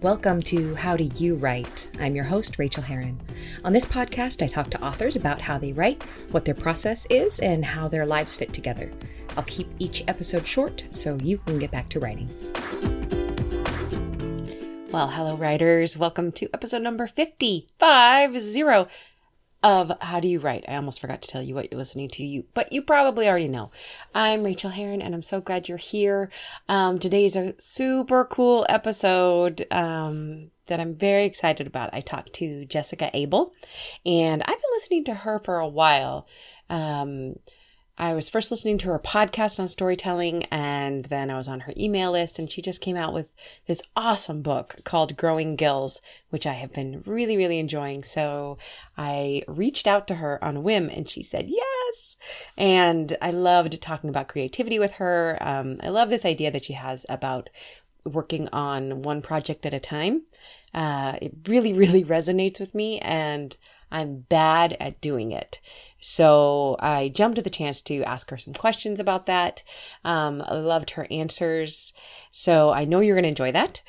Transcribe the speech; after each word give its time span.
Welcome 0.00 0.42
to 0.42 0.76
How 0.76 0.96
Do 0.96 1.02
You 1.16 1.34
Write? 1.34 1.88
I'm 1.98 2.14
your 2.14 2.24
host, 2.24 2.56
Rachael 2.56 2.84
Herron. 2.84 3.20
On 3.64 3.72
this 3.72 3.84
podcast, 3.84 4.44
I 4.44 4.46
talk 4.46 4.70
to 4.70 4.80
authors 4.80 5.16
about 5.16 5.40
how 5.40 5.58
they 5.58 5.72
write, 5.72 6.04
what 6.30 6.44
their 6.44 6.54
process 6.54 7.04
is, 7.10 7.40
and 7.40 7.64
how 7.64 7.88
their 7.88 8.06
lives 8.06 8.36
fit 8.36 8.52
together. 8.52 8.92
I'll 9.36 9.42
keep 9.42 9.68
each 9.80 10.04
episode 10.06 10.46
short 10.46 10.84
so 10.90 11.18
you 11.20 11.38
can 11.38 11.58
get 11.58 11.72
back 11.72 11.88
to 11.88 11.98
writing. 11.98 12.30
Well, 14.92 15.08
hello, 15.08 15.36
writers. 15.36 15.96
Welcome 15.96 16.30
to 16.30 16.48
episode 16.54 16.82
number 16.82 17.08
50, 17.08 17.66
five 17.80 18.40
zero 18.40 18.86
of 19.62 19.92
How 20.00 20.20
Do 20.20 20.28
You 20.28 20.38
Write? 20.38 20.64
I 20.68 20.76
almost 20.76 21.00
forgot 21.00 21.22
to 21.22 21.28
tell 21.28 21.42
you 21.42 21.54
what 21.54 21.70
you're 21.70 21.78
listening 21.78 22.08
to, 22.10 22.24
you, 22.24 22.44
but 22.54 22.72
you 22.72 22.82
probably 22.82 23.28
already 23.28 23.48
know. 23.48 23.70
I'm 24.14 24.44
Rachael 24.44 24.70
Herron, 24.70 25.02
and 25.02 25.14
I'm 25.14 25.22
so 25.22 25.40
glad 25.40 25.68
you're 25.68 25.78
here. 25.78 26.30
Um, 26.68 26.98
today's 26.98 27.36
a 27.36 27.54
super 27.58 28.24
cool 28.24 28.64
episode 28.68 29.66
um, 29.70 30.50
that 30.66 30.78
I'm 30.80 30.94
very 30.94 31.24
excited 31.24 31.66
about. 31.66 31.90
I 31.92 32.00
talked 32.00 32.34
to 32.34 32.64
Jessica 32.66 33.10
Abel, 33.14 33.52
and 34.06 34.42
I've 34.42 34.48
been 34.48 34.72
listening 34.74 35.04
to 35.04 35.14
her 35.14 35.38
for 35.40 35.58
a 35.58 35.68
while. 35.68 36.28
Um, 36.70 37.34
I 38.00 38.14
was 38.14 38.30
first 38.30 38.52
listening 38.52 38.78
to 38.78 38.88
her 38.90 38.98
podcast 39.00 39.58
on 39.58 39.66
storytelling, 39.66 40.44
and 40.52 41.06
then 41.06 41.30
I 41.30 41.36
was 41.36 41.48
on 41.48 41.60
her 41.60 41.72
email 41.76 42.12
list, 42.12 42.38
and 42.38 42.50
she 42.50 42.62
just 42.62 42.80
came 42.80 42.96
out 42.96 43.12
with 43.12 43.26
this 43.66 43.82
awesome 43.96 44.40
book 44.40 44.76
called 44.84 45.16
Growing 45.16 45.56
Gills, 45.56 46.00
which 46.30 46.46
I 46.46 46.52
have 46.52 46.72
been 46.72 47.02
really, 47.06 47.36
really 47.36 47.58
enjoying. 47.58 48.04
So 48.04 48.56
I 48.96 49.42
reached 49.48 49.88
out 49.88 50.06
to 50.06 50.14
her 50.14 50.42
on 50.44 50.58
a 50.58 50.60
whim, 50.60 50.88
and 50.88 51.10
she 51.10 51.24
said 51.24 51.48
yes. 51.48 52.16
And 52.56 53.16
I 53.20 53.32
loved 53.32 53.82
talking 53.82 54.08
about 54.08 54.28
creativity 54.28 54.78
with 54.78 54.92
her. 54.92 55.36
Um, 55.40 55.80
I 55.82 55.88
love 55.88 56.08
this 56.08 56.24
idea 56.24 56.52
that 56.52 56.66
she 56.66 56.74
has 56.74 57.04
about 57.08 57.50
working 58.04 58.48
on 58.50 59.02
one 59.02 59.22
project 59.22 59.66
at 59.66 59.74
a 59.74 59.80
time. 59.80 60.22
Uh, 60.72 61.16
it 61.20 61.34
really, 61.48 61.72
really 61.74 62.04
resonates 62.04 62.60
with 62.60 62.76
me, 62.76 63.00
and 63.00 63.56
I'm 63.90 64.20
bad 64.20 64.76
at 64.78 65.00
doing 65.00 65.32
it. 65.32 65.60
So 66.00 66.76
I 66.78 67.08
jumped 67.08 67.38
at 67.38 67.44
the 67.44 67.50
chance 67.50 67.80
to 67.82 68.02
ask 68.04 68.30
her 68.30 68.38
some 68.38 68.54
questions 68.54 69.00
about 69.00 69.26
that. 69.26 69.62
Um, 70.04 70.42
I 70.46 70.54
loved 70.54 70.90
her 70.90 71.06
answers. 71.10 71.92
So 72.30 72.70
I 72.70 72.84
know 72.84 73.00
you're 73.00 73.16
going 73.16 73.24
to 73.24 73.28
enjoy 73.28 73.52
that. 73.52 73.82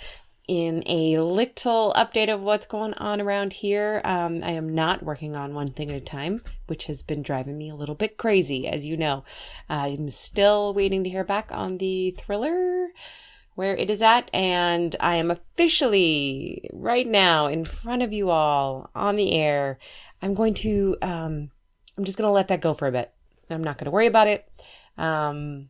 In 0.47 0.81
a 0.87 1.19
little 1.19 1.93
update 1.95 2.33
of 2.33 2.41
what's 2.41 2.65
going 2.65 2.95
on 2.95 3.21
around 3.21 3.53
here, 3.53 4.01
um, 4.03 4.43
I 4.43 4.51
am 4.51 4.73
not 4.73 5.03
working 5.03 5.35
on 5.35 5.53
one 5.53 5.69
thing 5.69 5.91
at 5.91 5.97
a 5.97 6.01
time, 6.01 6.41
which 6.65 6.85
has 6.85 7.03
been 7.03 7.21
driving 7.21 7.55
me 7.55 7.69
a 7.69 7.75
little 7.75 7.93
bit 7.93 8.17
crazy, 8.17 8.67
as 8.67 8.83
you 8.83 8.97
know. 8.97 9.23
I'm 9.69 10.09
still 10.09 10.73
waiting 10.73 11.03
to 11.03 11.09
hear 11.11 11.23
back 11.23 11.51
on 11.51 11.77
the 11.77 12.15
thriller 12.17 12.87
where 13.53 13.75
it 13.75 13.91
is 13.91 14.01
at, 14.01 14.27
and 14.33 14.95
I 14.99 15.17
am 15.17 15.29
officially 15.29 16.67
right 16.73 17.05
now 17.05 17.45
in 17.45 17.63
front 17.63 18.01
of 18.01 18.11
you 18.11 18.31
all 18.31 18.89
on 18.95 19.17
the 19.17 19.33
air. 19.33 19.77
I'm 20.19 20.33
going 20.33 20.55
to 20.55 20.97
um, 21.03 21.51
I'm 21.99 22.05
just 22.05 22.17
going 22.17 22.29
to 22.29 22.31
let 22.31 22.47
that 22.47 22.61
go 22.61 22.73
for 22.73 22.87
a 22.87 22.93
bit. 22.93 23.11
I'm 23.49 23.61
not 23.61 23.77
going 23.77 23.85
to 23.85 23.91
worry 23.91 24.05
about 24.05 24.29
it. 24.29 24.49
Um, 24.97 25.67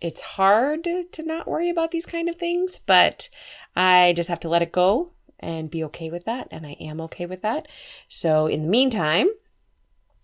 it's 0.00 0.20
hard 0.20 0.82
to 0.82 1.22
not 1.22 1.46
worry 1.46 1.70
about 1.70 1.92
these 1.92 2.06
kind 2.06 2.28
of 2.28 2.34
things, 2.34 2.80
but 2.84 3.28
I 3.76 4.14
just 4.16 4.28
have 4.28 4.40
to 4.40 4.48
let 4.48 4.62
it 4.62 4.72
go 4.72 5.12
and 5.38 5.70
be 5.70 5.84
okay 5.84 6.10
with 6.10 6.24
that. 6.24 6.48
And 6.50 6.66
I 6.66 6.72
am 6.80 7.00
okay 7.02 7.24
with 7.24 7.42
that. 7.42 7.68
So, 8.08 8.48
in 8.48 8.62
the 8.62 8.68
meantime, 8.68 9.28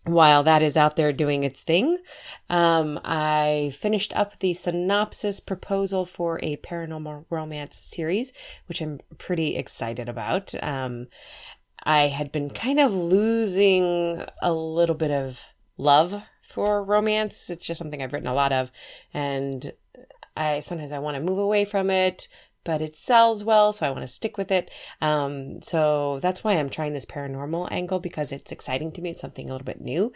while 0.02 0.42
that 0.42 0.62
is 0.62 0.76
out 0.76 0.96
there 0.96 1.12
doing 1.12 1.44
its 1.44 1.60
thing, 1.60 1.98
um, 2.48 2.98
I 3.04 3.72
finished 3.78 4.12
up 4.16 4.40
the 4.40 4.54
synopsis 4.54 5.38
proposal 5.38 6.04
for 6.06 6.40
a 6.42 6.56
paranormal 6.56 7.26
romance 7.30 7.78
series, 7.80 8.32
which 8.66 8.80
I'm 8.80 8.98
pretty 9.16 9.54
excited 9.54 10.08
about. 10.08 10.54
Um, 10.60 11.06
I 11.82 12.08
had 12.08 12.32
been 12.32 12.50
kind 12.50 12.80
of 12.80 12.92
losing 12.92 14.24
a 14.42 14.52
little 14.52 14.94
bit 14.94 15.10
of 15.10 15.40
love 15.76 16.22
for 16.48 16.82
romance. 16.82 17.48
It's 17.50 17.66
just 17.66 17.78
something 17.78 18.02
I've 18.02 18.12
written 18.12 18.28
a 18.28 18.34
lot 18.34 18.52
of, 18.52 18.70
and 19.14 19.72
I 20.36 20.60
sometimes 20.60 20.92
I 20.92 20.98
want 20.98 21.16
to 21.16 21.22
move 21.22 21.38
away 21.38 21.64
from 21.64 21.90
it, 21.90 22.28
but 22.64 22.80
it 22.80 22.96
sells 22.96 23.42
well, 23.42 23.72
so 23.72 23.86
I 23.86 23.90
want 23.90 24.02
to 24.02 24.08
stick 24.08 24.36
with 24.36 24.50
it. 24.50 24.70
Um, 25.00 25.62
so 25.62 26.18
that's 26.20 26.44
why 26.44 26.52
I'm 26.52 26.70
trying 26.70 26.92
this 26.92 27.06
paranormal 27.06 27.68
angle 27.70 28.00
because 28.00 28.32
it's 28.32 28.52
exciting 28.52 28.92
to 28.92 29.00
me. 29.00 29.10
It's 29.10 29.20
something 29.20 29.48
a 29.48 29.52
little 29.52 29.64
bit 29.64 29.80
new, 29.80 30.12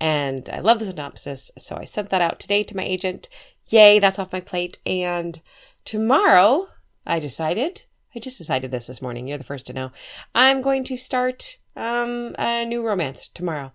and 0.00 0.48
I 0.48 0.60
love 0.60 0.78
the 0.78 0.86
synopsis. 0.86 1.50
So 1.58 1.76
I 1.76 1.84
sent 1.84 2.10
that 2.10 2.22
out 2.22 2.38
today 2.38 2.62
to 2.64 2.76
my 2.76 2.84
agent. 2.84 3.28
Yay, 3.68 3.98
that's 3.98 4.18
off 4.18 4.32
my 4.32 4.40
plate. 4.40 4.78
And 4.86 5.40
tomorrow, 5.84 6.68
I 7.06 7.18
decided 7.18 7.82
I 8.14 8.18
just 8.18 8.38
decided 8.38 8.70
this 8.70 8.86
this 8.86 9.02
morning. 9.02 9.26
You're 9.26 9.38
the 9.38 9.44
first 9.44 9.66
to 9.66 9.72
know. 9.72 9.92
I'm 10.34 10.62
going 10.62 10.84
to 10.84 10.96
start 10.96 11.58
um, 11.76 12.34
a 12.38 12.64
new 12.64 12.84
romance 12.84 13.28
tomorrow 13.28 13.72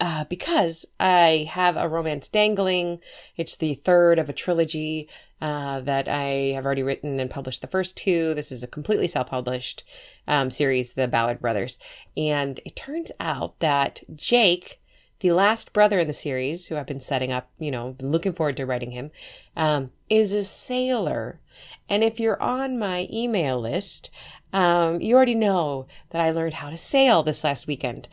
uh, 0.00 0.24
because 0.24 0.84
I 1.00 1.48
have 1.50 1.76
a 1.76 1.88
romance 1.88 2.28
dangling. 2.28 3.00
It's 3.36 3.56
the 3.56 3.74
third 3.74 4.18
of 4.18 4.28
a 4.28 4.32
trilogy 4.32 5.08
uh, 5.40 5.80
that 5.80 6.08
I 6.08 6.52
have 6.54 6.64
already 6.64 6.82
written 6.82 7.18
and 7.18 7.30
published 7.30 7.62
the 7.62 7.68
first 7.68 7.96
two. 7.96 8.34
This 8.34 8.52
is 8.52 8.62
a 8.62 8.68
completely 8.68 9.08
self 9.08 9.30
published 9.30 9.84
um, 10.28 10.50
series, 10.50 10.92
The 10.92 11.08
Ballard 11.08 11.40
Brothers. 11.40 11.78
And 12.16 12.60
it 12.64 12.76
turns 12.76 13.12
out 13.18 13.58
that 13.58 14.02
Jake 14.14 14.80
the 15.22 15.32
last 15.32 15.72
brother 15.72 16.00
in 16.00 16.08
the 16.08 16.12
series, 16.12 16.66
who 16.66 16.76
I've 16.76 16.86
been 16.86 17.00
setting 17.00 17.30
up, 17.30 17.48
you 17.58 17.70
know, 17.70 17.94
looking 18.00 18.32
forward 18.32 18.56
to 18.56 18.66
writing 18.66 18.90
him, 18.90 19.12
um, 19.56 19.92
is 20.10 20.32
a 20.32 20.42
sailor. 20.42 21.40
And 21.88 22.02
if 22.02 22.18
you're 22.18 22.42
on 22.42 22.76
my 22.76 23.08
email 23.10 23.60
list, 23.60 24.10
um, 24.52 25.00
you 25.00 25.14
already 25.14 25.36
know 25.36 25.86
that 26.10 26.20
I 26.20 26.32
learned 26.32 26.54
how 26.54 26.70
to 26.70 26.76
sail 26.76 27.22
this 27.22 27.44
last 27.44 27.68
weekend. 27.68 28.08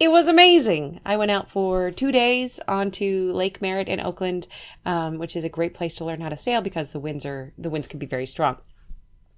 It 0.00 0.10
was 0.10 0.28
amazing. 0.28 1.00
I 1.04 1.18
went 1.18 1.30
out 1.30 1.50
for 1.50 1.90
two 1.90 2.10
days 2.10 2.58
onto 2.66 3.32
Lake 3.34 3.60
Merritt 3.60 3.88
in 3.88 4.00
Oakland, 4.00 4.46
um, 4.86 5.18
which 5.18 5.36
is 5.36 5.44
a 5.44 5.50
great 5.50 5.74
place 5.74 5.96
to 5.96 6.06
learn 6.06 6.22
how 6.22 6.30
to 6.30 6.38
sail 6.38 6.62
because 6.62 6.90
the 6.90 7.00
winds 7.00 7.26
are 7.26 7.52
the 7.58 7.70
winds 7.70 7.86
can 7.86 7.98
be 7.98 8.06
very 8.06 8.26
strong. 8.26 8.56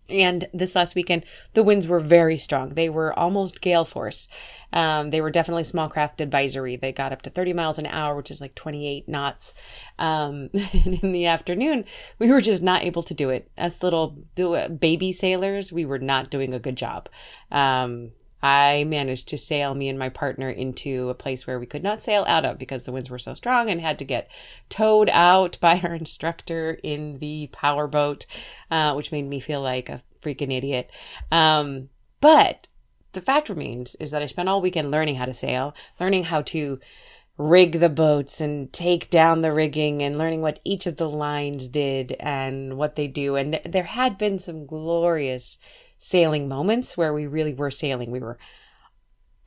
And 0.09 0.49
this 0.55 0.75
last 0.75 0.95
weekend, 0.95 1.25
the 1.55 1.63
winds 1.63 1.87
were 1.87 2.01
very 2.01 2.39
strong. 2.39 2.71
They 2.71 2.89
were 2.89 3.17
almost 3.19 3.61
gale 3.61 3.85
force. 3.85 4.29
Um, 4.73 5.11
they 5.11 5.21
were 5.21 5.31
definitely 5.31 5.65
small 5.65 5.89
craft 5.89 6.21
advisory. 6.21 6.77
They 6.77 6.93
got 6.93 7.13
up 7.13 7.23
to 7.23 7.31
30 7.31 7.53
miles 7.53 7.79
an 7.79 7.87
hour, 7.87 8.17
which 8.17 8.31
is 8.31 8.41
like 8.41 8.55
28 8.55 9.09
knots. 9.09 9.53
Um, 9.99 10.51
and 10.53 10.99
in 11.03 11.13
the 11.13 11.27
afternoon, 11.27 11.85
we 12.19 12.31
were 12.31 12.41
just 12.41 12.63
not 12.63 12.85
able 12.85 13.03
to 13.03 13.15
do 13.15 13.31
it. 13.31 13.51
As 13.57 13.83
little 13.83 14.17
baby 14.35 15.13
sailors, 15.13 15.73
we 15.73 15.85
were 15.85 15.99
not 15.99 16.31
doing 16.31 16.55
a 16.55 16.59
good 16.59 16.77
job. 16.77 17.09
Um, 17.51 18.13
I 18.43 18.85
managed 18.85 19.29
to 19.29 19.39
sail 19.39 19.75
me 19.75 19.89
and 19.89 19.99
my 19.99 20.09
partner 20.09 20.49
into 20.49 21.09
a 21.09 21.15
place 21.15 21.47
where 21.47 21.59
we 21.59 21.67
could 21.67 21.83
not 21.83 22.03
sail 22.03 22.25
out 22.29 22.45
of 22.45 22.59
because 22.59 22.85
the 22.85 22.93
winds 22.93 23.11
were 23.11 23.19
so 23.19 23.35
strong 23.35 23.69
and 23.69 23.81
had 23.81 23.99
to 23.99 24.05
get 24.05 24.31
towed 24.69 25.11
out 25.13 25.59
by 25.61 25.81
our 25.81 25.95
instructor 25.95 26.79
in 26.83 27.19
the 27.19 27.49
power 27.53 27.87
boat, 27.87 28.27
uh, 28.71 28.93
which 28.95 29.13
made 29.13 29.29
me 29.29 29.41
feel 29.41 29.61
like 29.61 29.89
a 29.89 30.03
freaking 30.23 30.53
idiot. 30.53 30.91
Um, 31.33 31.89
but 32.21 32.69
the 33.13 33.21
fact 33.21 33.49
remains 33.49 33.95
is 33.97 34.11
that 34.11 34.23
I 34.23 34.27
spent 34.27 34.49
all 34.49 34.61
weekend 34.61 34.91
learning 34.91 35.17
how 35.17 35.25
to 35.25 35.35
sail, 35.35 35.75
learning 35.99 36.25
how 36.25 36.43
to 36.43 36.79
rig 37.37 37.79
the 37.79 37.89
boats 37.89 38.41
and 38.41 38.73
take 38.73 39.09
down 39.11 39.43
the 39.43 39.53
rigging 39.53 40.03
and 40.03 40.19
learning 40.19 40.43
what 40.43 40.59
each 40.65 40.87
of 40.87 40.97
the 40.97 41.09
lines 41.09 41.69
did 41.69 42.17
and 42.19 42.77
what 42.77 42.97
they 42.97 43.07
do. 43.07 43.37
And 43.37 43.53
th- 43.53 43.65
there 43.65 43.85
had 43.85 44.19
been 44.19 44.41
some 44.41 44.67
glorious 44.67 45.59
sailing 45.99 46.49
moments 46.49 46.97
where 46.97 47.13
we 47.13 47.27
really 47.27 47.55
were 47.55 47.71
sailing. 47.71 48.11
We 48.11 48.21
were 48.21 48.39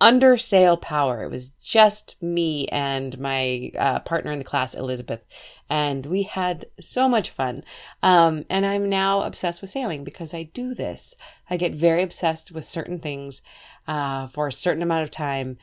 under 0.01 0.35
sail 0.35 0.78
power. 0.78 1.23
It 1.23 1.29
was 1.29 1.50
just 1.62 2.16
me 2.22 2.67
and 2.69 3.19
my 3.19 3.72
uh, 3.78 4.00
partner 4.00 4.31
in 4.31 4.39
the 4.39 4.44
class, 4.44 4.73
Elizabeth, 4.73 5.22
and 5.69 6.07
we 6.07 6.23
had 6.23 6.66
so 6.79 7.07
much 7.07 7.29
fun. 7.29 7.63
Um, 8.01 8.44
and 8.50 8.66
I'm 8.66 8.90
now 8.90 9.22
obsessed 9.22 9.61
with 9.61 9.69
sailing 9.69 10.03
because 10.03 10.34
I 10.34 10.44
do 10.44 10.73
this. 10.73 11.16
I 11.50 11.57
get 11.57 11.75
very 11.75 12.02
obsessed 12.02 12.52
with 12.52 12.66
certain 12.66 12.99
things 12.99 13.43
uh, 13.87 14.28
for 14.28 14.47
a 14.47 14.52
certain 14.52 14.81
amount 14.81 15.03
of 15.03 15.11
time, 15.11 15.49
and 15.49 15.58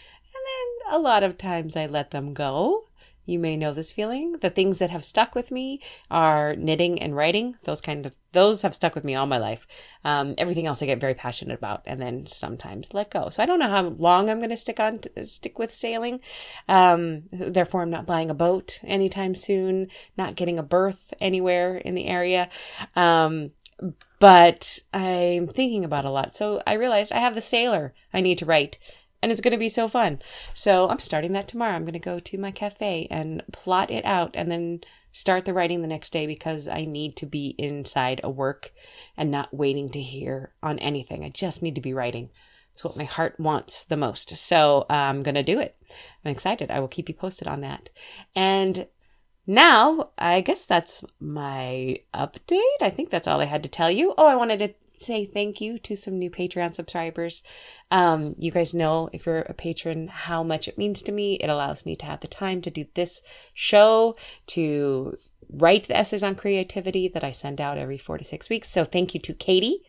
then 0.85 0.95
a 0.95 0.99
lot 0.99 1.25
of 1.25 1.37
times 1.37 1.77
I 1.77 1.87
let 1.87 2.13
them 2.13 2.33
go. 2.33 2.88
You 3.29 3.39
may 3.39 3.59
know 3.59 3.75
this 3.75 3.93
feeling. 3.93 4.39
The 4.41 4.49
things 4.49 4.79
that 4.79 4.89
have 4.89 5.05
stuck 5.05 5.35
with 5.35 5.51
me 5.51 5.83
are 6.11 6.57
knitting 6.57 6.99
and 6.99 7.15
writing. 7.15 7.57
Those 7.65 7.83
kind 7.83 8.07
of 8.07 8.15
those 8.33 8.63
have 8.63 8.75
stuck 8.75 8.95
with 8.95 9.05
me 9.05 9.15
all 9.15 9.27
my 9.27 9.37
life. 9.37 9.67
Um, 10.03 10.35
everything 10.39 10.67
else 10.67 10.83
I 10.83 10.87
get 10.87 10.99
very 10.99 11.13
passionate 11.13 11.59
about, 11.59 11.83
and 11.85 12.01
then 12.01 12.25
sometimes 12.25 12.95
let 12.95 13.11
go. 13.11 13.29
So 13.29 13.43
I 13.43 13.47
don't 13.47 13.59
know 13.59 13.69
how 13.69 13.83
long 13.83 14.31
I'm 14.31 14.39
going 14.39 14.49
to 14.49 14.57
stick 14.57 14.81
on 14.81 15.01
to, 15.01 15.25
stick 15.27 15.59
with 15.59 15.75
sailing. 15.75 16.21
Um, 16.69 17.25
therefore, 17.31 17.83
I'm 17.83 17.91
not 17.91 18.07
buying 18.07 18.31
a 18.31 18.35
boat 18.35 18.81
anytime 18.83 19.35
soon. 19.35 19.89
Not 20.17 20.35
getting 20.35 20.59
a 20.59 20.63
berth 20.63 21.13
anywhere 21.21 21.77
in 21.77 21.95
the 21.95 22.07
area. 22.07 22.49
Um, 22.97 23.51
but 24.19 24.79
I'm 24.93 25.49
thinking 25.49 25.85
about 25.85 26.07
a 26.07 26.11
lot. 26.11 26.35
So 26.35 26.63
I 26.67 26.73
realized 26.73 27.13
I 27.13 27.21
have 27.21 27.35
the 27.35 27.43
sailor 27.43 27.95
I 28.13 28.23
need 28.23 28.39
to 28.39 28.47
write 28.47 28.79
and 29.23 29.33
it's 29.33 29.41
going 29.41 29.53
to 29.53 29.59
be 29.59 29.69
so 29.69 29.89
fun. 29.89 30.21
So 30.55 30.89
I'm 30.89 31.01
starting 31.01 31.33
that 31.33 31.49
tomorrow. 31.49 31.75
I'm 31.75 31.85
going 31.85 31.93
to 31.93 31.99
go 31.99 32.19
to 32.19 32.39
my 32.39 32.51
cafe 32.51 33.09
and 33.11 33.43
plot 33.53 33.91
it 33.91 34.05
out 34.05 34.33
and 34.35 34.51
then 34.51 34.81
start 35.13 35.45
the 35.45 35.55
writing 35.55 35.83
the 35.83 35.89
next 35.89 36.13
day 36.13 36.27
because 36.27 36.69
I 36.69 36.85
need 36.85 37.17
to 37.17 37.27
be 37.27 37.55
inside 37.59 38.21
a 38.23 38.31
work 38.31 38.73
and 39.17 39.31
not 39.31 39.53
waiting 39.53 39.91
to 39.91 40.01
hear 40.01 40.53
on 40.63 40.79
anything. 40.79 41.25
I 41.25 41.31
just 41.31 41.63
need 41.63 41.75
to 41.75 41.81
be 41.81 41.95
writing. 41.95 42.31
It's 42.73 42.85
what 42.85 42.97
my 42.97 43.05
heart 43.05 43.41
wants 43.41 43.85
the 43.85 43.97
most. 43.97 44.37
So 44.37 44.87
I'm 44.89 45.25
going 45.25 45.35
to 45.35 45.43
do 45.43 45.59
it. 45.59 45.77
I'm 46.25 46.31
excited. 46.31 46.71
I 46.71 46.79
will 46.79 46.87
keep 46.87 47.09
you 47.09 47.15
posted 47.15 47.49
on 47.49 47.61
that. 47.63 47.91
And 48.37 48.87
now, 49.51 50.11
I 50.19 50.43
guess 50.43 50.67
that's 50.67 51.03
my 51.19 52.01
update. 52.15 52.83
I 52.83 52.91
think 52.91 53.11
that's 53.11 53.27
all 53.27 53.41
I 53.41 53.47
had 53.47 53.63
to 53.63 53.69
tell 53.69 53.91
you. 53.91 54.15
Oh, 54.19 54.27
I 54.27 54.37
wanted 54.37 54.59
to 54.59 54.75
say 55.01 55.27
thank 55.27 55.61
you 55.61 55.79
to 55.81 55.97
some 55.97 56.19
new 56.19 56.31
Patreon 56.31 56.75
subscribers. 56.75 57.43
Um, 57.91 58.35
you 58.39 58.51
guys 58.51 58.75
know 58.75 59.09
if 59.13 59.27
you're 59.27 59.41
a 59.41 59.55
patron 59.55 60.09
how 60.09 60.43
much 60.43 60.69
it 60.69 60.79
means 60.79 61.03
to 61.03 61.13
me. 61.13 61.35
It 61.35 61.49
allows 61.49 61.87
me 61.87 61.97
to 61.97 62.07
have 62.07 62.21
the 62.21 62.29
time 62.29 62.61
to 62.63 62.71
do 62.71 62.87
this 62.95 63.23
show, 63.55 64.17
to 64.49 65.17
write 65.51 65.89
the 65.89 65.97
essays 65.97 66.23
on 66.23 66.35
creativity 66.35 67.09
that 67.09 67.25
I 67.25 67.33
send 67.33 67.61
out 67.61 67.79
every 67.79 67.99
four 67.99 68.19
to 68.19 68.25
six 68.25 68.49
weeks. 68.49 68.71
So 68.71 68.85
thank 68.85 69.15
you 69.15 69.21
to 69.21 69.33
Katie 69.33 69.83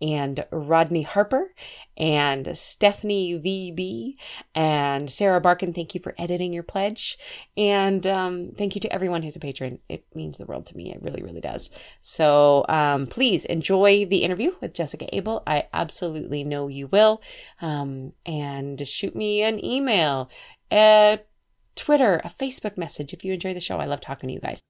and 0.00 0.44
Rodney 0.50 1.02
Harper 1.02 1.54
and 1.96 2.56
Stephanie 2.56 3.34
VB 3.34 4.16
and 4.54 5.10
Sarah 5.10 5.40
Barkin. 5.40 5.72
Thank 5.72 5.94
you 5.94 6.00
for 6.00 6.14
editing 6.18 6.52
your 6.52 6.62
pledge. 6.62 7.18
And 7.56 8.06
um, 8.06 8.52
thank 8.56 8.74
you 8.74 8.80
to 8.82 8.92
everyone 8.92 9.22
who's 9.22 9.36
a 9.36 9.40
patron. 9.40 9.78
It 9.88 10.04
means 10.14 10.38
the 10.38 10.46
world 10.46 10.66
to 10.66 10.76
me. 10.76 10.92
It 10.92 11.02
really, 11.02 11.22
really 11.22 11.40
does. 11.40 11.70
So 12.02 12.64
um, 12.68 13.06
please 13.06 13.44
enjoy 13.46 14.04
the 14.06 14.18
interview 14.18 14.52
with 14.60 14.74
Jessica 14.74 15.14
Abel. 15.14 15.42
I 15.46 15.68
absolutely 15.72 16.44
know 16.44 16.68
you 16.68 16.88
will. 16.88 17.22
Um, 17.60 18.12
and 18.24 18.86
shoot 18.86 19.16
me 19.16 19.42
an 19.42 19.64
email 19.64 20.30
a 20.72 21.20
Twitter, 21.76 22.20
a 22.24 22.28
Facebook 22.28 22.76
message 22.76 23.12
if 23.12 23.24
you 23.24 23.34
enjoy 23.34 23.54
the 23.54 23.60
show. 23.60 23.78
I 23.78 23.84
love 23.84 24.00
talking 24.00 24.28
to 24.28 24.34
you 24.34 24.40
guys. 24.40 24.60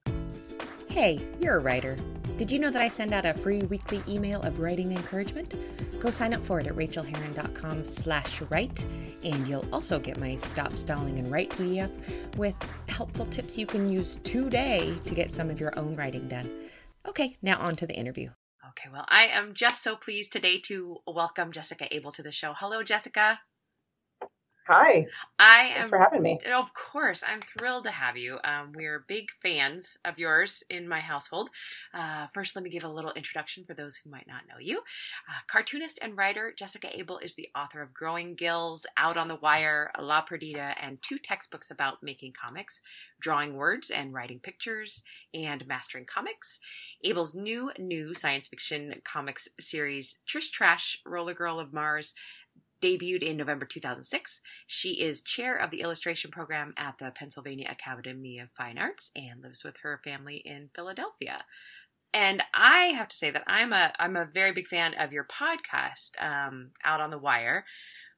Hey, 0.89 1.21
you're 1.39 1.55
a 1.55 1.59
writer. 1.59 1.97
Did 2.37 2.51
you 2.51 2.59
know 2.59 2.69
that 2.69 2.83
I 2.83 2.87
send 2.87 3.13
out 3.13 3.25
a 3.25 3.33
free 3.33 3.63
weekly 3.63 4.03
email 4.07 4.43
of 4.43 4.59
writing 4.59 4.91
encouragement? 4.91 5.55
Go 5.99 6.11
sign 6.11 6.35
up 6.35 6.45
for 6.45 6.59
it 6.59 6.67
at 6.67 6.75
rachaelherron.com 6.75 7.83
slash 7.83 8.41
write, 8.51 8.85
and 9.23 9.47
you'll 9.47 9.65
also 9.73 9.97
get 9.97 10.19
my 10.19 10.35
Stop 10.35 10.77
Stalling 10.77 11.17
and 11.17 11.31
Write 11.31 11.49
PDF 11.49 11.89
with 12.37 12.53
helpful 12.89 13.25
tips 13.25 13.57
you 13.57 13.65
can 13.65 13.89
use 13.89 14.19
today 14.23 14.95
to 15.05 15.15
get 15.15 15.31
some 15.31 15.49
of 15.49 15.59
your 15.59 15.77
own 15.79 15.95
writing 15.95 16.27
done. 16.27 16.47
Okay, 17.07 17.37
now 17.41 17.57
on 17.57 17.75
to 17.77 17.87
the 17.87 17.95
interview. 17.95 18.29
Okay, 18.69 18.89
well, 18.93 19.05
I 19.07 19.23
am 19.23 19.55
just 19.55 19.81
so 19.81 19.95
pleased 19.95 20.31
today 20.31 20.59
to 20.65 20.97
welcome 21.07 21.51
Jessica 21.51 21.87
Abel 21.89 22.11
to 22.11 22.21
the 22.21 22.31
show. 22.31 22.53
Hello, 22.55 22.83
Jessica. 22.83 23.39
Hi. 24.67 25.07
I 25.39 25.59
am. 25.59 25.73
Thanks 25.75 25.89
for 25.89 25.97
having 25.97 26.21
me. 26.21 26.39
Of 26.53 26.73
course, 26.73 27.23
I'm 27.25 27.39
thrilled 27.39 27.85
to 27.85 27.91
have 27.91 28.17
you. 28.17 28.39
Um, 28.43 28.73
we're 28.75 29.05
big 29.07 29.29
fans 29.41 29.97
of 30.03 30.19
yours 30.19 30.61
in 30.69 30.89
my 30.89 30.99
household. 30.99 31.49
Uh, 31.93 32.27
first, 32.33 32.53
let 32.53 32.63
me 32.63 32.69
give 32.69 32.83
a 32.83 32.89
little 32.89 33.13
introduction 33.13 33.63
for 33.63 33.73
those 33.73 33.95
who 33.95 34.09
might 34.09 34.27
not 34.27 34.41
know 34.49 34.59
you. 34.59 34.79
Uh, 34.79 35.39
cartoonist 35.47 35.99
and 36.01 36.17
writer 36.17 36.53
Jessica 36.57 36.89
Abel 36.97 37.17
is 37.19 37.35
the 37.35 37.47
author 37.55 37.81
of 37.81 37.93
Growing 37.93 38.35
Gills, 38.35 38.85
Out 38.97 39.15
on 39.15 39.29
the 39.29 39.35
Wire, 39.35 39.89
La 40.01 40.25
Perdida, 40.25 40.73
and 40.81 41.01
two 41.01 41.17
textbooks 41.17 41.71
about 41.71 42.03
making 42.03 42.33
comics, 42.33 42.81
drawing 43.21 43.55
words 43.55 43.89
and 43.89 44.13
writing 44.13 44.39
pictures, 44.39 45.03
and 45.33 45.65
mastering 45.65 46.05
comics. 46.05 46.59
Abel's 47.05 47.33
new, 47.33 47.71
new 47.79 48.13
science 48.13 48.47
fiction 48.47 48.95
comics 49.05 49.47
series, 49.59 50.17
Trish 50.27 50.51
Trash, 50.51 50.99
Roller 51.05 51.33
Girl 51.33 51.57
of 51.57 51.71
Mars, 51.71 52.15
debuted 52.81 53.23
in 53.23 53.37
November 53.37 53.65
2006. 53.65 54.41
She 54.65 55.01
is 55.01 55.21
chair 55.21 55.55
of 55.55 55.71
the 55.71 55.81
illustration 55.81 56.31
program 56.31 56.73
at 56.77 56.97
the 56.99 57.11
Pennsylvania 57.11 57.67
Academy 57.69 58.39
of 58.39 58.51
Fine 58.51 58.77
Arts 58.77 59.11
and 59.15 59.41
lives 59.41 59.63
with 59.63 59.77
her 59.77 59.99
family 60.03 60.37
in 60.37 60.69
Philadelphia. 60.75 61.39
And 62.13 62.41
I 62.53 62.85
have 62.97 63.09
to 63.09 63.15
say 63.15 63.31
that 63.31 63.43
I'm 63.47 63.73
a 63.73 63.93
I'm 63.99 64.15
a 64.15 64.25
very 64.25 64.51
big 64.51 64.67
fan 64.67 64.93
of 64.95 65.11
your 65.11 65.25
podcast, 65.25 66.11
um, 66.19 66.71
Out 66.83 67.01
on 67.01 67.11
the 67.11 67.17
Wire, 67.17 67.65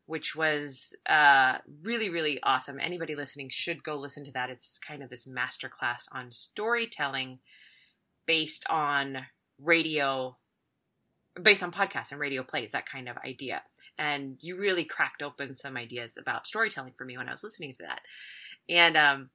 which 0.05 0.35
was 0.35 0.95
uh, 1.07 1.57
really 1.83 2.09
really 2.09 2.39
awesome. 2.43 2.79
Anybody 2.79 3.15
listening 3.15 3.49
should 3.49 3.83
go 3.83 3.95
listen 3.95 4.23
to 4.25 4.31
that. 4.31 4.49
It's 4.49 4.79
kind 4.79 5.03
of 5.03 5.09
this 5.09 5.27
masterclass 5.27 6.03
on 6.11 6.31
storytelling 6.31 7.39
based 8.25 8.63
on 8.69 9.25
radio 9.61 10.37
based 11.41 11.63
on 11.63 11.71
podcasts 11.71 12.11
and 12.11 12.19
radio 12.19 12.43
plays, 12.43 12.71
that 12.71 12.85
kind 12.85 13.09
of 13.09 13.17
idea. 13.25 13.63
And 13.99 14.41
you 14.41 14.57
really 14.57 14.85
cracked 14.85 15.21
open 15.21 15.55
some 15.55 15.77
ideas 15.77 16.17
about 16.17 16.47
storytelling 16.47 16.93
for 16.97 17.05
me 17.05 17.17
when 17.17 17.27
I 17.27 17.33
was 17.33 17.43
listening 17.43 17.73
to 17.73 17.83
that. 17.83 18.01
And 18.67 18.97
um 18.97 19.29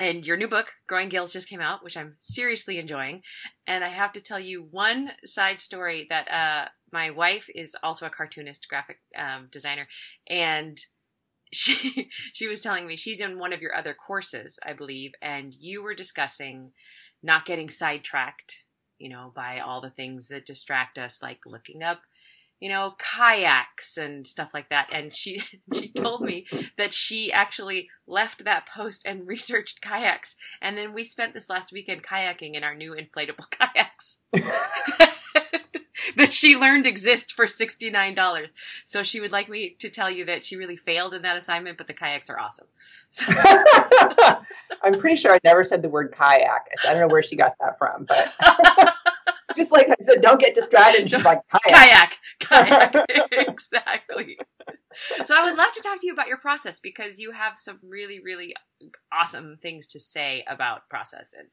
and 0.00 0.26
your 0.26 0.36
new 0.36 0.48
book, 0.48 0.72
Growing 0.88 1.08
Gills, 1.08 1.32
just 1.32 1.48
came 1.48 1.60
out, 1.60 1.84
which 1.84 1.96
I'm 1.96 2.16
seriously 2.18 2.78
enjoying. 2.78 3.22
And 3.66 3.84
I 3.84 3.88
have 3.88 4.12
to 4.14 4.20
tell 4.20 4.40
you 4.40 4.66
one 4.68 5.12
side 5.24 5.60
story 5.60 6.08
that 6.10 6.28
uh, 6.28 6.68
my 6.90 7.10
wife 7.10 7.48
is 7.54 7.76
also 7.80 8.04
a 8.04 8.10
cartoonist, 8.10 8.68
graphic 8.68 8.98
um, 9.16 9.46
designer, 9.52 9.86
and 10.26 10.84
she 11.52 12.10
she 12.32 12.48
was 12.48 12.60
telling 12.60 12.88
me 12.88 12.96
she's 12.96 13.20
in 13.20 13.38
one 13.38 13.52
of 13.52 13.62
your 13.62 13.76
other 13.76 13.94
courses, 13.94 14.58
I 14.66 14.72
believe, 14.72 15.12
and 15.22 15.54
you 15.54 15.80
were 15.80 15.94
discussing 15.94 16.72
not 17.22 17.44
getting 17.44 17.70
sidetracked 17.70 18.64
you 18.98 19.08
know, 19.08 19.32
by 19.34 19.58
all 19.58 19.80
the 19.80 19.90
things 19.90 20.28
that 20.28 20.46
distract 20.46 20.98
us, 20.98 21.22
like 21.22 21.40
looking 21.46 21.82
up, 21.82 22.00
you 22.60 22.68
know, 22.68 22.94
kayaks 22.98 23.96
and 23.96 24.26
stuff 24.26 24.52
like 24.54 24.68
that. 24.68 24.88
And 24.92 25.14
she 25.14 25.42
she 25.74 25.88
told 25.88 26.22
me 26.22 26.46
that 26.76 26.94
she 26.94 27.32
actually 27.32 27.88
left 28.06 28.44
that 28.44 28.66
post 28.66 29.02
and 29.04 29.26
researched 29.26 29.80
kayaks. 29.80 30.36
And 30.60 30.76
then 30.76 30.92
we 30.92 31.04
spent 31.04 31.34
this 31.34 31.50
last 31.50 31.72
weekend 31.72 32.02
kayaking 32.02 32.54
in 32.54 32.64
our 32.64 32.74
new 32.74 32.94
inflatable 32.94 33.50
kayaks. 33.50 34.18
that 36.16 36.32
she 36.32 36.56
learned 36.56 36.86
exist 36.86 37.32
for 37.32 37.46
$69. 37.46 38.48
So 38.84 39.02
she 39.02 39.20
would 39.20 39.32
like 39.32 39.48
me 39.48 39.76
to 39.78 39.88
tell 39.88 40.10
you 40.10 40.24
that 40.26 40.44
she 40.44 40.56
really 40.56 40.76
failed 40.76 41.14
in 41.14 41.22
that 41.22 41.36
assignment, 41.36 41.78
but 41.78 41.86
the 41.86 41.92
kayaks 41.92 42.28
are 42.30 42.38
awesome. 42.38 42.66
So. 43.10 43.24
I'm 44.82 44.98
pretty 45.00 45.16
sure 45.16 45.32
I 45.32 45.38
never 45.44 45.64
said 45.64 45.82
the 45.82 45.88
word 45.88 46.12
kayak. 46.12 46.68
I 46.86 46.92
don't 46.92 47.00
know 47.00 47.08
where 47.08 47.22
she 47.22 47.36
got 47.36 47.54
that 47.60 47.78
from, 47.78 48.04
but 48.04 48.32
just 49.54 49.72
like 49.72 49.88
I 49.88 49.96
said, 50.00 50.20
don't 50.20 50.40
get 50.40 50.54
distracted. 50.54 51.10
She's 51.10 51.24
like, 51.24 51.40
kayak. 51.64 52.16
Kayak. 52.40 52.92
Kayak. 53.08 53.48
exactly. 53.48 54.38
So 55.24 55.34
I 55.36 55.44
would 55.44 55.56
love 55.56 55.72
to 55.72 55.82
talk 55.82 56.00
to 56.00 56.06
you 56.06 56.12
about 56.12 56.28
your 56.28 56.38
process 56.38 56.78
because 56.80 57.18
you 57.18 57.32
have 57.32 57.54
some 57.58 57.78
really, 57.82 58.20
really 58.20 58.54
awesome 59.12 59.56
things 59.60 59.86
to 59.88 59.98
say 59.98 60.44
about 60.48 60.88
process 60.88 61.34
and, 61.36 61.48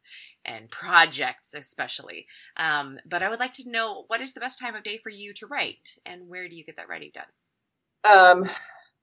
and 0.46 0.70
projects, 0.70 1.54
especially. 1.54 2.28
Um, 2.58 3.00
but 3.06 3.24
I 3.24 3.30
would 3.30 3.40
like 3.40 3.54
to 3.54 3.70
know 3.70 4.06
what 4.08 4.22
is 4.22 4.34
the 4.34 4.40
best 4.40 4.60
time 4.60 4.76
of 4.76 4.84
day 4.84 4.98
for 4.98 5.10
you 5.10 5.34
to 5.36 5.48
write 5.48 5.98
and 6.06 6.28
where 6.28 6.48
do 6.48 6.56
you 6.56 6.64
get 6.64 6.76
that 6.76 6.90
writing 6.90 7.12
done? 7.14 7.24
Um, 8.04 8.50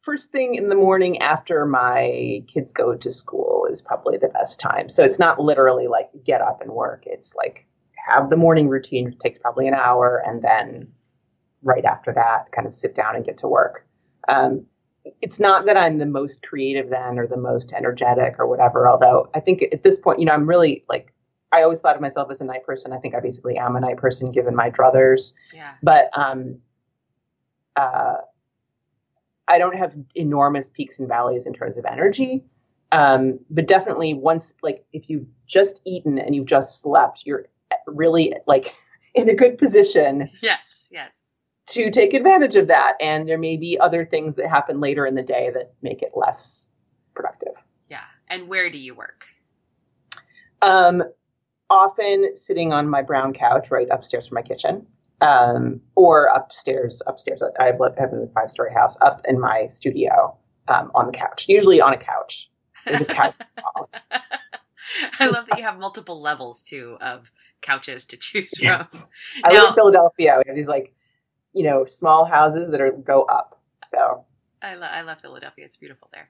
first 0.02 0.30
thing 0.30 0.54
in 0.54 0.68
the 0.68 0.74
morning 0.74 1.18
after 1.18 1.66
my 1.66 2.42
kids 2.52 2.72
go 2.72 2.94
to 2.94 3.10
school 3.10 3.66
is 3.70 3.82
probably 3.82 4.18
the 4.18 4.28
best 4.28 4.60
time. 4.60 4.88
So 4.88 5.04
it's 5.04 5.18
not 5.18 5.40
literally 5.40 5.86
like 5.86 6.10
get 6.24 6.40
up 6.40 6.60
and 6.62 6.70
work. 6.70 7.04
It's 7.06 7.34
like 7.34 7.66
have 8.06 8.30
the 8.30 8.36
morning 8.36 8.68
routine, 8.68 9.06
which 9.06 9.18
takes 9.18 9.38
probably 9.38 9.68
an 9.68 9.74
hour, 9.74 10.22
and 10.26 10.42
then 10.42 10.82
right 11.62 11.84
after 11.84 12.12
that, 12.12 12.52
kind 12.52 12.66
of 12.66 12.74
sit 12.74 12.94
down 12.94 13.16
and 13.16 13.24
get 13.24 13.38
to 13.38 13.48
work. 13.48 13.86
Um, 14.28 14.66
it's 15.22 15.40
not 15.40 15.66
that 15.66 15.76
I'm 15.76 15.98
the 15.98 16.06
most 16.06 16.42
creative 16.42 16.90
then 16.90 17.18
or 17.18 17.26
the 17.26 17.36
most 17.36 17.72
energetic 17.72 18.36
or 18.38 18.46
whatever, 18.46 18.88
although 18.88 19.30
I 19.34 19.40
think 19.40 19.62
at 19.72 19.82
this 19.82 19.98
point, 19.98 20.18
you 20.18 20.26
know, 20.26 20.32
I'm 20.32 20.46
really 20.46 20.84
like, 20.88 21.12
I 21.50 21.62
always 21.62 21.80
thought 21.80 21.94
of 21.94 22.02
myself 22.02 22.30
as 22.30 22.40
a 22.40 22.44
night 22.44 22.64
person. 22.64 22.92
I 22.92 22.98
think 22.98 23.14
I 23.14 23.20
basically 23.20 23.56
am 23.56 23.74
a 23.74 23.80
night 23.80 23.96
person 23.96 24.30
given 24.30 24.54
my 24.54 24.70
druthers. 24.70 25.32
Yeah. 25.54 25.72
But 25.82 26.10
um, 26.16 26.58
uh, 27.74 28.16
I 29.48 29.58
don't 29.58 29.76
have 29.76 29.96
enormous 30.14 30.68
peaks 30.68 30.98
and 30.98 31.08
valleys 31.08 31.46
in 31.46 31.54
terms 31.54 31.78
of 31.78 31.86
energy. 31.86 32.44
Um, 32.92 33.38
but 33.48 33.66
definitely 33.66 34.12
once, 34.12 34.54
like, 34.62 34.84
if 34.92 35.08
you've 35.08 35.26
just 35.46 35.80
eaten 35.86 36.18
and 36.18 36.34
you've 36.34 36.46
just 36.46 36.82
slept, 36.82 37.22
you're 37.24 37.46
really 37.94 38.34
like 38.46 38.74
in 39.14 39.28
a 39.28 39.34
good 39.34 39.58
position. 39.58 40.28
Yes, 40.42 40.86
yes. 40.90 41.12
To 41.70 41.90
take 41.90 42.14
advantage 42.14 42.56
of 42.56 42.68
that. 42.68 42.94
And 43.00 43.28
there 43.28 43.38
may 43.38 43.56
be 43.56 43.78
other 43.78 44.04
things 44.04 44.36
that 44.36 44.48
happen 44.48 44.80
later 44.80 45.06
in 45.06 45.14
the 45.14 45.22
day 45.22 45.50
that 45.52 45.74
make 45.82 46.02
it 46.02 46.12
less 46.14 46.66
productive. 47.14 47.52
Yeah. 47.90 48.04
And 48.28 48.48
where 48.48 48.70
do 48.70 48.78
you 48.78 48.94
work? 48.94 49.26
Um, 50.62 51.02
often 51.68 52.34
sitting 52.36 52.72
on 52.72 52.88
my 52.88 53.02
brown 53.02 53.34
couch 53.34 53.70
right 53.70 53.88
upstairs 53.90 54.28
from 54.28 54.36
my 54.36 54.42
kitchen. 54.42 54.86
Um, 55.20 55.80
or 55.96 56.26
upstairs, 56.26 57.02
upstairs. 57.06 57.42
I 57.58 57.66
have, 57.66 57.80
I 57.80 58.00
have 58.00 58.12
a 58.12 58.28
five 58.32 58.52
story 58.52 58.72
house 58.72 58.96
up 59.00 59.22
in 59.28 59.40
my 59.40 59.66
studio 59.68 60.38
um, 60.68 60.92
on 60.94 61.06
the 61.06 61.12
couch, 61.12 61.46
usually 61.48 61.80
on 61.80 61.92
a 61.92 61.96
couch. 61.96 62.48
There's 62.86 63.00
a 63.00 63.04
couch 63.04 63.34
I 65.20 65.28
love 65.28 65.46
that 65.46 65.58
you 65.58 65.64
have 65.64 65.78
multiple 65.78 66.20
levels 66.20 66.62
too 66.62 66.96
of 67.00 67.32
couches 67.60 68.04
to 68.06 68.16
choose 68.16 68.52
yes. 68.60 69.08
from. 69.42 69.50
I 69.50 69.54
live 69.54 69.68
in 69.68 69.74
Philadelphia. 69.74 70.36
We 70.38 70.48
have 70.48 70.56
these 70.56 70.68
like, 70.68 70.94
you 71.52 71.64
know, 71.64 71.84
small 71.84 72.24
houses 72.24 72.68
that 72.70 72.80
are 72.80 72.92
go 72.92 73.22
up. 73.22 73.60
So 73.86 74.24
I, 74.62 74.74
lo- 74.74 74.88
I 74.90 75.02
love 75.02 75.20
Philadelphia. 75.20 75.64
It's 75.64 75.76
beautiful 75.76 76.08
there. 76.12 76.28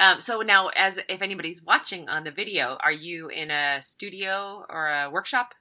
Um, 0.00 0.20
so 0.20 0.40
now, 0.40 0.68
as 0.68 0.98
if 1.08 1.22
anybody's 1.22 1.62
watching 1.62 2.08
on 2.08 2.24
the 2.24 2.30
video, 2.30 2.78
are 2.82 2.92
you 2.92 3.28
in 3.28 3.50
a 3.50 3.82
studio 3.82 4.64
or 4.68 4.88
a 4.88 5.10
workshop 5.10 5.54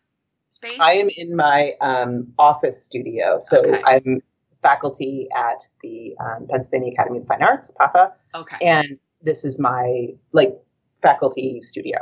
space? 0.50 0.80
I 0.80 0.94
am 0.94 1.10
in 1.16 1.36
my 1.36 1.74
um, 1.82 2.34
office 2.40 2.84
studio. 2.84 3.40
So 3.42 3.60
Okay. 3.60 3.82
I'm 3.86 4.22
faculty 4.62 5.28
at 5.36 5.68
the 5.82 6.16
um, 6.20 6.48
Pennsylvania 6.50 6.92
Academy 6.94 7.20
of 7.20 7.28
Fine 7.28 7.44
Arts, 7.44 7.72
PAFA, 7.80 8.14
Okay, 8.36 8.58
and 8.62 8.98
this 9.22 9.46
is 9.46 9.60
my 9.60 10.08
like 10.34 10.58
faculty 11.02 11.62
studio, 11.62 11.98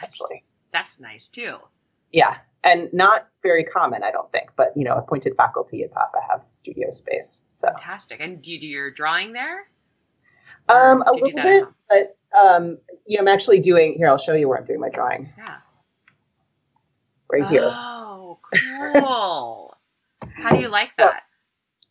that's, 0.00 0.14
essentially. 0.14 0.44
that's 0.72 1.00
nice 1.00 1.28
too. 1.28 1.56
Yeah, 2.12 2.36
and 2.64 2.92
not 2.92 3.28
very 3.42 3.64
common, 3.64 4.02
I 4.02 4.10
don't 4.10 4.30
think, 4.32 4.50
but 4.56 4.72
you 4.76 4.84
know, 4.84 4.94
appointed 4.94 5.34
faculty 5.36 5.82
at 5.82 5.92
PAFA 5.92 6.20
have 6.30 6.42
studio 6.52 6.90
space. 6.90 7.42
So 7.48 7.68
Fantastic. 7.68 8.20
And 8.20 8.40
do 8.42 8.52
you 8.52 8.60
do 8.60 8.66
your 8.66 8.90
drawing 8.90 9.32
there? 9.32 9.68
um, 10.68 11.02
a 11.06 11.12
Do 11.12 11.18
you 11.20 11.26
do 11.26 11.36
little 11.36 11.66
bit, 11.66 11.68
but 11.88 12.38
um, 12.38 12.78
you 13.06 13.16
know, 13.16 13.22
I'm 13.22 13.28
actually 13.28 13.60
doing 13.60 13.94
here. 13.96 14.08
I'll 14.08 14.18
show 14.18 14.34
you 14.34 14.48
where 14.48 14.58
I'm 14.58 14.64
doing 14.64 14.80
my 14.80 14.88
drawing 14.90 15.32
Yeah. 15.38 15.56
right 17.30 17.46
here. 17.48 17.70
Oh, 17.72 18.38
cool. 18.42 19.76
How 20.34 20.50
do 20.54 20.60
you 20.60 20.68
like 20.68 20.90
that? 20.98 21.22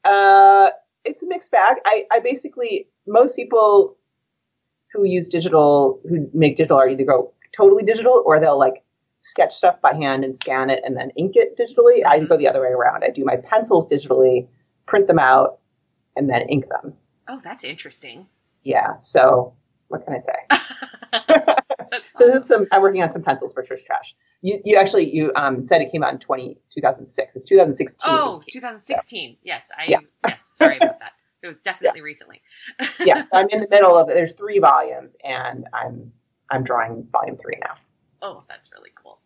Uh, 0.04 0.72
it's 1.04 1.24
a 1.24 1.28
mixed 1.28 1.52
bag. 1.52 1.78
I, 1.86 2.06
I 2.12 2.20
basically 2.20 2.88
most 3.08 3.36
people 3.36 3.98
who 4.94 5.04
use 5.06 5.30
digital 5.30 6.00
who 6.08 6.30
make 6.34 6.58
digital 6.58 6.78
art 6.78 6.92
either 6.92 7.06
go 7.06 7.34
totally 7.56 7.84
digital 7.84 8.24
or 8.26 8.40
they'll 8.40 8.58
like 8.60 8.84
sketch 9.20 9.56
stuff 9.56 9.82
by 9.82 9.94
hand 9.94 10.24
and 10.24 10.38
scan 10.38 10.70
it 10.70 10.82
and 10.86 10.96
then 10.96 11.10
ink 11.18 11.36
it 11.36 11.58
digitally. 11.58 12.06
I 12.06 12.20
go 12.20 12.38
the 12.38 12.48
other 12.48 12.62
way 12.62 12.68
around. 12.70 13.04
I 13.04 13.10
do 13.10 13.24
my 13.26 13.38
pencils 13.38 13.88
digitally, 13.88 14.48
print 14.86 15.08
them 15.08 15.20
out, 15.20 15.60
and 16.16 16.30
then 16.30 16.42
ink 16.50 16.66
them. 16.70 16.94
Oh, 17.28 17.40
that's 17.44 17.64
interesting. 17.64 18.28
Yeah. 18.64 18.98
So 19.00 19.54
what 19.88 20.06
can 20.06 20.16
I 20.16 20.20
say? 20.20 21.54
So 22.16 22.26
awesome. 22.26 22.34
this 22.34 22.42
is 22.44 22.48
some. 22.50 22.68
I'm 22.74 22.82
working 22.82 23.02
on 23.04 23.12
some 23.12 23.22
pencils 23.22 23.54
for 23.54 23.62
Trish 23.64 23.86
Trash. 23.86 24.16
You 24.42 24.60
you 24.66 24.76
actually 24.76 25.16
you 25.16 25.32
um 25.38 25.66
said 25.66 25.82
it 25.82 25.92
came 25.92 26.04
out 26.04 26.12
in 26.12 26.20
20, 26.20 26.58
2006. 26.70 27.36
It's 27.36 27.46
2016. 27.46 28.12
Oh, 28.14 28.42
2016. 28.52 29.38
Yes, 29.44 29.68
I 29.78 29.86
Yeah. 29.88 30.00
yes. 30.28 30.42
Sorry 30.52 30.76
about 30.78 31.00
that. 31.00 31.14
It 31.42 31.48
was 31.48 31.56
definitely 31.64 32.02
recently. 32.02 32.42
yes, 33.00 33.30
I'm 33.32 33.48
in 33.50 33.62
the 33.62 33.68
middle 33.70 33.96
of. 33.98 34.10
it. 34.10 34.14
There's 34.16 34.34
three 34.34 34.60
volumes, 34.60 35.16
and 35.24 35.68
I'm 35.74 36.12
I'm 36.52 36.64
drawing 36.64 37.08
volume 37.12 37.38
three 37.38 37.58
now. 37.62 37.76
Oh, 38.22 38.44
that's 38.48 38.72
really 38.72 38.92
cool. 38.96 39.20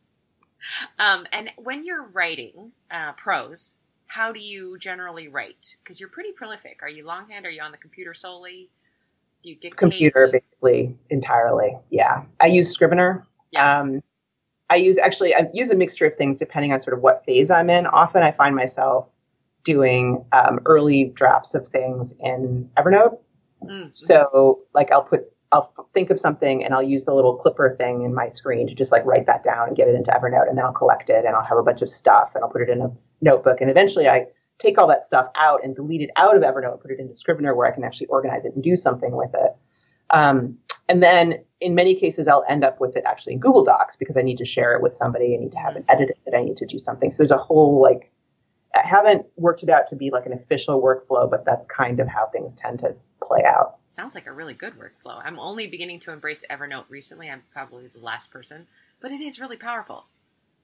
Um, 0.99 1.25
and 1.31 1.51
when 1.57 1.85
you're 1.85 2.07
writing 2.07 2.71
uh, 2.91 3.13
prose, 3.13 3.75
how 4.07 4.31
do 4.31 4.39
you 4.39 4.77
generally 4.77 5.27
write? 5.27 5.75
Because 5.83 5.99
you're 5.99 6.09
pretty 6.09 6.31
prolific. 6.31 6.79
Are 6.81 6.89
you 6.89 7.05
longhand? 7.05 7.45
Are 7.45 7.49
you 7.49 7.61
on 7.61 7.71
the 7.71 7.77
computer 7.77 8.13
solely? 8.13 8.69
Do 9.41 9.49
you 9.49 9.55
dictate? 9.55 9.77
Computer 9.77 10.27
basically 10.31 10.97
entirely. 11.09 11.77
Yeah, 11.89 12.23
I 12.41 12.47
use 12.47 12.71
Scrivener. 12.71 13.25
Yeah. 13.51 13.79
Um, 13.79 14.01
I 14.69 14.75
use 14.75 14.97
actually 14.97 15.33
I 15.33 15.47
use 15.53 15.71
a 15.71 15.75
mixture 15.75 16.05
of 16.05 16.15
things 16.17 16.38
depending 16.38 16.73
on 16.73 16.79
sort 16.79 16.95
of 16.95 17.01
what 17.01 17.23
phase 17.25 17.49
I'm 17.49 17.69
in. 17.69 17.88
Often 17.88 18.23
I 18.23 18.31
find 18.31 18.55
myself 18.55 19.07
doing 19.63 20.23
um, 20.31 20.59
early 20.65 21.05
drafts 21.05 21.53
of 21.55 21.67
things 21.67 22.13
in 22.19 22.69
Evernote. 22.77 23.19
Mm, 23.63 23.95
So 23.95 24.61
like 24.73 24.91
I'll 24.91 25.03
put 25.03 25.31
I'll 25.51 25.74
f- 25.77 25.86
think 25.94 26.10
of 26.10 26.20
something 26.20 26.63
and 26.63 26.74
I'll 26.74 26.84
use 26.84 27.03
the 27.03 27.13
little 27.13 27.36
clipper 27.36 27.75
thing 27.79 28.03
in 28.03 28.13
my 28.13 28.27
screen 28.27 28.68
to 28.68 28.75
just 28.75 28.91
like 28.91 29.06
write 29.06 29.25
that 29.25 29.44
down 29.44 29.68
and 29.68 29.77
get 29.77 29.88
it 29.88 29.96
into 29.96 30.12
Evernote 30.12 30.48
and 30.48 30.58
then 30.58 30.65
I'll 30.65 30.74
collect 30.74 31.10
it 31.10 31.25
and 31.25 31.36
I'll 31.36 31.44
have 31.44 31.58
a 31.58 31.63
bunch 31.63 31.82
of 31.82 31.89
stuff 31.89 32.32
and 32.36 32.44
I'll 32.44 32.50
put 32.50 32.62
it 32.62 32.70
in 32.70 32.82
a 32.82 32.91
notebook 33.22 33.62
and 33.62 33.70
eventually 33.70 34.08
I 34.08 34.27
take 34.60 34.77
all 34.77 34.88
that 34.88 35.03
stuff 35.03 35.27
out 35.36 35.63
and 35.63 35.75
delete 35.75 36.01
it 36.01 36.12
out 36.18 36.36
of 36.36 36.44
Evernote 36.44 36.74
and 36.74 36.82
put 36.82 36.91
it 36.91 37.00
into 37.00 37.15
Scrivener 37.15 37.56
where 37.56 37.68
I 37.68 37.72
can 37.72 37.84
actually 37.84 38.08
organize 38.08 38.46
it 38.46 38.53
and 38.53 38.63
do 38.63 38.77
something 38.77 39.15
with 39.15 39.34
it. 39.34 39.56
Um, 40.12 40.58
and 40.88 41.01
then 41.01 41.44
in 41.62 41.75
many 41.75 41.96
cases 41.96 42.27
I'll 42.27 42.46
end 42.48 42.63
up 42.63 42.79
with 42.79 42.96
it 42.96 43.03
actually 43.06 43.34
in 43.34 43.39
Google 43.39 43.63
Docs 43.63 43.96
because 43.96 44.18
I 44.18 44.22
need 44.22 44.38
to 44.38 44.46
share 44.46 44.74
it 44.74 44.82
with 44.82 44.94
somebody. 44.94 45.36
I 45.36 45.41
need 45.41 45.51
to 45.53 45.60
have 45.60 45.75
it 45.75 45.86
edited. 45.88 46.18
That 46.25 46.36
I 46.36 46.44
need 46.44 46.58
to 46.58 46.65
do 46.65 46.77
something. 46.77 47.12
So 47.12 47.24
there's 47.24 47.32
a 47.32 47.38
whole 47.38 47.82
like 47.82 48.12
I 48.75 48.85
haven't 48.85 49.25
worked 49.35 49.63
it 49.63 49.69
out 49.69 49.88
to 49.88 49.95
be 49.95 50.11
like 50.11 50.25
an 50.25 50.33
official 50.33 50.81
workflow, 50.81 51.29
but 51.29 51.43
that's 51.45 51.65
kind 51.67 51.99
of 51.99 52.07
how 52.07 52.27
things 52.27 52.53
tend 52.53 52.79
to 52.79 52.95
play 53.21 53.43
out. 53.45 53.77
sounds 53.88 54.15
like 54.15 54.27
a 54.27 54.31
really 54.31 54.53
good 54.53 54.73
workflow. 54.77 55.21
I'm 55.23 55.39
only 55.39 55.67
beginning 55.67 55.99
to 56.01 56.11
embrace 56.11 56.43
Evernote 56.49 56.85
recently. 56.89 57.29
I'm 57.29 57.43
probably 57.51 57.88
the 57.88 57.99
last 57.99 58.31
person, 58.31 58.67
but 59.01 59.11
it 59.11 59.21
is 59.21 59.39
really 59.39 59.57
powerful. 59.57 60.05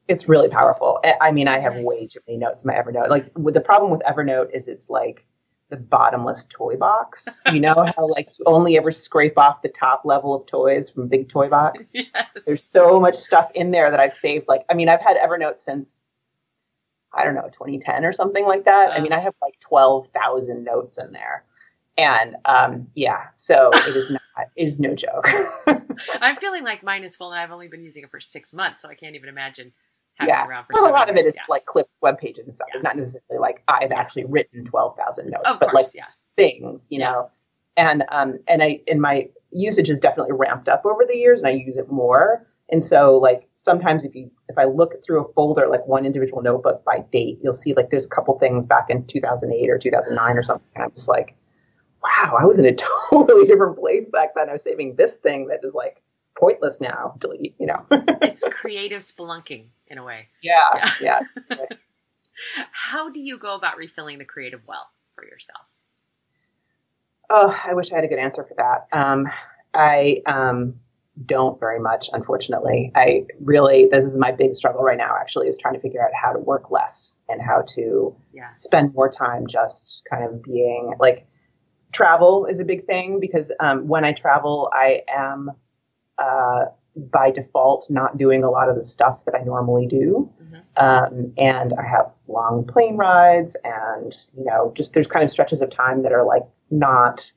It's 0.08 0.30
really 0.30 0.50
powerful. 0.50 1.00
I- 1.20 1.32
mean, 1.32 1.48
I 1.48 1.60
have 1.60 1.74
Nice. 1.76 1.84
way 1.86 2.08
too 2.08 2.20
many 2.28 2.38
notes 2.38 2.64
in 2.64 2.68
my 2.68 2.76
Evernote. 2.76 3.10
Like, 3.10 3.32
with 3.36 3.56
the 3.56 3.62
problem 3.62 3.92
with 3.92 4.02
Evernote 4.02 4.52
is 4.52 4.68
it's 4.68 4.90
like 4.90 5.26
the 5.70 5.78
bottomless 5.78 6.46
toy 6.46 6.76
box. 6.78 7.42
You 7.52 7.60
know 7.60 7.74
how 7.98 8.08
like 8.10 8.30
you 8.38 8.46
only 8.46 8.78
ever 8.78 8.92
scrape 8.92 9.38
off 9.40 9.64
the 9.64 9.70
top 9.70 10.02
level 10.06 10.34
of 10.36 10.46
toys 10.46 10.92
from 10.92 11.04
a 11.04 11.08
big 11.08 11.28
toy 11.30 11.50
box. 11.50 11.92
yes. 11.96 12.08
There's 12.46 12.64
so 12.64 13.00
much 13.00 13.16
stuff 13.16 13.50
in 13.56 13.72
there 13.72 13.90
that 13.90 14.00
I've 14.00 14.14
saved. 14.14 14.46
Like, 14.48 14.64
I 14.70 14.76
mean, 14.76 14.90
I've 14.90 15.02
had 15.02 15.18
Evernote 15.18 15.60
since 15.60 16.00
I 17.16 17.24
don't 17.24 17.36
know 17.36 17.50
2010 17.52 18.04
or 18.06 18.14
something 18.14 18.46
like 18.46 18.66
that. 18.66 18.92
I 18.92 19.00
mean, 19.00 19.14
I 19.14 19.20
have 19.20 19.34
like 19.42 19.60
12,000 19.62 20.64
notes 20.64 20.98
in 20.98 21.12
there, 21.14 21.44
and 21.98 22.36
um, 22.46 22.88
yeah, 22.96 23.28
so 23.34 23.70
it 23.74 23.96
is 23.96 24.10
not 24.12 24.22
it 24.38 24.64
is 24.66 24.80
no 24.80 24.94
joke. 24.96 25.28
I'm 26.22 26.36
feeling 26.38 26.64
like 26.64 26.84
mine 26.84 27.04
is 27.06 27.16
full, 27.16 27.32
and 27.32 27.40
I've 27.40 27.52
only 27.52 27.68
been 27.70 27.84
using 27.84 28.04
it 28.04 28.12
for 28.12 28.20
six 28.20 28.54
months, 28.54 28.82
so 28.82 28.90
I 28.90 28.96
can't 28.96 29.16
even 29.16 29.30
imagine 29.30 29.72
having 30.16 30.34
Yeah. 30.34 30.44
it 30.44 30.48
around 30.50 30.66
for. 30.66 30.74
Well, 30.74 30.90
a 30.90 30.92
lot 30.92 31.10
of 31.10 31.16
it 31.16 31.24
years. 31.24 31.36
is 31.36 31.42
like 31.48 31.66
clip 31.66 31.88
web 32.02 32.20
pages 32.20 32.44
and 32.46 32.54
stuff. 32.54 32.68
It's 32.74 32.84
not 32.84 32.98
necessarily 32.98 33.42
like 33.42 33.64
I've 33.70 33.92
actually 33.94 34.26
written 34.26 34.66
twelve 34.66 34.98
thousand 34.98 35.30
notes, 35.30 35.48
Of 35.48 35.60
but 35.60 35.70
course, 35.72 35.86
like 35.86 35.96
yeah. 35.96 36.08
things, 36.36 36.90
you 36.92 37.00
Yeah. 37.00 37.12
know. 37.12 37.32
And 37.78 38.04
um 38.10 38.40
and 38.48 38.62
I 38.62 38.82
and 38.90 39.02
my 39.02 39.30
usage 39.52 39.88
has 39.88 40.02
definitely 40.02 40.34
ramped 40.34 40.68
up 40.68 40.86
over 40.86 41.06
the 41.08 41.16
years, 41.16 41.40
and 41.40 41.48
I 41.48 41.52
use 41.52 41.78
it 41.78 41.90
more. 41.90 42.46
And 42.70 42.84
so 42.84 43.18
like 43.18 43.48
sometimes 43.58 44.04
if 44.04 44.16
you 44.16 44.32
if 44.50 44.58
I 44.58 44.64
look 44.66 44.94
through 45.06 45.24
a 45.24 45.34
folder 45.34 45.68
like 45.68 45.86
one 45.88 46.06
individual 46.06 46.42
notebook 46.42 46.84
by 46.84 47.04
date, 47.12 47.40
you'll 47.42 47.54
see 47.54 47.74
like 47.74 47.90
there's 47.92 48.06
a 48.06 48.10
couple 48.10 48.38
things 48.40 48.66
back 48.66 48.90
in 48.90 49.06
2008 49.06 49.70
or 49.70 49.78
2009 49.78 50.38
or 50.38 50.44
something, 50.44 50.68
and 50.76 50.84
I'm 50.84 50.92
just 50.92 51.08
like, 51.08 51.36
wow, 52.04 52.38
I 52.40 52.46
was 52.46 52.58
in 52.58 52.66
a 52.66 52.76
totally 53.10 53.46
different 53.46 53.78
place 53.78 54.10
back 54.10 54.30
then. 54.36 54.50
I 54.50 54.54
was 54.54 54.64
saving 54.64 54.96
this 54.96 55.16
thing 55.16 55.48
that 55.48 55.60
is 55.64 55.74
like 55.74 56.02
pointless 56.38 56.82
now. 56.82 57.16
Delete, 57.20 57.56
you 57.60 57.68
know. 57.68 57.86
it's 58.22 58.44
creative 58.50 59.02
spelunking 59.02 59.68
in 59.88 59.98
a 59.98 60.04
way. 60.04 60.28
yeah, 60.42 60.90
yeah. 61.02 61.20
How 62.72 63.10
do 63.10 63.22
you 63.22 63.38
go 63.38 63.56
about 63.56 63.78
refilling 63.78 64.18
the 64.18 64.26
creative 64.26 64.62
well 64.68 64.90
for 65.14 65.24
yourself? 65.24 65.68
Oh, 67.30 67.58
I 67.66 67.74
wish 67.74 67.92
I 67.92 67.96
had 67.96 68.04
a 68.04 68.08
good 68.08 68.20
answer 68.20 68.44
for 68.44 68.56
that. 68.56 68.88
Um, 68.92 69.28
I 69.74 70.22
um, 70.26 70.76
don't 71.26 71.60
very 71.60 71.80
much, 71.80 72.10
unfortunately. 72.12 72.92
I 72.96 73.26
really, 73.40 73.88
this 73.90 74.04
is 74.04 74.18
my 74.18 74.32
big 74.32 74.54
struggle 74.54 74.84
right 74.84 74.98
now, 74.98 75.16
actually, 75.20 75.48
is 75.48 75.58
trying 75.58 75.76
to 75.76 75.80
figure 75.80 76.04
out 76.04 76.12
how 76.14 76.34
to 76.34 76.40
work 76.40 76.72
less 76.72 77.16
and 77.30 77.42
how 77.42 77.62
to 77.70 78.16
Yeah. 78.34 78.50
spend 78.58 78.94
more 78.94 79.10
time 79.10 79.48
just 79.48 80.06
kind 80.10 80.24
of 80.24 80.44
being 80.44 80.94
like 81.00 81.26
travel 81.94 82.46
is 82.46 82.60
a 82.60 82.66
big 82.66 82.86
thing 82.86 83.20
because 83.22 83.52
um, 83.62 83.88
when 83.88 84.04
I 84.04 84.12
travel, 84.12 84.70
I 84.74 85.04
am 85.08 85.52
uh, 86.18 86.66
by 86.98 87.32
default 87.32 87.88
not 87.90 88.18
doing 88.18 88.44
a 88.44 88.50
lot 88.50 88.70
of 88.70 88.76
the 88.76 88.84
stuff 88.84 89.24
that 89.26 89.36
I 89.36 89.44
normally 89.44 89.88
do. 89.88 90.30
Mhm. 90.42 90.62
Um, 90.78 91.34
and 91.38 91.74
I 91.74 91.84
have 91.88 92.12
long 92.28 92.66
plane 92.66 92.98
rides, 92.98 93.56
and 93.64 94.14
you 94.38 94.44
know, 94.44 94.72
just 94.76 94.94
there's 94.94 95.08
kind 95.08 95.24
of 95.24 95.32
stretches 95.32 95.62
of 95.62 95.70
time 95.70 96.04
that 96.04 96.12
are 96.12 96.26
like 96.26 96.44
not 96.70 97.32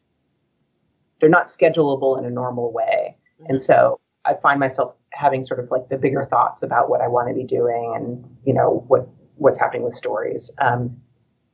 they're 1.20 1.28
not 1.28 1.46
schedulable 1.46 2.18
in 2.18 2.24
a 2.24 2.30
normal 2.30 2.72
way. 2.72 3.16
And 3.46 3.60
so 3.60 4.00
I 4.24 4.34
find 4.34 4.60
myself 4.60 4.94
having 5.12 5.42
sort 5.42 5.60
of 5.60 5.70
like 5.70 5.88
the 5.88 5.96
bigger 5.96 6.26
thoughts 6.26 6.62
about 6.62 6.90
what 6.90 7.00
I 7.00 7.08
want 7.08 7.28
to 7.28 7.34
be 7.34 7.44
doing 7.44 7.92
and, 7.96 8.36
you 8.44 8.52
know, 8.52 8.84
what, 8.88 9.08
what's 9.36 9.58
happening 9.58 9.82
with 9.82 9.94
stories. 9.94 10.52
Um, 10.58 10.96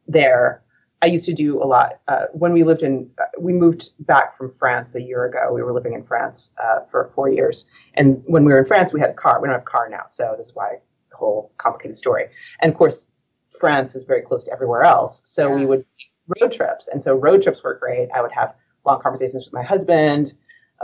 there, 0.08 0.62
I 1.02 1.06
used 1.06 1.24
to 1.26 1.34
do 1.34 1.62
a 1.62 1.66
lot, 1.66 2.00
uh, 2.08 2.26
when 2.32 2.52
we 2.52 2.64
lived 2.64 2.82
in, 2.82 3.10
uh, 3.18 3.24
we 3.38 3.52
moved 3.52 3.92
back 4.00 4.36
from 4.38 4.50
France 4.52 4.94
a 4.94 5.02
year 5.02 5.24
ago. 5.24 5.52
We 5.52 5.62
were 5.62 5.72
living 5.72 5.92
in 5.92 6.02
France, 6.04 6.50
uh, 6.62 6.80
for 6.90 7.10
four 7.14 7.28
years. 7.28 7.68
And 7.94 8.22
when 8.26 8.44
we 8.44 8.52
were 8.52 8.58
in 8.58 8.66
France, 8.66 8.92
we 8.92 9.00
had 9.00 9.10
a 9.10 9.14
car. 9.14 9.40
We 9.40 9.46
don't 9.46 9.54
have 9.54 9.62
a 9.62 9.64
car 9.64 9.88
now. 9.88 10.04
So 10.08 10.34
this 10.36 10.48
is 10.48 10.54
why 10.54 10.78
the 11.10 11.16
whole 11.16 11.52
complicated 11.58 11.96
story. 11.96 12.26
And 12.60 12.72
of 12.72 12.78
course, 12.78 13.06
France 13.58 13.94
is 13.94 14.04
very 14.04 14.22
close 14.22 14.44
to 14.44 14.52
everywhere 14.52 14.82
else. 14.82 15.22
So 15.24 15.50
we 15.50 15.66
would 15.66 15.84
road 16.40 16.52
trips. 16.52 16.88
And 16.88 17.02
so 17.02 17.14
road 17.14 17.42
trips 17.42 17.62
were 17.62 17.74
great. 17.74 18.08
I 18.14 18.20
would 18.20 18.32
have 18.32 18.54
long 18.84 19.00
conversations 19.00 19.44
with 19.44 19.52
my 19.52 19.62
husband 19.62 20.34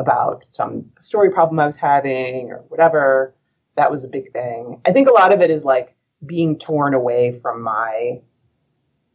about 0.00 0.44
some 0.52 0.86
story 1.00 1.30
problem 1.30 1.60
I 1.60 1.66
was 1.66 1.76
having 1.76 2.50
or 2.50 2.64
whatever. 2.68 3.34
So 3.66 3.74
that 3.76 3.90
was 3.90 4.04
a 4.04 4.08
big 4.08 4.32
thing. 4.32 4.80
I 4.86 4.92
think 4.92 5.08
a 5.08 5.12
lot 5.12 5.32
of 5.32 5.40
it 5.40 5.50
is 5.50 5.62
like 5.62 5.94
being 6.26 6.58
torn 6.58 6.94
away 6.94 7.32
from 7.32 7.62
my 7.62 8.20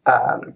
um, 0.06 0.54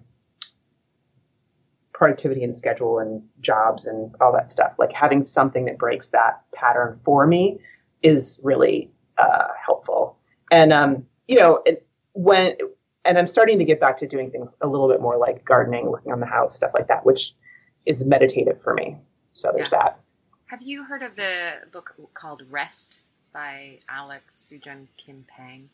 productivity 1.92 2.44
and 2.44 2.56
schedule 2.56 2.98
and 2.98 3.22
jobs 3.40 3.84
and 3.84 4.14
all 4.20 4.32
that 4.32 4.48
stuff. 4.48 4.72
Like 4.78 4.92
having 4.92 5.22
something 5.22 5.66
that 5.66 5.78
breaks 5.78 6.10
that 6.10 6.42
pattern 6.54 6.94
for 6.94 7.26
me 7.26 7.58
is 8.02 8.40
really 8.42 8.90
uh, 9.18 9.48
helpful. 9.64 10.16
And 10.50 10.72
um, 10.72 11.04
you 11.28 11.36
know, 11.36 11.62
it, 11.66 11.86
when 12.14 12.56
and 13.04 13.18
I'm 13.18 13.26
starting 13.26 13.58
to 13.58 13.64
get 13.64 13.80
back 13.80 13.98
to 13.98 14.06
doing 14.06 14.30
things 14.30 14.54
a 14.60 14.66
little 14.66 14.88
bit 14.88 15.00
more 15.00 15.16
like 15.16 15.44
gardening, 15.44 15.90
working 15.90 16.12
on 16.12 16.20
the 16.20 16.26
house, 16.26 16.54
stuff 16.54 16.72
like 16.74 16.88
that, 16.88 17.04
which 17.04 17.34
is 17.86 18.04
meditative 18.04 18.62
for 18.62 18.74
me. 18.74 18.98
So 19.32 19.50
there's 19.54 19.70
yeah. 19.72 19.78
that. 19.78 20.00
Have 20.50 20.62
you 20.62 20.82
heard 20.82 21.04
of 21.04 21.14
the 21.14 21.52
book 21.70 21.94
called 22.12 22.42
Rest 22.50 23.02
by 23.32 23.78
Alex 23.88 24.50
Soojung 24.50 24.88
Kim 24.96 25.24
Pang? 25.28 25.70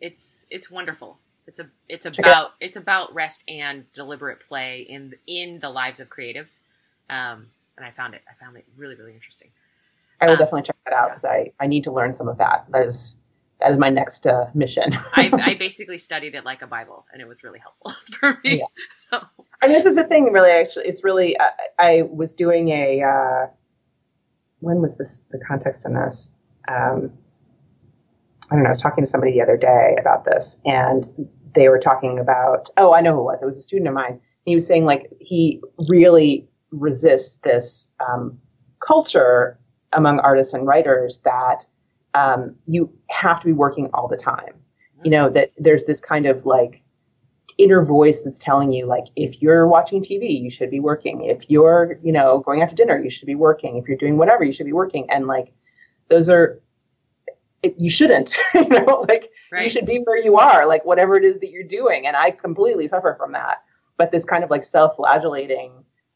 It's 0.00 0.46
it's 0.48 0.70
wonderful. 0.70 1.18
It's 1.46 1.58
a 1.58 1.66
it's 1.86 2.06
about 2.06 2.52
it 2.58 2.64
it's 2.64 2.76
about 2.78 3.12
rest 3.12 3.44
and 3.46 3.84
deliberate 3.92 4.40
play 4.40 4.86
in 4.88 5.16
in 5.26 5.58
the 5.58 5.68
lives 5.68 6.00
of 6.00 6.08
creatives, 6.08 6.60
um, 7.10 7.48
and 7.76 7.84
I 7.84 7.90
found 7.90 8.14
it 8.14 8.22
I 8.26 8.32
found 8.42 8.56
it 8.56 8.64
really 8.74 8.94
really 8.94 9.12
interesting. 9.12 9.50
I 10.18 10.28
will 10.28 10.32
um, 10.32 10.38
definitely 10.38 10.62
check 10.62 10.76
that 10.86 10.94
out 10.94 11.10
because 11.10 11.26
I 11.26 11.52
I 11.60 11.66
need 11.66 11.84
to 11.84 11.92
learn 11.92 12.14
some 12.14 12.26
of 12.26 12.38
that. 12.38 12.64
That 12.70 12.86
is 12.86 13.14
that 13.60 13.70
is 13.70 13.76
my 13.76 13.90
next 13.90 14.26
uh, 14.26 14.46
mission. 14.54 14.96
I, 15.12 15.30
I, 15.44 15.54
basically 15.56 15.98
studied 15.98 16.34
it 16.34 16.46
like 16.46 16.62
a 16.62 16.66
Bible, 16.66 17.04
and 17.12 17.20
it 17.20 17.28
was 17.28 17.44
really 17.44 17.58
helpful 17.58 17.92
for 18.18 18.40
me. 18.44 18.60
Yeah. 18.60 18.64
So. 19.10 19.26
And 19.60 19.74
this 19.74 19.84
is 19.84 19.96
the 19.96 20.04
thing, 20.04 20.32
really. 20.32 20.50
Actually, 20.50 20.86
it's 20.86 21.04
really. 21.04 21.38
I, 21.38 21.50
I 21.78 22.02
was 22.10 22.32
doing 22.32 22.70
a. 22.70 23.02
Uh, 23.02 23.46
when 24.64 24.80
was 24.80 24.96
this? 24.96 25.24
The 25.30 25.38
context 25.38 25.84
in 25.84 25.94
this. 25.94 26.30
Um, 26.68 27.12
I 28.50 28.54
don't 28.54 28.62
know. 28.62 28.68
I 28.68 28.70
was 28.70 28.80
talking 28.80 29.04
to 29.04 29.10
somebody 29.10 29.32
the 29.32 29.42
other 29.42 29.56
day 29.56 29.96
about 30.00 30.24
this, 30.24 30.60
and 30.64 31.08
they 31.54 31.68
were 31.68 31.78
talking 31.78 32.18
about. 32.18 32.70
Oh, 32.76 32.94
I 32.94 33.00
know 33.00 33.14
who 33.14 33.20
it 33.20 33.24
was. 33.24 33.42
It 33.42 33.46
was 33.46 33.58
a 33.58 33.62
student 33.62 33.88
of 33.88 33.94
mine. 33.94 34.20
He 34.44 34.54
was 34.54 34.66
saying 34.66 34.84
like 34.84 35.10
he 35.20 35.60
really 35.88 36.48
resists 36.70 37.36
this 37.36 37.92
um, 38.06 38.38
culture 38.80 39.58
among 39.92 40.18
artists 40.20 40.52
and 40.52 40.66
writers 40.66 41.20
that 41.24 41.64
um, 42.14 42.54
you 42.66 42.92
have 43.10 43.40
to 43.40 43.46
be 43.46 43.52
working 43.52 43.88
all 43.94 44.08
the 44.08 44.16
time. 44.16 44.54
You 45.02 45.10
know, 45.10 45.28
that 45.30 45.52
there's 45.58 45.84
this 45.84 46.00
kind 46.00 46.26
of 46.26 46.46
like 46.46 46.82
inner 47.58 47.84
voice 47.84 48.22
that's 48.22 48.38
telling 48.38 48.72
you, 48.72 48.86
like, 48.86 49.04
if 49.16 49.40
you're 49.40 49.66
watching 49.66 50.02
TV, 50.02 50.40
you 50.40 50.50
should 50.50 50.70
be 50.70 50.80
working. 50.80 51.24
If 51.24 51.48
you're, 51.48 51.98
you 52.02 52.12
know, 52.12 52.40
going 52.40 52.62
out 52.62 52.70
to 52.70 52.74
dinner, 52.74 53.02
you 53.02 53.10
should 53.10 53.26
be 53.26 53.34
working. 53.34 53.76
If 53.76 53.88
you're 53.88 53.96
doing 53.96 54.16
whatever, 54.16 54.44
you 54.44 54.52
should 54.52 54.66
be 54.66 54.72
working. 54.72 55.08
And 55.10 55.26
like, 55.26 55.52
those 56.08 56.28
are, 56.28 56.60
it, 57.62 57.74
you 57.78 57.90
shouldn't, 57.90 58.36
you 58.54 58.68
know, 58.68 59.04
like, 59.08 59.30
right. 59.52 59.64
you 59.64 59.70
should 59.70 59.86
be 59.86 59.98
where 59.98 60.18
you 60.18 60.36
are, 60.36 60.66
like, 60.66 60.84
whatever 60.84 61.16
it 61.16 61.24
is 61.24 61.38
that 61.40 61.50
you're 61.50 61.62
doing. 61.62 62.06
And 62.06 62.16
I 62.16 62.30
completely 62.30 62.88
suffer 62.88 63.14
from 63.18 63.32
that. 63.32 63.62
But 63.96 64.10
this 64.10 64.24
kind 64.24 64.42
of 64.42 64.50
like 64.50 64.64
self 64.64 64.96
flagellating, 64.96 65.72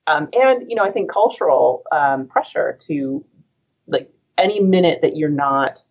um, 0.08 0.28
and, 0.32 0.68
you 0.68 0.74
know, 0.74 0.84
I 0.84 0.90
think 0.90 1.12
cultural 1.12 1.84
um, 1.92 2.26
pressure 2.26 2.76
to 2.86 3.24
like 3.86 4.10
any 4.36 4.60
minute 4.60 5.00
that 5.02 5.16
you're 5.16 5.28
not 5.28 5.84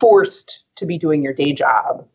forced 0.00 0.64
to 0.76 0.86
be 0.86 0.98
doing 0.98 1.22
your 1.22 1.32
day 1.32 1.52
job, 1.52 2.06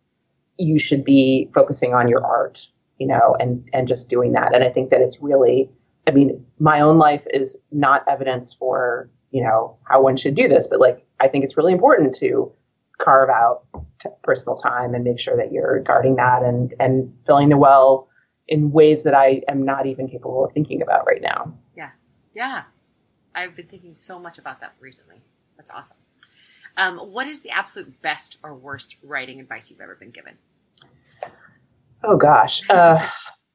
you 0.61 0.79
should 0.79 1.03
be 1.03 1.49
focusing 1.53 1.93
on 1.93 2.07
your 2.07 2.25
art, 2.25 2.67
you 2.97 3.07
know, 3.07 3.35
and 3.39 3.67
and 3.73 3.87
just 3.87 4.09
doing 4.09 4.33
that. 4.33 4.53
And 4.53 4.63
I 4.63 4.69
think 4.69 4.89
that 4.91 5.01
it's 5.01 5.21
really, 5.21 5.69
I 6.07 6.11
mean, 6.11 6.45
my 6.59 6.81
own 6.81 6.97
life 6.97 7.25
is 7.33 7.57
not 7.71 8.03
evidence 8.07 8.53
for 8.53 9.09
you 9.31 9.43
know 9.43 9.77
how 9.83 10.01
one 10.01 10.17
should 10.17 10.35
do 10.35 10.47
this, 10.47 10.67
but 10.67 10.79
like 10.79 11.05
I 11.19 11.27
think 11.27 11.43
it's 11.43 11.57
really 11.57 11.73
important 11.73 12.15
to 12.15 12.51
carve 12.97 13.29
out 13.29 13.63
t- 13.99 14.09
personal 14.21 14.55
time 14.55 14.93
and 14.93 15.03
make 15.03 15.19
sure 15.19 15.35
that 15.35 15.51
you're 15.51 15.79
guarding 15.79 16.15
that 16.17 16.43
and 16.43 16.73
and 16.79 17.13
filling 17.25 17.49
the 17.49 17.57
well 17.57 18.07
in 18.47 18.71
ways 18.71 19.03
that 19.03 19.13
I 19.13 19.41
am 19.47 19.63
not 19.63 19.85
even 19.85 20.07
capable 20.07 20.45
of 20.45 20.51
thinking 20.51 20.81
about 20.81 21.05
right 21.07 21.21
now. 21.21 21.53
Yeah, 21.75 21.91
yeah, 22.33 22.63
I've 23.33 23.55
been 23.55 23.67
thinking 23.67 23.95
so 23.97 24.19
much 24.19 24.37
about 24.37 24.59
that 24.61 24.75
recently. 24.79 25.21
That's 25.57 25.71
awesome. 25.71 25.97
Um, 26.77 26.97
what 26.97 27.27
is 27.27 27.41
the 27.41 27.49
absolute 27.49 28.01
best 28.01 28.37
or 28.43 28.53
worst 28.53 28.97
writing 29.03 29.39
advice 29.39 29.69
you've 29.69 29.81
ever 29.81 29.95
been 29.95 30.11
given? 30.11 30.37
Oh 32.03 32.17
gosh. 32.17 32.61
Uh, 32.69 33.05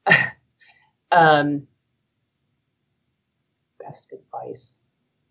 um, 1.13 1.67
best 3.81 4.13
advice. 4.13 4.85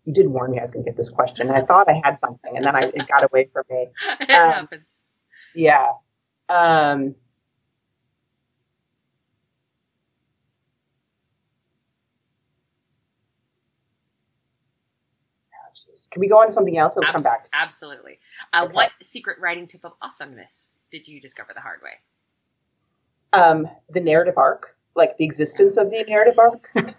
You 0.04 0.12
did 0.12 0.28
warn 0.28 0.52
me 0.52 0.58
I 0.58 0.62
was 0.62 0.70
going 0.70 0.84
to 0.84 0.90
get 0.90 0.96
this 0.96 1.10
question. 1.10 1.50
I 1.50 1.62
thought 1.62 1.88
I 1.88 2.00
had 2.04 2.16
something, 2.16 2.56
and 2.56 2.64
then 2.64 2.76
I, 2.76 2.82
it 2.82 3.08
got 3.08 3.24
away 3.24 3.48
from 3.52 3.64
me. 3.68 3.88
it 4.20 4.30
um, 4.30 4.52
happens. 4.52 4.94
Yeah. 5.54 5.92
Um, 6.48 7.16
Can 16.10 16.20
we 16.20 16.28
go 16.28 16.40
on 16.40 16.46
to 16.46 16.52
something 16.52 16.78
else? 16.78 16.96
It'll 16.96 17.04
Abs- 17.04 17.12
come 17.12 17.22
back. 17.22 17.48
Absolutely. 17.52 18.18
Uh, 18.52 18.64
okay. 18.64 18.72
What 18.72 18.92
secret 19.02 19.38
writing 19.40 19.66
tip 19.66 19.84
of 19.84 19.92
awesomeness 20.00 20.70
did 20.90 21.08
you 21.08 21.20
discover 21.20 21.52
the 21.54 21.60
hard 21.60 21.80
way? 21.82 21.90
Um, 23.36 23.68
the 23.90 24.00
narrative 24.00 24.34
arc, 24.36 24.76
like 24.94 25.16
the 25.16 25.24
existence 25.24 25.76
of 25.76 25.90
the 25.90 26.04
narrative 26.08 26.38
arc. 26.38 26.68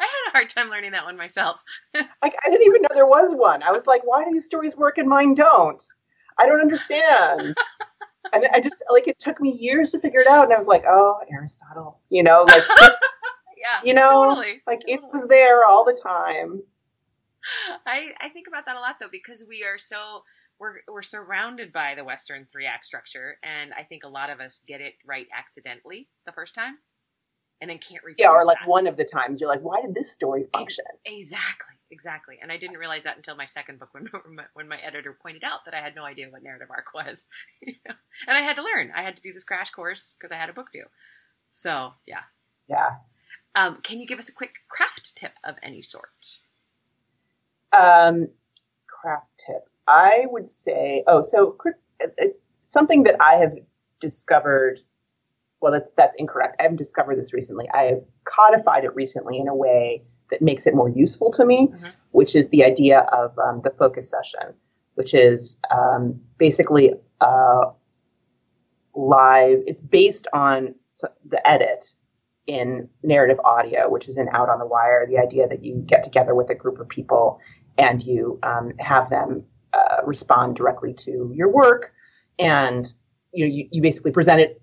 I 0.00 0.06
had 0.06 0.28
a 0.28 0.32
hard 0.32 0.48
time 0.48 0.70
learning 0.70 0.92
that 0.92 1.04
one 1.04 1.16
myself. 1.16 1.62
like 1.94 2.34
I 2.44 2.50
didn't 2.50 2.66
even 2.66 2.82
know 2.82 2.88
there 2.94 3.06
was 3.06 3.32
one. 3.34 3.62
I 3.62 3.70
was 3.70 3.86
like, 3.86 4.02
why 4.04 4.24
do 4.24 4.32
these 4.32 4.46
stories 4.46 4.76
work 4.76 4.98
and 4.98 5.08
mine 5.08 5.34
don't? 5.34 5.82
I 6.38 6.46
don't 6.46 6.60
understand. 6.60 7.54
and 8.32 8.46
I 8.52 8.60
just 8.60 8.82
like 8.90 9.08
it 9.08 9.18
took 9.18 9.40
me 9.40 9.52
years 9.52 9.90
to 9.92 10.00
figure 10.00 10.20
it 10.20 10.26
out, 10.26 10.44
and 10.44 10.52
I 10.52 10.56
was 10.56 10.66
like, 10.66 10.84
oh, 10.88 11.18
Aristotle, 11.30 12.00
you 12.10 12.22
know, 12.22 12.44
like 12.48 12.62
just, 12.80 13.02
yeah, 13.56 13.80
you 13.84 13.94
know, 13.94 14.28
totally, 14.28 14.62
like 14.66 14.80
totally. 14.80 14.94
it 14.94 15.00
was 15.12 15.26
there 15.28 15.64
all 15.66 15.84
the 15.84 15.98
time. 16.00 16.62
I 17.86 18.12
I 18.20 18.28
think 18.30 18.48
about 18.48 18.66
that 18.66 18.76
a 18.76 18.80
lot 18.80 18.96
though 19.00 19.08
because 19.10 19.44
we 19.46 19.64
are 19.64 19.78
so 19.78 20.24
we're 20.58 20.76
we're 20.88 21.02
surrounded 21.02 21.72
by 21.72 21.94
the 21.94 22.04
Western 22.04 22.46
three 22.50 22.66
act 22.66 22.84
structure, 22.84 23.38
and 23.42 23.72
I 23.72 23.82
think 23.82 24.04
a 24.04 24.08
lot 24.08 24.30
of 24.30 24.40
us 24.40 24.60
get 24.66 24.80
it 24.80 24.94
right 25.04 25.26
accidentally 25.36 26.08
the 26.26 26.32
first 26.32 26.54
time, 26.54 26.78
and 27.60 27.70
then 27.70 27.78
can't 27.78 28.02
repeat. 28.04 28.22
Yeah, 28.22 28.30
or 28.30 28.44
like 28.44 28.58
that. 28.60 28.68
one 28.68 28.86
of 28.86 28.96
the 28.96 29.04
times 29.04 29.40
you're 29.40 29.50
like, 29.50 29.62
why 29.62 29.80
did 29.80 29.94
this 29.94 30.12
story 30.12 30.44
function? 30.52 30.84
Exactly, 31.04 31.74
exactly. 31.90 32.38
And 32.40 32.52
I 32.52 32.56
didn't 32.56 32.78
realize 32.78 33.02
that 33.04 33.16
until 33.16 33.36
my 33.36 33.46
second 33.46 33.78
book 33.78 33.90
when 33.92 34.08
when 34.54 34.68
my 34.68 34.78
editor 34.78 35.16
pointed 35.20 35.44
out 35.44 35.64
that 35.64 35.74
I 35.74 35.80
had 35.80 35.94
no 35.94 36.04
idea 36.04 36.30
what 36.30 36.42
narrative 36.42 36.68
arc 36.70 36.94
was, 36.94 37.24
and 37.66 37.76
I 38.28 38.40
had 38.40 38.56
to 38.56 38.62
learn. 38.62 38.92
I 38.94 39.02
had 39.02 39.16
to 39.16 39.22
do 39.22 39.32
this 39.32 39.44
crash 39.44 39.70
course 39.70 40.14
because 40.18 40.32
I 40.32 40.38
had 40.38 40.50
a 40.50 40.54
book 40.54 40.70
due. 40.72 40.86
So 41.50 41.92
yeah, 42.06 42.22
yeah. 42.68 42.90
Um, 43.56 43.78
can 43.82 44.00
you 44.00 44.06
give 44.06 44.18
us 44.18 44.28
a 44.28 44.32
quick 44.32 44.60
craft 44.68 45.14
tip 45.14 45.32
of 45.44 45.56
any 45.62 45.80
sort? 45.80 46.40
Um, 47.72 48.28
craft 48.86 49.26
tip. 49.38 49.68
I 49.86 50.24
would 50.30 50.48
say, 50.48 51.04
oh, 51.06 51.22
so 51.22 51.56
uh, 51.66 52.06
uh, 52.06 52.26
something 52.66 53.04
that 53.04 53.16
I 53.20 53.34
have 53.34 53.52
discovered. 54.00 54.80
Well, 55.60 55.72
that's 55.72 55.92
that's 55.92 56.14
incorrect. 56.16 56.56
I 56.60 56.64
haven't 56.64 56.76
discovered 56.76 57.18
this 57.18 57.32
recently. 57.32 57.66
I 57.72 57.82
have 57.84 58.02
codified 58.24 58.84
it 58.84 58.94
recently 58.94 59.38
in 59.38 59.48
a 59.48 59.54
way 59.54 60.02
that 60.30 60.42
makes 60.42 60.66
it 60.66 60.74
more 60.74 60.88
useful 60.88 61.30
to 61.32 61.44
me, 61.44 61.68
mm-hmm. 61.68 61.86
which 62.10 62.34
is 62.34 62.48
the 62.50 62.64
idea 62.64 63.00
of 63.12 63.38
um, 63.38 63.60
the 63.64 63.70
focus 63.70 64.10
session, 64.10 64.54
which 64.94 65.14
is 65.14 65.58
um, 65.70 66.20
basically 66.38 66.92
uh, 67.20 67.64
live. 68.94 69.62
It's 69.66 69.80
based 69.80 70.26
on 70.32 70.74
the 71.26 71.46
edit 71.48 71.94
in 72.46 72.88
narrative 73.02 73.38
audio, 73.44 73.88
which 73.88 74.08
is 74.08 74.18
in 74.18 74.28
Out 74.32 74.48
on 74.48 74.58
the 74.58 74.66
Wire. 74.66 75.06
The 75.08 75.18
idea 75.18 75.48
that 75.48 75.64
you 75.64 75.82
get 75.86 76.02
together 76.02 76.34
with 76.34 76.50
a 76.50 76.54
group 76.54 76.78
of 76.78 76.88
people 76.88 77.40
and 77.78 78.02
you 78.02 78.38
um, 78.42 78.72
have 78.78 79.08
them 79.10 79.44
uh, 79.98 80.06
respond 80.06 80.56
directly 80.56 80.92
to 80.92 81.32
your 81.34 81.48
work 81.48 81.92
and 82.38 82.92
you 83.32 83.44
know 83.44 83.54
you, 83.54 83.68
you 83.70 83.82
basically 83.82 84.10
present 84.10 84.40
it 84.40 84.60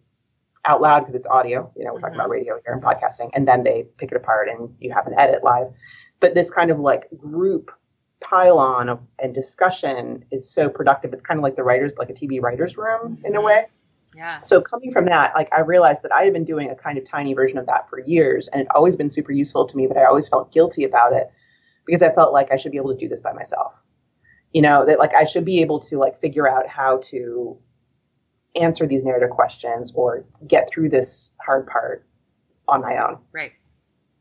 out 0.66 0.82
loud 0.82 1.00
because 1.00 1.16
it's 1.16 1.28
audio 1.28 1.72
you 1.76 1.84
know 1.84 1.92
we're 1.92 1.98
mm-hmm. 1.98 2.02
talking 2.02 2.16
about 2.16 2.26
mm-hmm. 2.26 2.32
radio 2.32 2.60
here 2.66 2.74
and 2.74 2.84
podcasting 2.84 3.30
and 3.34 3.48
then 3.48 3.64
they 3.64 3.86
pick 3.98 4.12
it 4.12 4.18
apart 4.18 4.48
and 4.50 4.74
you 4.80 4.92
have 4.92 5.08
an 5.08 5.14
edit 5.18 5.44
live 5.44 5.68
but 6.20 6.36
this 6.36 6.52
kind 6.52 6.72
of 6.72 6.80
like 6.80 7.08
group 7.18 7.72
pile 8.20 8.60
on 8.60 8.90
of 8.90 9.00
and 9.20 9.34
discussion 9.34 10.24
is 10.32 10.50
so 10.50 10.70
productive 10.70 11.12
it's 11.14 11.24
kind 11.24 11.40
of 11.40 11.44
like 11.44 11.56
the 11.56 11.64
writers 11.64 11.94
like 11.98 12.10
a 12.10 12.14
tv 12.14 12.42
writers 12.42 12.78
room 12.78 13.16
mm-hmm. 13.16 13.26
in 13.26 13.36
a 13.36 13.38
mm-hmm. 13.38 13.48
way 13.48 13.66
yeah. 14.16 14.42
So 14.42 14.62
coming 14.62 14.92
from 14.92 15.06
that, 15.06 15.34
like 15.36 15.48
I 15.54 15.62
realized 15.62 16.04
that 16.04 16.14
I 16.14 16.24
had 16.24 16.34
been 16.34 16.44
doing 16.44 16.70
a 16.70 16.76
kind 16.76 16.98
of 16.98 17.06
tiny 17.06 17.34
version 17.34 17.58
of 17.58 17.66
that 17.68 17.90
for 17.90 18.00
years, 18.00 18.48
and 18.50 18.62
it 18.62 18.68
always 18.76 18.96
been 18.96 19.10
super 19.10 19.32
useful 19.32 19.66
to 19.66 19.78
me. 19.78 19.88
But 19.88 19.98
I 19.98 20.06
always 20.06 20.28
felt 20.28 20.52
guilty 20.52 20.84
about 20.84 21.14
it 21.14 21.32
because 21.86 22.02
I 22.02 22.14
felt 22.14 22.34
like 22.34 22.52
I 22.52 22.58
should 22.58 22.72
be 22.72 22.78
able 22.78 22.92
to 22.92 22.98
do 22.98 23.08
this 23.08 23.22
by 23.22 23.32
myself. 23.32 23.74
You 24.54 24.62
know, 24.62 24.86
that 24.86 25.00
like 25.00 25.14
I 25.14 25.24
should 25.24 25.46
be 25.46 25.62
able 25.62 25.80
to 25.80 25.98
like 25.98 26.20
figure 26.20 26.48
out 26.48 26.68
how 26.68 26.98
to 27.06 27.58
answer 28.56 28.86
these 28.86 29.04
narrative 29.04 29.30
questions 29.30 29.94
or 29.96 30.26
get 30.48 30.70
through 30.70 30.90
this 30.90 31.32
hard 31.42 31.68
part 31.68 32.06
on 32.68 32.82
my 32.82 32.98
own. 32.98 33.18
Right. 33.32 33.54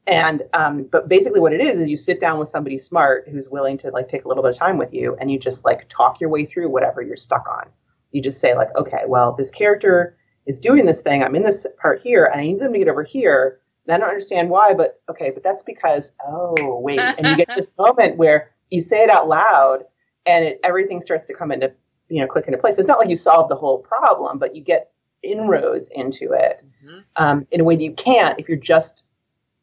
And 0.07 0.43
um, 0.55 0.89
but 0.91 1.09
basically 1.09 1.41
what 1.41 1.53
it 1.53 1.61
is 1.61 1.79
is 1.79 1.89
you 1.89 1.97
sit 1.97 2.21
down 2.21 2.39
with 2.39 2.49
somebody 2.49 2.79
smart 2.79 3.29
who's 3.31 3.49
willing 3.49 3.79
to 3.79 3.91
like 3.91 4.09
take 4.09 4.25
a 4.25 4.29
little 4.29 4.43
bit 4.43 4.51
of 4.51 4.59
time 4.59 4.79
with 4.79 4.93
you 4.93 5.17
and 5.21 5.31
you 5.31 5.39
just 5.39 5.65
like 5.65 5.89
talk 5.89 6.21
your 6.21 6.31
way 6.31 6.45
through 6.45 6.69
whatever 6.69 7.03
you're 7.03 7.17
stuck 7.17 7.47
on. 7.49 7.69
You 8.11 8.23
just 8.23 8.41
say 8.41 8.55
like, 8.55 8.75
okay, 8.77 9.03
well, 9.07 9.33
this 9.33 9.51
character 9.51 10.17
is 10.47 10.59
doing 10.59 10.85
this 10.85 11.01
thing. 11.01 11.23
I'm 11.23 11.37
in 11.37 11.45
this 11.45 11.67
part 11.81 12.01
here 12.03 12.25
and 12.25 12.41
I 12.41 12.45
need 12.45 12.61
them 12.61 12.73
to 12.73 12.79
get 12.79 12.89
over 12.89 13.05
here. 13.05 13.61
And 13.87 13.95
I 13.95 13.99
don't 13.99 14.09
understand 14.09 14.51
why, 14.51 14.75
but 14.75 15.01
okay, 15.09 15.31
but 15.31 15.43
that's 15.43 15.63
because, 15.63 16.13
oh, 16.27 16.79
wait. 16.81 16.99
And 16.99 17.27
you 17.27 17.37
get 17.37 17.55
this 17.55 17.73
moment 17.79 18.17
where 18.17 18.51
you 18.71 18.81
say 18.81 19.03
it 19.03 19.11
out 19.11 19.29
loud 19.29 19.85
and 20.27 20.45
it, 20.45 20.61
everything 20.63 21.01
starts 21.01 21.27
to 21.27 21.35
come 21.35 21.53
into, 21.53 21.73
you 22.09 22.21
know, 22.21 22.27
click 22.27 22.47
into 22.47 22.59
place. 22.59 22.79
It's 22.79 22.89
not 22.89 22.99
like 22.99 23.09
you 23.09 23.17
solve 23.17 23.49
the 23.49 23.57
whole 23.57 23.79
problem, 23.79 24.39
but 24.39 24.55
you 24.55 24.63
get 24.63 24.91
inroads 25.23 25.89
into 25.89 26.33
it 26.33 26.63
mm-hmm. 26.85 26.99
um, 27.17 27.47
in 27.51 27.61
a 27.61 27.65
way 27.65 27.77
that 27.77 27.83
you 27.83 27.93
can't 27.93 28.39
if 28.41 28.49
you're 28.49 28.57
just 28.57 29.05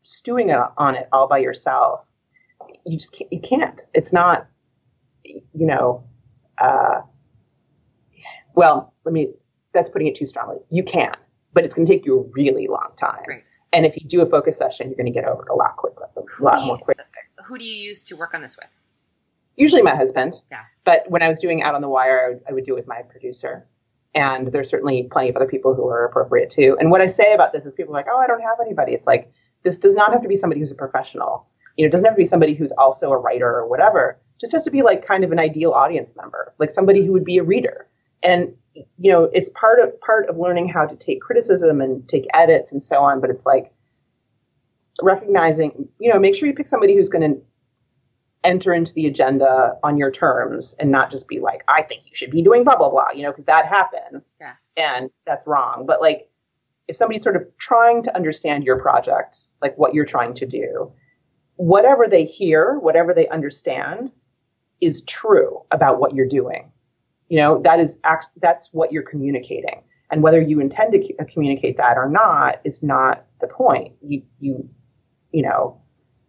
stewing 0.04 0.52
on 0.52 0.96
it 0.96 1.10
all 1.12 1.28
by 1.28 1.38
yourself, 1.38 2.02
you 2.86 2.98
just 2.98 3.14
can't, 3.14 3.32
you 3.32 3.40
can't. 3.42 3.86
It's 3.94 4.14
not, 4.14 4.48
you 5.24 5.44
know, 5.54 6.04
uh, 6.58 7.02
well, 8.56 8.94
let 9.04 9.14
me, 9.14 9.34
that's 9.74 9.90
putting 9.90 10.08
it 10.08 10.16
too 10.16 10.26
strongly. 10.26 10.58
You 10.70 10.84
can, 10.84 11.14
but 11.54 11.66
it's 11.66 11.76
going 11.76 11.86
to 11.86 11.92
take 11.92 12.06
you 12.06 12.20
a 12.20 12.24
really 12.32 12.68
long 12.68 12.92
time. 12.98 13.24
Right. 13.28 13.44
And 13.74 13.86
if 13.86 14.02
you 14.02 14.08
do 14.08 14.22
a 14.22 14.26
focus 14.26 14.58
session, 14.58 14.88
you're 14.88 14.96
going 14.96 15.12
to 15.12 15.12
get 15.12 15.26
over 15.26 15.42
it 15.42 15.50
a 15.50 15.54
lot 15.54 15.76
quicker, 15.76 16.08
a 16.16 16.44
lot 16.44 16.64
more 16.64 16.78
quickly. 16.78 17.04
Who 17.46 17.58
do 17.58 17.66
you 17.66 17.76
use 17.76 18.04
to 18.06 18.16
work 18.16 18.34
on 18.34 18.42
this 18.42 18.56
with? 18.58 18.70
Usually 19.58 19.82
my 19.82 19.96
husband. 19.96 20.42
Yeah. 20.50 20.62
But 20.86 21.04
when 21.10 21.22
I 21.22 21.28
was 21.28 21.40
doing 21.40 21.62
Out 21.64 21.76
on 21.76 21.82
the 21.82 21.90
Wire, 21.90 22.26
I 22.26 22.30
would, 22.30 22.44
I 22.50 22.54
would 22.54 22.64
do 22.64 22.74
it 22.74 22.76
with 22.76 22.88
my 22.88 23.02
producer. 23.02 23.68
And 24.16 24.48
there's 24.48 24.70
certainly 24.70 25.08
plenty 25.12 25.30
of 25.30 25.36
other 25.36 25.48
people 25.48 25.76
who 25.76 25.88
are 25.88 26.06
appropriate 26.06 26.50
too. 26.50 26.78
And 26.80 26.90
what 26.92 27.02
I 27.02 27.08
say 27.08 27.34
about 27.34 27.52
this 27.52 27.66
is 27.66 27.74
people 27.74 27.94
are 27.94 28.00
like, 28.00 28.08
oh, 28.10 28.18
I 28.18 28.28
don't 28.28 28.42
have 28.42 28.58
anybody. 28.62 28.94
It's 28.94 29.06
like, 29.06 29.32
this 29.64 29.78
does 29.78 29.96
not 29.96 30.14
have 30.14 30.22
to 30.22 30.28
be 30.28 30.38
somebody 30.38 30.62
who's 30.62 30.72
a 30.72 30.76
professional. 30.76 31.48
You 31.76 31.84
know, 31.84 31.88
it 31.88 31.92
doesn't 31.92 32.06
have 32.06 32.16
to 32.16 32.22
be 32.22 32.26
somebody 32.26 32.54
who's 32.54 32.72
also 32.72 33.12
a 33.12 33.18
writer 33.18 33.50
or 33.50 33.68
whatever. 33.68 34.20
It 34.36 34.40
just 34.40 34.54
has 34.54 34.64
to 34.64 34.72
be 34.72 34.82
like 34.82 35.06
kind 35.06 35.24
of 35.24 35.32
an 35.32 35.40
ideal 35.40 35.72
audience 35.72 36.16
member, 36.16 36.54
like 36.58 36.72
somebody 36.72 37.06
who 37.06 37.12
would 37.12 37.26
be 37.26 37.38
a 37.38 37.44
reader. 37.44 37.88
And 38.24 38.54
you 38.98 39.12
know, 39.12 39.30
it's 39.34 39.50
part 39.50 39.80
of 39.80 40.00
part 40.02 40.30
of 40.30 40.38
learning 40.38 40.70
how 40.70 40.86
to 40.86 40.96
take 40.96 41.22
criticism 41.22 41.82
and 41.82 42.08
take 42.08 42.26
edits 42.34 42.72
and 42.72 42.84
so 42.84 43.04
on. 43.04 43.22
But 43.22 43.30
it's 43.30 43.46
like 43.46 43.72
recognizing, 45.02 45.88
you 46.00 46.12
know, 46.12 46.20
make 46.20 46.36
sure 46.36 46.48
you 46.48 46.54
pick 46.54 46.68
somebody 46.68 46.96
who's 46.96 47.10
going 47.10 47.34
to 47.34 47.42
enter 48.48 48.74
into 48.74 48.94
the 48.94 49.06
agenda 49.06 49.78
on 49.84 49.98
your 49.98 50.10
terms 50.10 50.74
and 50.80 50.90
not 50.90 51.12
just 51.12 51.28
be 51.28 51.40
like, 51.40 51.64
I 51.68 51.82
think 51.82 52.06
you 52.06 52.16
should 52.16 52.32
be 52.32 52.42
doing 52.42 52.64
blah 52.64 52.78
blah 52.78 52.90
blah, 52.90 53.12
you 53.14 53.24
know, 53.24 53.32
because 53.32 53.44
that 53.44 53.68
happens. 53.68 54.38
Yeah. 54.40 54.54
And 54.78 55.10
that's 55.26 55.46
wrong. 55.46 55.86
But 55.86 56.02
like 56.02 56.30
if 56.88 56.96
somebody's 56.96 57.22
sort 57.22 57.36
of 57.36 57.46
trying 57.58 58.04
to 58.04 58.16
understand 58.16 58.64
your 58.64 58.80
project, 58.80 59.44
like 59.62 59.78
what 59.78 59.94
you're 59.94 60.06
trying 60.06 60.34
to 60.36 60.46
do, 60.46 60.94
whatever 61.58 62.08
they 62.08 62.24
hear, 62.24 62.80
whatever 62.80 63.14
they 63.14 63.28
understand 63.28 64.12
is 64.80 65.02
true 65.04 65.64
about 65.70 66.00
what 66.00 66.16
you're 66.16 66.28
doing. 66.28 66.72
You 67.28 67.40
know, 67.40 67.62
that 67.64 67.82
is 67.82 68.00
act 68.06 68.30
that's 68.42 68.70
what 68.72 68.94
you're 68.94 69.04
communicating. 69.04 69.84
And 70.10 70.24
whether 70.24 70.40
you 70.40 70.62
intend 70.62 70.94
to 70.94 71.00
cu- 71.00 71.26
communicate 71.26 71.76
that 71.78 71.98
or 71.98 72.08
not 72.08 72.62
is 72.64 72.82
not 72.82 73.26
the 73.42 73.48
point. 73.48 73.96
You 74.02 74.24
you 74.40 74.70
you 75.34 75.42
know 75.42 75.82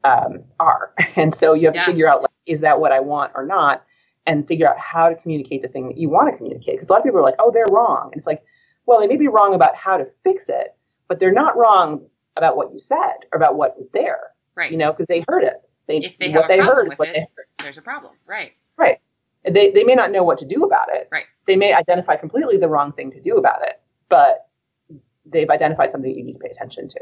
um, 0.05 0.45
are, 0.61 0.93
and 1.17 1.35
so 1.35 1.55
you 1.55 1.67
have 1.67 1.75
Yeah. 1.75 1.85
to 1.85 1.91
figure 1.93 2.09
out 2.09 2.23
like, 2.23 2.31
is 2.47 2.61
that 2.61 2.81
what 2.81 2.93
I 2.93 3.01
want 3.01 3.33
or 3.35 3.45
not, 3.45 3.85
and 4.27 4.47
figure 4.47 4.69
out 4.69 4.79
how 4.79 5.09
to 5.09 5.15
communicate 5.15 5.63
the 5.63 5.69
thing 5.69 5.89
that 5.89 5.97
you 5.99 6.09
want 6.09 6.31
to 6.31 6.37
communicate. 6.37 6.75
Because 6.75 6.89
a 6.89 6.93
lot 6.93 6.99
of 6.99 7.05
people 7.05 7.19
are 7.19 7.23
like, 7.23 7.37
oh, 7.39 7.51
they're 7.51 7.67
wrong. 7.71 8.11
And 8.13 8.19
it's 8.19 8.27
like, 8.27 8.43
well, 8.87 9.01
they 9.01 9.07
may 9.07 9.17
be 9.17 9.29
wrong 9.29 9.55
about 9.55 9.75
how 9.75 9.97
to 9.97 10.07
fix 10.25 10.49
it, 10.49 10.75
but 11.09 11.19
they're 11.21 11.33
not 11.33 11.57
wrong 11.57 12.03
about 12.37 12.57
what 12.57 12.71
you 12.73 12.79
said 12.79 13.15
or 13.33 13.37
about 13.37 13.57
what 13.57 13.77
was 13.77 13.89
there. 13.91 14.21
Right. 14.55 14.71
You 14.71 14.77
know, 14.79 14.93
because 14.93 15.07
they 15.07 15.25
heard 15.29 15.45
it. 15.45 15.63
They, 15.87 15.99
If 15.99 16.19
they 16.19 16.31
what 16.31 16.49
they 16.49 16.59
heard 16.59 16.89
is 16.93 16.99
what 16.99 17.09
it. 17.09 17.15
they 17.15 17.21
heard. 17.21 17.47
There's 17.59 17.79
a 17.79 17.83
problem. 17.83 18.13
Right. 18.27 18.53
Right. 18.77 18.99
They, 19.45 19.71
they 19.71 19.85
may 19.85 19.95
not 19.95 20.11
know 20.13 20.23
what 20.23 20.37
to 20.39 20.45
do 20.45 20.63
about 20.65 20.89
it. 20.93 21.09
Right. 21.11 21.25
They 21.47 21.57
may 21.57 21.73
identify 21.73 22.17
completely 22.17 22.59
the 22.59 22.69
wrong 22.69 22.93
thing 22.93 23.11
to 23.13 23.21
do 23.21 23.37
about 23.37 23.63
it, 23.63 23.81
but 24.11 24.49
they've 25.25 25.49
identified 25.49 25.91
something 25.93 26.11
you 26.15 26.23
need 26.23 26.35
to 26.35 26.39
pay 26.39 26.51
attention 26.51 26.89
to. 26.89 27.01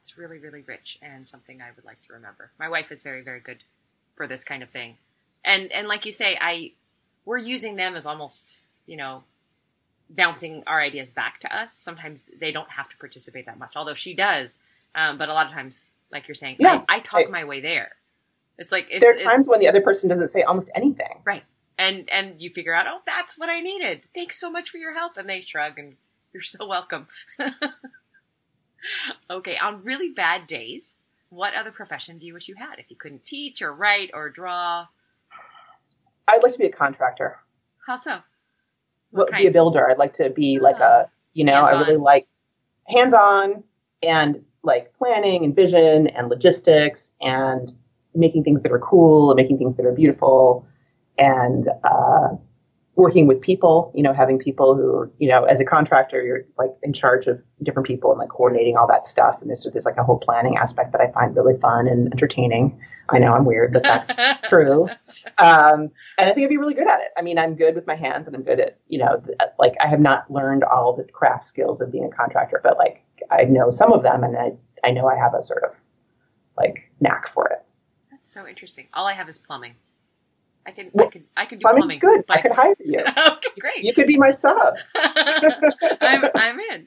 That's 0.00 0.16
really, 0.16 0.38
really 0.38 0.62
rich 0.66 0.98
and 1.02 1.28
something 1.28 1.60
I 1.60 1.68
would 1.76 1.84
like 1.84 2.00
to 2.06 2.14
remember. 2.14 2.52
My 2.58 2.70
wife 2.70 2.90
is 2.90 3.02
very, 3.02 3.20
very 3.20 3.40
good 3.40 3.64
for 4.14 4.26
this 4.26 4.44
kind 4.44 4.62
of 4.62 4.70
thing. 4.70 4.96
And 5.44 5.70
and 5.72 5.88
like 5.88 6.06
you 6.06 6.12
say, 6.12 6.38
I 6.40 6.72
we're 7.26 7.36
using 7.36 7.76
them 7.76 7.94
as 7.94 8.06
almost, 8.06 8.62
you 8.86 8.96
know, 8.96 9.24
bouncing 10.08 10.62
our 10.66 10.80
ideas 10.80 11.10
back 11.10 11.38
to 11.40 11.54
us. 11.54 11.74
Sometimes 11.74 12.30
they 12.38 12.50
don't 12.50 12.70
have 12.70 12.88
to 12.88 12.96
participate 12.96 13.44
that 13.44 13.58
much, 13.58 13.76
although 13.76 13.92
she 13.94 14.14
does. 14.14 14.58
Um, 14.94 15.18
but 15.18 15.28
a 15.28 15.34
lot 15.34 15.44
of 15.46 15.52
times, 15.52 15.90
like 16.10 16.26
you're 16.28 16.34
saying, 16.34 16.56
Yeah, 16.58 16.82
I, 16.88 16.96
I 16.96 17.00
talk 17.00 17.26
I- 17.28 17.30
my 17.30 17.44
way 17.44 17.60
there. 17.60 17.92
It's 18.56 18.72
like 18.72 18.86
it's, 18.90 19.00
there 19.00 19.14
are 19.14 19.22
times 19.22 19.48
when 19.48 19.60
the 19.60 19.68
other 19.68 19.82
person 19.82 20.08
doesn't 20.08 20.28
say 20.28 20.42
almost 20.42 20.70
anything. 20.74 21.20
right, 21.24 21.44
and 21.78 22.08
and 22.10 22.40
you 22.40 22.48
figure 22.48 22.72
out, 22.74 22.86
oh, 22.88 23.00
that's 23.06 23.36
what 23.38 23.50
I 23.50 23.60
needed. 23.60 24.06
Thanks 24.14 24.40
so 24.40 24.50
much 24.50 24.70
for 24.70 24.78
your 24.78 24.94
help, 24.94 25.16
and 25.18 25.28
they 25.28 25.42
shrug, 25.42 25.78
and 25.78 25.96
you're 26.32 26.42
so 26.42 26.66
welcome. 26.66 27.06
okay, 29.30 29.56
on 29.58 29.82
really 29.82 30.10
bad 30.10 30.46
days, 30.46 30.94
what 31.28 31.54
other 31.54 31.70
profession 31.70 32.18
do 32.18 32.26
you 32.26 32.34
wish 32.34 32.48
you 32.48 32.56
had 32.56 32.78
if 32.78 32.90
you 32.90 32.96
couldn't 32.96 33.24
teach 33.24 33.62
or 33.62 33.72
write 33.72 34.10
or 34.14 34.28
draw? 34.30 34.86
I'd 36.28 36.42
like 36.42 36.52
to 36.52 36.58
be 36.58 36.66
a 36.66 36.72
contractor. 36.72 37.38
How 37.86 37.96
so? 37.96 38.18
Well, 39.12 39.26
be 39.36 39.46
a 39.46 39.50
builder. 39.50 39.90
I'd 39.90 39.98
like 39.98 40.14
to 40.14 40.30
be 40.30 40.58
like 40.60 40.76
Ah. 40.80 41.02
a, 41.02 41.10
you 41.34 41.44
know, 41.44 41.62
I 41.64 41.80
really 41.80 41.96
like 41.96 42.26
hands-on 42.86 43.64
and 44.02 44.44
like 44.62 44.92
planning 44.94 45.44
and 45.44 45.54
vision 45.54 46.06
and 46.08 46.28
logistics 46.28 47.12
and 47.20 47.72
making 48.14 48.44
things 48.44 48.62
that 48.62 48.72
are 48.72 48.78
cool 48.78 49.30
and 49.30 49.36
making 49.36 49.58
things 49.58 49.76
that 49.76 49.86
are 49.86 49.92
beautiful 49.92 50.66
and 51.18 51.68
uh, 51.84 52.28
working 53.00 53.26
with 53.26 53.40
people. 53.40 53.90
You 53.94 54.02
know, 54.02 54.12
having 54.12 54.38
people 54.38 54.76
who, 54.76 55.10
you 55.18 55.28
know, 55.28 55.44
as 55.44 55.58
a 55.58 55.64
contractor, 55.64 56.22
you're 56.22 56.44
like 56.58 56.70
in 56.82 56.92
charge 56.92 57.26
of 57.26 57.42
different 57.62 57.86
people 57.86 58.10
and 58.10 58.20
like 58.20 58.28
coordinating 58.28 58.76
all 58.76 58.86
that 58.88 59.06
stuff. 59.06 59.40
And 59.40 59.48
there's 59.48 59.66
there's 59.72 59.86
like 59.86 59.96
a 59.96 60.04
whole 60.04 60.18
planning 60.18 60.56
aspect 60.56 60.92
that 60.92 61.00
I 61.00 61.10
find 61.10 61.34
really 61.34 61.58
fun 61.58 61.88
and 61.88 62.12
entertaining. 62.12 62.78
I 63.08 63.18
know 63.18 63.32
I'm 63.32 63.44
weird, 63.44 63.72
but 63.72 63.82
that's 63.82 64.20
true. 64.48 64.88
Um, 65.38 65.90
and 66.18 66.30
I 66.30 66.32
think 66.32 66.44
I'd 66.44 66.50
be 66.50 66.58
really 66.58 66.74
good 66.74 66.86
at 66.86 67.00
it. 67.00 67.08
I 67.16 67.22
mean, 67.22 67.38
I'm 67.38 67.56
good 67.56 67.74
with 67.74 67.86
my 67.86 67.96
hands, 67.96 68.28
and 68.28 68.36
I'm 68.36 68.42
good 68.42 68.60
at 68.60 68.78
you 68.88 68.98
know, 68.98 69.22
like 69.58 69.74
I 69.80 69.86
have 69.88 70.00
not 70.00 70.30
learned 70.30 70.62
all 70.62 70.94
the 70.94 71.04
craft 71.04 71.44
skills 71.44 71.80
of 71.80 71.90
being 71.90 72.04
a 72.04 72.10
contractor, 72.10 72.60
but 72.62 72.76
like 72.78 73.02
I 73.30 73.44
know 73.44 73.70
some 73.70 73.92
of 73.92 74.02
them, 74.02 74.22
and 74.22 74.36
I 74.36 74.52
I 74.84 74.90
know 74.90 75.08
I 75.08 75.16
have 75.16 75.34
a 75.34 75.42
sort 75.42 75.64
of 75.64 75.70
like 76.56 76.90
knack 77.00 77.26
for 77.28 77.48
it. 77.48 77.64
That's 78.10 78.30
so 78.30 78.46
interesting. 78.46 78.88
All 78.92 79.06
I 79.06 79.14
have 79.14 79.28
is 79.28 79.38
plumbing. 79.38 79.76
I 80.66 80.72
can, 80.72 80.86
I 80.86 80.90
Well, 80.92 81.10
can, 81.10 81.24
I 81.36 81.46
can 81.46 81.58
do 81.58 81.62
Plumbing's 81.62 81.98
plumbing. 81.98 81.98
good. 81.98 82.24
I 82.28 82.40
could 82.40 82.52
hire 82.52 82.74
you. 82.80 83.00
okay, 83.08 83.48
great. 83.58 83.82
You 83.82 83.94
could 83.94 84.06
be 84.06 84.18
my 84.18 84.30
sub. 84.30 84.74
I'm, 84.94 86.24
I'm 86.34 86.60
in. 86.60 86.86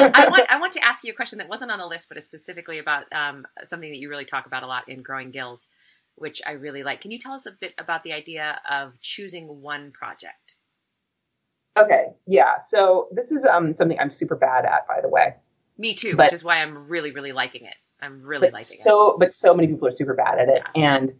I 0.00 0.28
want 0.28 0.50
I 0.50 0.58
want 0.58 0.72
to 0.74 0.84
ask 0.84 1.04
you 1.04 1.12
a 1.12 1.16
question 1.16 1.38
that 1.38 1.48
wasn't 1.48 1.70
on 1.70 1.78
the 1.78 1.86
list, 1.86 2.08
but 2.08 2.18
is 2.18 2.24
specifically 2.24 2.78
about 2.78 3.04
um, 3.12 3.46
something 3.64 3.90
that 3.90 3.98
you 3.98 4.08
really 4.08 4.24
talk 4.24 4.46
about 4.46 4.62
a 4.62 4.66
lot 4.66 4.88
in 4.88 5.02
Growing 5.02 5.30
Gills, 5.30 5.68
which 6.16 6.42
I 6.46 6.52
really 6.52 6.82
like. 6.82 7.00
Can 7.00 7.10
you 7.12 7.18
tell 7.18 7.32
us 7.32 7.46
a 7.46 7.52
bit 7.52 7.74
about 7.78 8.02
the 8.02 8.12
idea 8.12 8.60
of 8.68 9.00
choosing 9.00 9.60
one 9.62 9.92
project? 9.92 10.56
Okay, 11.78 12.06
yeah. 12.26 12.58
So 12.66 13.08
this 13.12 13.30
is 13.30 13.44
um 13.44 13.76
something 13.76 13.98
I'm 13.98 14.10
super 14.10 14.34
bad 14.36 14.64
at, 14.64 14.86
by 14.88 15.00
the 15.00 15.08
way. 15.08 15.34
Me 15.78 15.94
too, 15.94 16.16
But- 16.16 16.26
which 16.26 16.32
is 16.32 16.42
why 16.44 16.62
I'm 16.62 16.88
really, 16.88 17.12
really 17.12 17.32
liking 17.32 17.64
it. 17.66 17.74
I'm 18.00 18.20
really 18.22 18.48
but 18.48 18.54
liking 18.54 18.74
it. 18.74 18.80
so 18.80 19.16
but 19.18 19.32
so 19.32 19.54
many 19.54 19.68
people 19.68 19.88
are 19.88 19.92
super 19.92 20.14
bad 20.14 20.38
at 20.38 20.48
it 20.50 20.62
and 20.74 21.14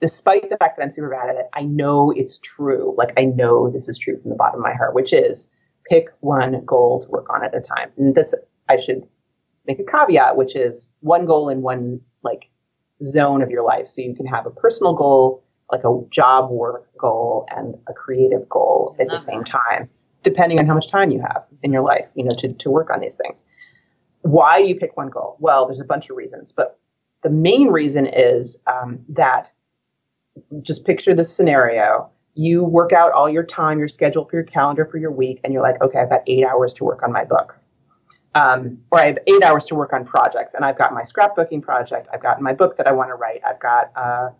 despite 0.00 0.48
the 0.50 0.56
fact 0.56 0.76
that 0.76 0.82
i'm 0.82 0.90
super 0.90 1.10
bad 1.10 1.28
at 1.30 1.36
it 1.36 1.46
i 1.54 1.62
know 1.62 2.10
it's 2.10 2.38
true. 2.38 2.94
Like 2.96 3.12
i 3.18 3.24
know 3.24 3.70
this 3.70 3.88
is 3.88 3.98
true 3.98 4.16
from 4.18 4.30
the 4.30 4.36
bottom 4.36 4.60
of 4.60 4.64
my 4.64 4.74
heart 4.74 4.94
which 4.94 5.12
is 5.12 5.50
pick 5.90 6.08
one 6.20 6.64
goal 6.64 7.00
to 7.02 7.08
work 7.08 7.26
on 7.30 7.44
at 7.44 7.54
a 7.54 7.60
time. 7.60 7.90
And 7.96 8.14
that's 8.14 8.34
i 8.68 8.76
should 8.76 9.06
make 9.66 9.78
a 9.78 9.84
caveat 9.84 10.36
which 10.36 10.56
is 10.56 10.88
one 11.00 11.26
goal 11.26 11.48
in 11.48 11.62
one 11.62 12.00
like 12.22 12.48
zone 13.04 13.42
of 13.42 13.50
your 13.50 13.64
life. 13.64 13.88
So 13.88 14.02
you 14.02 14.14
can 14.14 14.26
have 14.26 14.46
a 14.46 14.50
personal 14.50 14.94
goal 14.94 15.44
like 15.70 15.84
a 15.84 16.00
job 16.10 16.50
work 16.50 16.88
goal 16.98 17.46
and 17.48 17.74
a 17.88 17.92
creative 17.92 18.48
goal 18.48 18.96
at 18.98 19.08
the 19.08 19.18
same 19.18 19.44
time 19.44 19.88
depending 20.22 20.58
on 20.58 20.66
how 20.66 20.74
much 20.74 20.88
time 20.88 21.10
you 21.10 21.20
have 21.20 21.44
in 21.62 21.72
your 21.72 21.82
life 21.82 22.06
you 22.14 22.24
know 22.24 22.34
to, 22.34 22.52
to 22.52 22.70
work 22.70 22.90
on 22.90 23.00
these 23.00 23.16
things. 23.16 23.44
Why 24.22 24.58
you 24.58 24.74
pick 24.74 24.96
one 24.96 25.08
goal? 25.08 25.36
Well, 25.40 25.66
there's 25.66 25.80
a 25.80 25.84
bunch 25.84 26.10
of 26.10 26.16
reasons, 26.16 26.52
but 26.52 26.78
the 27.22 27.30
main 27.30 27.68
reason 27.68 28.06
is 28.06 28.58
um, 28.66 29.00
that 29.10 29.50
just 30.62 30.84
picture 30.84 31.14
this 31.14 31.34
scenario. 31.34 32.10
You 32.34 32.64
work 32.64 32.92
out 32.92 33.12
all 33.12 33.28
your 33.28 33.42
time, 33.42 33.78
your 33.78 33.88
schedule 33.88 34.24
for 34.24 34.36
your 34.36 34.44
calendar 34.44 34.86
for 34.86 34.98
your 34.98 35.10
week, 35.10 35.40
and 35.44 35.52
you're 35.52 35.62
like, 35.62 35.80
okay, 35.82 35.98
I've 35.98 36.10
got 36.10 36.22
eight 36.26 36.44
hours 36.44 36.74
to 36.74 36.84
work 36.84 37.02
on 37.02 37.12
my 37.12 37.24
book. 37.24 37.58
Um, 38.34 38.78
or 38.92 39.00
I 39.00 39.06
have 39.06 39.18
eight 39.26 39.42
hours 39.42 39.64
to 39.66 39.74
work 39.74 39.92
on 39.92 40.04
projects, 40.04 40.54
and 40.54 40.64
I've 40.64 40.78
got 40.78 40.94
my 40.94 41.02
scrapbooking 41.02 41.62
project. 41.62 42.08
I've 42.12 42.22
got 42.22 42.40
my 42.40 42.52
book 42.52 42.76
that 42.76 42.86
I 42.86 42.92
want 42.92 43.10
to 43.10 43.14
write. 43.14 43.40
I've 43.44 43.58
got, 43.58 43.90
uh, 43.96 44.30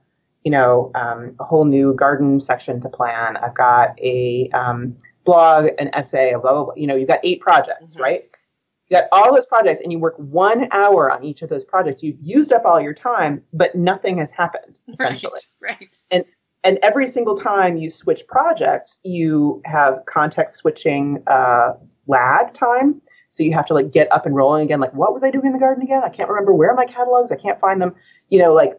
you 0.44 0.52
know, 0.52 0.92
um, 0.94 1.34
a 1.40 1.44
whole 1.44 1.64
new 1.64 1.94
garden 1.94 2.38
section 2.40 2.80
to 2.82 2.88
plan. 2.88 3.36
I've 3.36 3.54
got 3.54 3.98
a 4.00 4.48
um, 4.50 4.96
blog, 5.24 5.70
an 5.78 5.90
essay, 5.92 6.32
blah, 6.32 6.52
blah, 6.52 6.64
blah. 6.66 6.74
You 6.76 6.86
know, 6.86 6.94
you've 6.94 7.08
got 7.08 7.18
eight 7.24 7.40
projects, 7.40 7.96
Mhm. 7.96 8.00
right? 8.00 8.29
You 8.90 8.98
got 8.98 9.08
all 9.12 9.32
those 9.32 9.46
projects 9.46 9.80
and 9.82 9.92
you 9.92 10.00
work 10.00 10.16
one 10.18 10.68
hour 10.72 11.12
on 11.12 11.24
each 11.24 11.42
of 11.42 11.48
those 11.48 11.64
projects. 11.64 12.02
You've 12.02 12.20
used 12.20 12.52
up 12.52 12.64
all 12.64 12.80
your 12.80 12.92
time, 12.92 13.42
but 13.52 13.74
nothing 13.76 14.18
has 14.18 14.30
happened 14.30 14.78
essentially. 14.88 15.40
Right, 15.62 15.76
right. 15.80 15.96
And 16.10 16.24
and 16.62 16.78
every 16.82 17.06
single 17.06 17.36
time 17.36 17.76
you 17.78 17.88
switch 17.88 18.26
projects, 18.26 19.00
you 19.02 19.62
have 19.64 20.00
context 20.06 20.58
switching 20.58 21.22
uh, 21.26 21.72
lag 22.06 22.52
time. 22.52 23.00
So 23.30 23.42
you 23.42 23.54
have 23.54 23.64
to 23.66 23.74
like 23.74 23.92
get 23.92 24.12
up 24.12 24.26
and 24.26 24.34
rolling 24.34 24.64
again. 24.64 24.78
Like, 24.78 24.92
what 24.92 25.14
was 25.14 25.22
I 25.22 25.30
doing 25.30 25.46
in 25.46 25.52
the 25.52 25.58
garden 25.58 25.82
again? 25.82 26.02
I 26.04 26.10
can't 26.10 26.28
remember. 26.28 26.52
Where 26.52 26.70
are 26.70 26.76
my 26.76 26.84
catalogs? 26.84 27.32
I 27.32 27.36
can't 27.36 27.58
find 27.60 27.80
them. 27.80 27.94
You 28.28 28.40
know, 28.40 28.52
like 28.52 28.74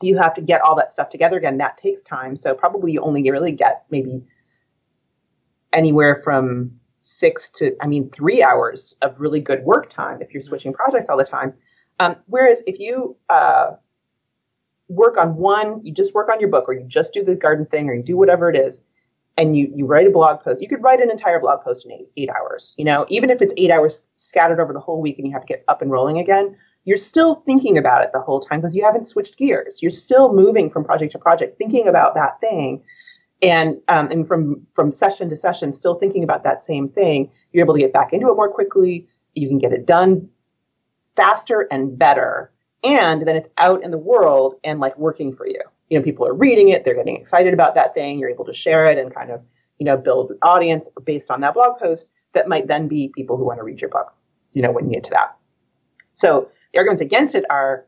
you 0.00 0.16
have 0.16 0.32
to 0.34 0.40
get 0.40 0.62
all 0.62 0.74
that 0.76 0.90
stuff 0.90 1.10
together 1.10 1.36
again. 1.36 1.58
That 1.58 1.76
takes 1.76 2.02
time. 2.02 2.36
So 2.36 2.54
probably 2.54 2.92
you 2.92 3.00
only 3.02 3.28
really 3.30 3.52
get 3.52 3.84
maybe 3.90 4.22
anywhere 5.72 6.14
from 6.14 6.72
six 7.00 7.50
to, 7.50 7.74
I 7.82 7.86
mean, 7.86 8.10
three 8.10 8.42
hours 8.42 8.94
of 9.02 9.18
really 9.18 9.40
good 9.40 9.64
work 9.64 9.90
time 9.90 10.22
if 10.22 10.32
you're 10.32 10.42
switching 10.42 10.72
projects 10.72 11.08
all 11.08 11.16
the 11.16 11.24
time. 11.24 11.54
Um, 11.98 12.16
whereas 12.26 12.62
if 12.66 12.78
you 12.78 13.16
uh, 13.28 13.72
work 14.88 15.16
on 15.16 15.36
one, 15.36 15.84
you 15.84 15.92
just 15.92 16.14
work 16.14 16.28
on 16.28 16.40
your 16.40 16.48
book, 16.48 16.68
or 16.68 16.74
you 16.74 16.84
just 16.86 17.12
do 17.12 17.24
the 17.24 17.34
garden 17.34 17.66
thing, 17.66 17.88
or 17.88 17.94
you 17.94 18.02
do 18.02 18.16
whatever 18.16 18.48
it 18.50 18.56
is, 18.56 18.80
and 19.36 19.56
you 19.56 19.72
you 19.74 19.86
write 19.86 20.06
a 20.06 20.10
blog 20.10 20.40
post. 20.40 20.62
You 20.62 20.68
could 20.68 20.82
write 20.82 21.00
an 21.00 21.10
entire 21.10 21.40
blog 21.40 21.62
post 21.62 21.84
in 21.84 21.92
eight, 21.92 22.08
eight 22.16 22.30
hours. 22.30 22.74
You 22.78 22.84
know, 22.84 23.06
even 23.08 23.30
if 23.30 23.42
it's 23.42 23.54
eight 23.56 23.70
hours 23.70 24.02
scattered 24.16 24.60
over 24.60 24.72
the 24.72 24.80
whole 24.80 25.00
week, 25.00 25.18
and 25.18 25.26
you 25.26 25.32
have 25.32 25.42
to 25.42 25.46
get 25.46 25.64
up 25.68 25.82
and 25.82 25.90
rolling 25.90 26.18
again, 26.18 26.56
you're 26.84 26.96
still 26.96 27.36
thinking 27.46 27.76
about 27.76 28.02
it 28.02 28.10
the 28.12 28.20
whole 28.20 28.40
time 28.40 28.60
because 28.60 28.74
you 28.74 28.84
haven't 28.84 29.06
switched 29.06 29.36
gears. 29.36 29.82
You're 29.82 29.90
still 29.90 30.32
moving 30.32 30.70
from 30.70 30.84
project 30.84 31.12
to 31.12 31.18
project, 31.18 31.58
thinking 31.58 31.86
about 31.86 32.14
that 32.14 32.40
thing, 32.40 32.82
and 33.42 33.78
um, 33.88 34.10
and 34.10 34.26
from 34.26 34.66
from 34.74 34.92
session 34.92 35.28
to 35.30 35.36
session, 35.36 35.72
still 35.72 35.94
thinking 35.94 36.24
about 36.24 36.44
that 36.44 36.62
same 36.62 36.88
thing. 36.88 37.30
You're 37.52 37.64
able 37.64 37.74
to 37.74 37.80
get 37.80 37.92
back 37.92 38.12
into 38.12 38.28
it 38.28 38.34
more 38.34 38.50
quickly. 38.50 39.08
You 39.34 39.48
can 39.48 39.58
get 39.58 39.72
it 39.72 39.86
done 39.86 40.28
faster 41.16 41.66
and 41.70 41.98
better, 41.98 42.52
and 42.84 43.26
then 43.26 43.36
it's 43.36 43.48
out 43.58 43.82
in 43.82 43.90
the 43.90 43.98
world 43.98 44.56
and 44.64 44.80
like 44.80 44.96
working 44.98 45.32
for 45.32 45.46
you. 45.46 45.60
You 45.88 45.98
know, 45.98 46.04
people 46.04 46.26
are 46.26 46.34
reading 46.34 46.68
it, 46.68 46.84
they're 46.84 46.94
getting 46.94 47.16
excited 47.16 47.54
about 47.54 47.74
that 47.74 47.94
thing. 47.94 48.18
You're 48.18 48.30
able 48.30 48.44
to 48.44 48.54
share 48.54 48.90
it 48.90 48.98
and 48.98 49.14
kind 49.14 49.30
of 49.30 49.42
you 49.78 49.86
know 49.86 49.96
build 49.96 50.30
an 50.30 50.38
audience 50.42 50.88
based 51.04 51.30
on 51.30 51.40
that 51.40 51.54
blog 51.54 51.78
post 51.78 52.10
that 52.32 52.48
might 52.48 52.68
then 52.68 52.88
be 52.88 53.08
people 53.14 53.36
who 53.36 53.44
want 53.44 53.58
to 53.58 53.64
read 53.64 53.80
your 53.80 53.90
book. 53.90 54.14
You 54.52 54.62
know, 54.62 54.72
when 54.72 54.86
you 54.86 54.94
get 54.94 55.04
to 55.04 55.10
that. 55.10 55.36
So 56.14 56.50
the 56.72 56.78
arguments 56.78 57.02
against 57.02 57.34
it 57.34 57.44
are 57.50 57.86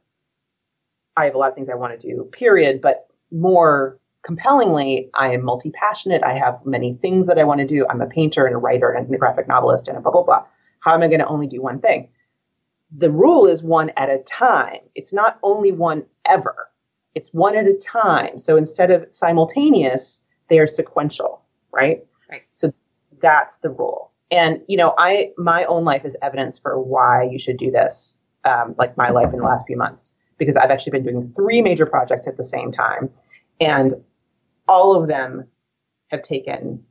I 1.17 1.27
have 1.27 1.35
a 1.35 1.39
lot 1.39 1.51
of 1.51 1.55
things 1.55 1.69
I 1.69 1.75
want 1.75 1.99
to 1.99 2.09
do, 2.09 2.29
period. 2.33 2.81
But 2.81 3.07
more 3.31 3.99
compellingly, 4.23 5.11
I 5.15 5.33
am 5.33 5.45
multi 5.45 5.71
passionate. 5.71 6.23
I 6.23 6.37
have 6.39 6.65
many 6.65 6.95
things 6.95 7.27
that 7.27 7.39
I 7.39 7.45
want 7.45 7.61
to 7.61 7.67
do. 7.67 7.87
I'm 7.89 8.01
a 8.01 8.07
painter 8.07 8.47
and 8.47 8.55
a 8.55 8.59
writer 8.59 8.91
and 8.91 9.13
a 9.13 9.19
graphic 9.19 9.49
novelist 9.49 9.89
and 9.89 9.97
a 9.97 10.01
blah, 10.01 10.13
blah, 10.13 10.23
blah. 10.23 10.45
How 10.81 10.95
am 10.95 11.03
I 11.03 11.09
going 11.09 11.21
to 11.21 11.27
only 11.27 11.47
do 11.47 11.61
one 11.61 11.81
thing? 11.81 12.09
The 12.97 13.11
rule 13.11 13.47
is 13.47 13.63
one 13.63 13.91
at 13.97 14.11
a 14.11 14.19
time. 14.19 14.81
It's 14.95 15.13
not 15.13 15.39
only 15.43 15.73
one 15.73 16.05
ever, 16.27 16.71
it's 17.15 17.29
one 17.31 17.57
at 17.57 17.67
a 17.67 17.75
time. 17.75 18.39
So 18.39 18.57
instead 18.57 18.91
of 18.91 19.07
simultaneous, 19.11 20.23
they 20.49 20.59
are 20.59 20.67
sequential, 20.67 21.43
right? 21.73 22.05
Right. 22.31 22.43
So 22.55 22.73
that's 23.21 23.57
the 23.57 23.71
rule. 23.71 24.11
And, 24.31 24.63
you 24.67 24.77
know, 24.77 24.95
I, 24.99 25.33
my 25.37 25.65
own 25.65 25.85
life 25.85 26.05
is 26.05 26.17
evidence 26.23 26.59
for 26.59 26.79
why 26.81 27.23
you 27.25 27.39
should 27.39 27.57
do 27.57 27.71
this 27.71 28.19
um, 28.45 28.75
like 28.79 28.97
my 28.97 29.11
life 29.11 29.33
in 29.33 29.39
the 29.39 29.45
last 29.45 29.67
few 29.67 29.77
months 29.77 30.15
because 30.39 30.57
I've 30.57 30.71
actually 30.71 30.93
been 30.93 31.05
doing 31.05 31.33
three 31.35 31.63
major 31.63 31.87
projects 31.87 32.27
at 32.27 32.37
the 32.37 32.45
same 32.45 32.73
time, 32.73 33.11
and 33.61 33.95
all 34.69 34.95
of 35.01 35.09
them 35.09 35.47
have 36.09 36.23
taken 36.23 36.85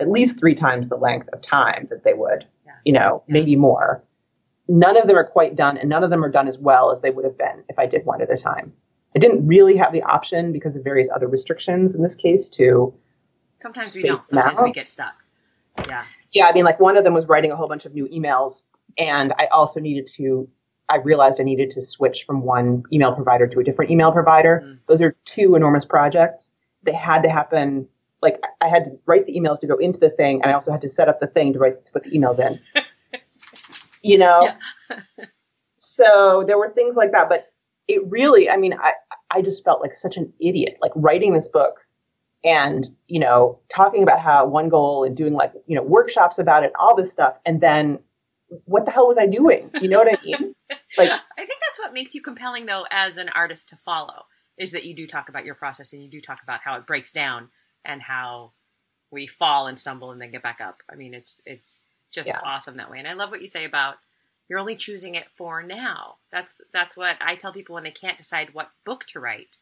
at 0.00 0.10
least 0.10 0.38
three 0.38 0.54
times 0.54 0.88
the 0.88 0.96
length 0.96 1.28
of 1.32 1.40
time 1.40 1.86
that 1.90 2.04
they 2.04 2.14
would, 2.14 2.46
yeah. 2.66 2.72
you 2.84 2.92
know, 2.92 3.22
yeah. 3.26 3.32
maybe 3.32 3.56
more. 3.56 4.04
None 4.66 4.96
of 4.96 5.06
them 5.06 5.16
are 5.16 5.26
quite 5.26 5.56
done, 5.56 5.76
and 5.76 5.88
none 5.88 6.02
of 6.02 6.10
them 6.10 6.24
are 6.24 6.30
done 6.30 6.48
as 6.48 6.58
well 6.58 6.90
as 6.90 7.00
they 7.00 7.10
would 7.10 7.24
have 7.24 7.38
been 7.38 7.62
if 7.68 7.78
I 7.78 7.86
did 7.86 8.04
one 8.04 8.22
at 8.22 8.32
a 8.32 8.36
time. 8.36 8.72
I 9.14 9.18
didn't 9.18 9.46
really 9.46 9.76
have 9.76 9.92
the 9.92 10.02
option 10.02 10.52
because 10.52 10.74
of 10.74 10.82
various 10.82 11.08
other 11.14 11.28
restrictions 11.28 11.94
in 11.94 12.02
this 12.02 12.16
case 12.16 12.48
to. 12.50 12.94
Sometimes 13.60 13.94
we 13.94 14.02
don't. 14.02 14.28
Sometimes 14.28 14.58
we 14.60 14.72
get 14.72 14.88
stuck. 14.88 15.14
Yeah. 15.88 16.04
Yeah, 16.32 16.46
I 16.46 16.52
mean, 16.52 16.64
like 16.64 16.80
one 16.80 16.96
of 16.96 17.04
them 17.04 17.14
was 17.14 17.26
writing 17.26 17.52
a 17.52 17.56
whole 17.56 17.68
bunch 17.68 17.86
of 17.86 17.94
new 17.94 18.08
emails 18.08 18.64
and 18.98 19.32
I 19.38 19.46
also 19.46 19.80
needed 19.80 20.08
to, 20.16 20.48
I 20.88 20.96
realized 20.96 21.40
I 21.40 21.44
needed 21.44 21.70
to 21.70 21.82
switch 21.82 22.24
from 22.24 22.42
one 22.42 22.84
email 22.92 23.12
provider 23.12 23.46
to 23.46 23.60
a 23.60 23.64
different 23.64 23.90
email 23.90 24.12
provider. 24.12 24.62
Mm. 24.64 24.78
Those 24.88 25.00
are 25.00 25.16
two 25.24 25.54
enormous 25.54 25.84
projects. 25.84 26.50
They 26.82 26.92
had 26.92 27.22
to 27.22 27.30
happen. 27.30 27.88
Like 28.20 28.42
I 28.60 28.68
had 28.68 28.84
to 28.84 28.98
write 29.06 29.26
the 29.26 29.38
emails 29.38 29.60
to 29.60 29.66
go 29.66 29.76
into 29.76 29.98
the 29.98 30.10
thing, 30.10 30.42
and 30.42 30.50
I 30.50 30.54
also 30.54 30.70
had 30.70 30.80
to 30.82 30.88
set 30.88 31.08
up 31.08 31.20
the 31.20 31.26
thing 31.26 31.52
to 31.54 31.58
write 31.58 31.84
to 31.84 31.92
put 31.92 32.04
the 32.04 32.10
emails 32.10 32.38
in. 32.38 32.60
you 34.02 34.18
know, 34.18 34.50
so 35.76 36.44
there 36.46 36.58
were 36.58 36.70
things 36.70 36.96
like 36.96 37.12
that. 37.12 37.28
But 37.28 37.52
it 37.88 38.02
really, 38.08 38.50
I 38.50 38.56
mean, 38.56 38.74
I 38.74 38.92
I 39.30 39.42
just 39.42 39.64
felt 39.64 39.80
like 39.80 39.94
such 39.94 40.16
an 40.16 40.32
idiot, 40.40 40.76
like 40.80 40.92
writing 40.94 41.32
this 41.32 41.48
book 41.48 41.86
and 42.44 42.90
you 43.08 43.18
know 43.18 43.58
talking 43.70 44.02
about 44.02 44.20
how 44.20 44.46
one 44.46 44.68
goal 44.68 45.04
and 45.04 45.16
doing 45.16 45.32
like 45.32 45.52
you 45.66 45.74
know 45.74 45.82
workshops 45.82 46.38
about 46.38 46.62
it 46.62 46.72
all 46.78 46.94
this 46.94 47.10
stuff 47.10 47.34
and 47.46 47.62
then 47.62 47.98
what 48.66 48.84
the 48.84 48.90
hell 48.90 49.06
was 49.06 49.18
I 49.18 49.26
doing? 49.26 49.70
You 49.80 49.88
know 49.88 49.98
what 49.98 50.12
I 50.12 50.22
mean? 50.24 50.53
Like, 50.70 51.10
I 51.38 51.44
think 51.44 51.60
that's 51.60 51.78
what 51.78 51.92
makes 51.92 52.14
you 52.14 52.22
compelling, 52.22 52.66
though, 52.66 52.86
as 52.90 53.16
an 53.16 53.28
artist 53.30 53.68
to 53.70 53.76
follow, 53.76 54.26
is 54.56 54.72
that 54.72 54.84
you 54.84 54.94
do 54.94 55.06
talk 55.06 55.28
about 55.28 55.44
your 55.44 55.54
process 55.54 55.92
and 55.92 56.02
you 56.02 56.08
do 56.08 56.20
talk 56.20 56.42
about 56.42 56.60
how 56.60 56.76
it 56.76 56.86
breaks 56.86 57.12
down 57.12 57.48
and 57.84 58.02
how 58.02 58.52
we 59.10 59.26
fall 59.26 59.66
and 59.66 59.78
stumble 59.78 60.10
and 60.10 60.20
then 60.20 60.30
get 60.30 60.42
back 60.42 60.60
up. 60.60 60.82
I 60.90 60.94
mean, 60.94 61.14
it's 61.14 61.40
it's 61.46 61.80
just 62.10 62.28
yeah. 62.28 62.40
awesome 62.44 62.76
that 62.76 62.90
way. 62.90 62.98
And 62.98 63.08
I 63.08 63.12
love 63.12 63.30
what 63.30 63.42
you 63.42 63.48
say 63.48 63.64
about 63.64 63.96
you're 64.48 64.58
only 64.58 64.76
choosing 64.76 65.14
it 65.14 65.30
for 65.34 65.62
now. 65.62 66.16
That's 66.30 66.60
that's 66.72 66.96
what 66.96 67.16
I 67.20 67.36
tell 67.36 67.52
people 67.52 67.74
when 67.74 67.84
they 67.84 67.90
can't 67.90 68.18
decide 68.18 68.52
what 68.52 68.72
book 68.84 69.04
to 69.06 69.20
write. 69.20 69.58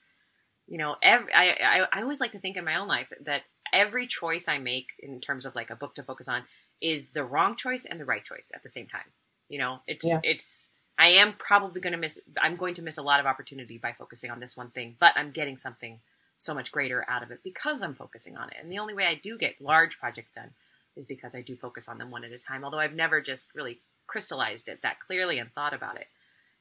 You 0.67 0.79
know, 0.79 0.97
every 1.03 1.33
I, 1.33 1.57
I, 1.63 1.87
I 1.93 2.03
always 2.03 2.21
like 2.21 2.33
to 2.33 2.39
think 2.39 2.57
in 2.57 2.65
my 2.65 2.77
own 2.77 2.89
life 2.89 3.13
that 3.21 3.43
every 3.73 4.07
choice 4.07 4.49
I 4.49 4.59
make 4.59 4.93
in 4.99 5.21
terms 5.21 5.47
of 5.47 5.55
like 5.55 5.71
a 5.71 5.77
book 5.77 5.95
to 5.97 6.03
focus 6.03 6.29
on 6.29 6.45
is 6.81 7.11
the 7.11 7.25
wrong 7.25 7.57
choice 7.57 7.85
and 7.85 8.01
the 8.01 8.05
right 8.05 8.25
choice 8.25 8.51
at 8.55 8.63
the 8.63 8.71
same 8.71 8.87
time. 8.87 9.13
You 9.49 9.59
know, 9.59 9.81
it's 9.87 10.07
yeah. 10.07 10.21
it's 10.23 10.71
I 10.99 11.09
am 11.09 11.35
probably 11.35 11.81
going 11.81 11.93
to 11.93 11.99
miss 11.99 12.21
I'm 12.41 12.55
going 12.55 12.75
to 12.75 12.83
miss 12.83 12.99
a 12.99 13.03
lot 13.03 13.21
of 13.21 13.27
opportunity 13.27 13.79
by 13.79 13.93
focusing 13.93 14.31
on 14.31 14.41
this 14.41 14.57
one 14.57 14.71
thing, 14.71 14.97
but 14.99 15.13
I'm 15.17 15.31
getting 15.31 15.57
something 15.57 16.01
so 16.39 16.55
much 16.55 16.73
greater 16.73 17.05
out 17.09 17.23
of 17.23 17.31
it 17.31 17.41
because 17.43 17.83
I'm 17.83 17.95
focusing 17.95 18.37
on 18.37 18.49
it. 18.51 18.57
And 18.61 18.71
the 18.71 18.79
only 18.79 18.95
way 18.95 19.07
I 19.07 19.15
do 19.15 19.39
get 19.39 19.61
large 19.61 19.99
projects 19.99 20.33
done 20.33 20.51
is 20.97 21.05
because 21.05 21.35
I 21.35 21.41
do 21.41 21.57
focus 21.57 21.89
on 21.89 21.99
them 21.99 22.11
one 22.11 22.25
at 22.25 22.33
a 22.33 22.39
time, 22.39 22.65
although 22.65 22.79
I've 22.81 22.95
never 22.95 23.21
just 23.21 23.55
really 23.55 23.81
crystallized 24.07 24.69
it 24.69 24.83
that 24.83 25.01
clearly 25.01 25.39
and 25.39 25.53
thought 25.53 25.73
about 25.73 25.97
it 25.97 26.09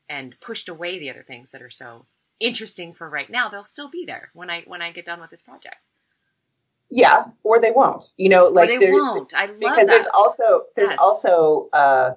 and 0.08 0.40
pushed 0.40 0.70
away 0.70 1.00
the 1.00 1.10
other 1.10 1.24
things 1.24 1.52
that 1.52 1.62
are 1.62 1.70
so 1.70 2.06
interesting 2.40 2.94
for 2.94 3.10
right 3.10 3.30
now. 3.30 3.50
They'll 3.50 3.64
still 3.64 3.90
be 3.90 4.06
there 4.06 4.30
when 4.34 4.50
I 4.50 4.62
when 4.68 4.82
I 4.82 4.92
get 4.92 5.06
done 5.06 5.22
with 5.22 5.30
this 5.30 5.42
project. 5.42 5.78
Yeah, 6.90 7.26
or 7.44 7.60
they 7.60 7.72
won't. 7.72 8.12
You 8.18 8.30
know, 8.30 8.48
like 8.48 8.70
or 8.70 8.80
they 8.80 8.92
won't. 8.92 9.34
I 9.34 9.46
love 9.46 9.60
because 9.60 9.78
that. 9.78 9.88
there's 9.88 10.08
also 10.14 10.66
there's 10.76 10.90
yes. 10.90 11.00
also 11.00 11.70
uh, 11.72 12.14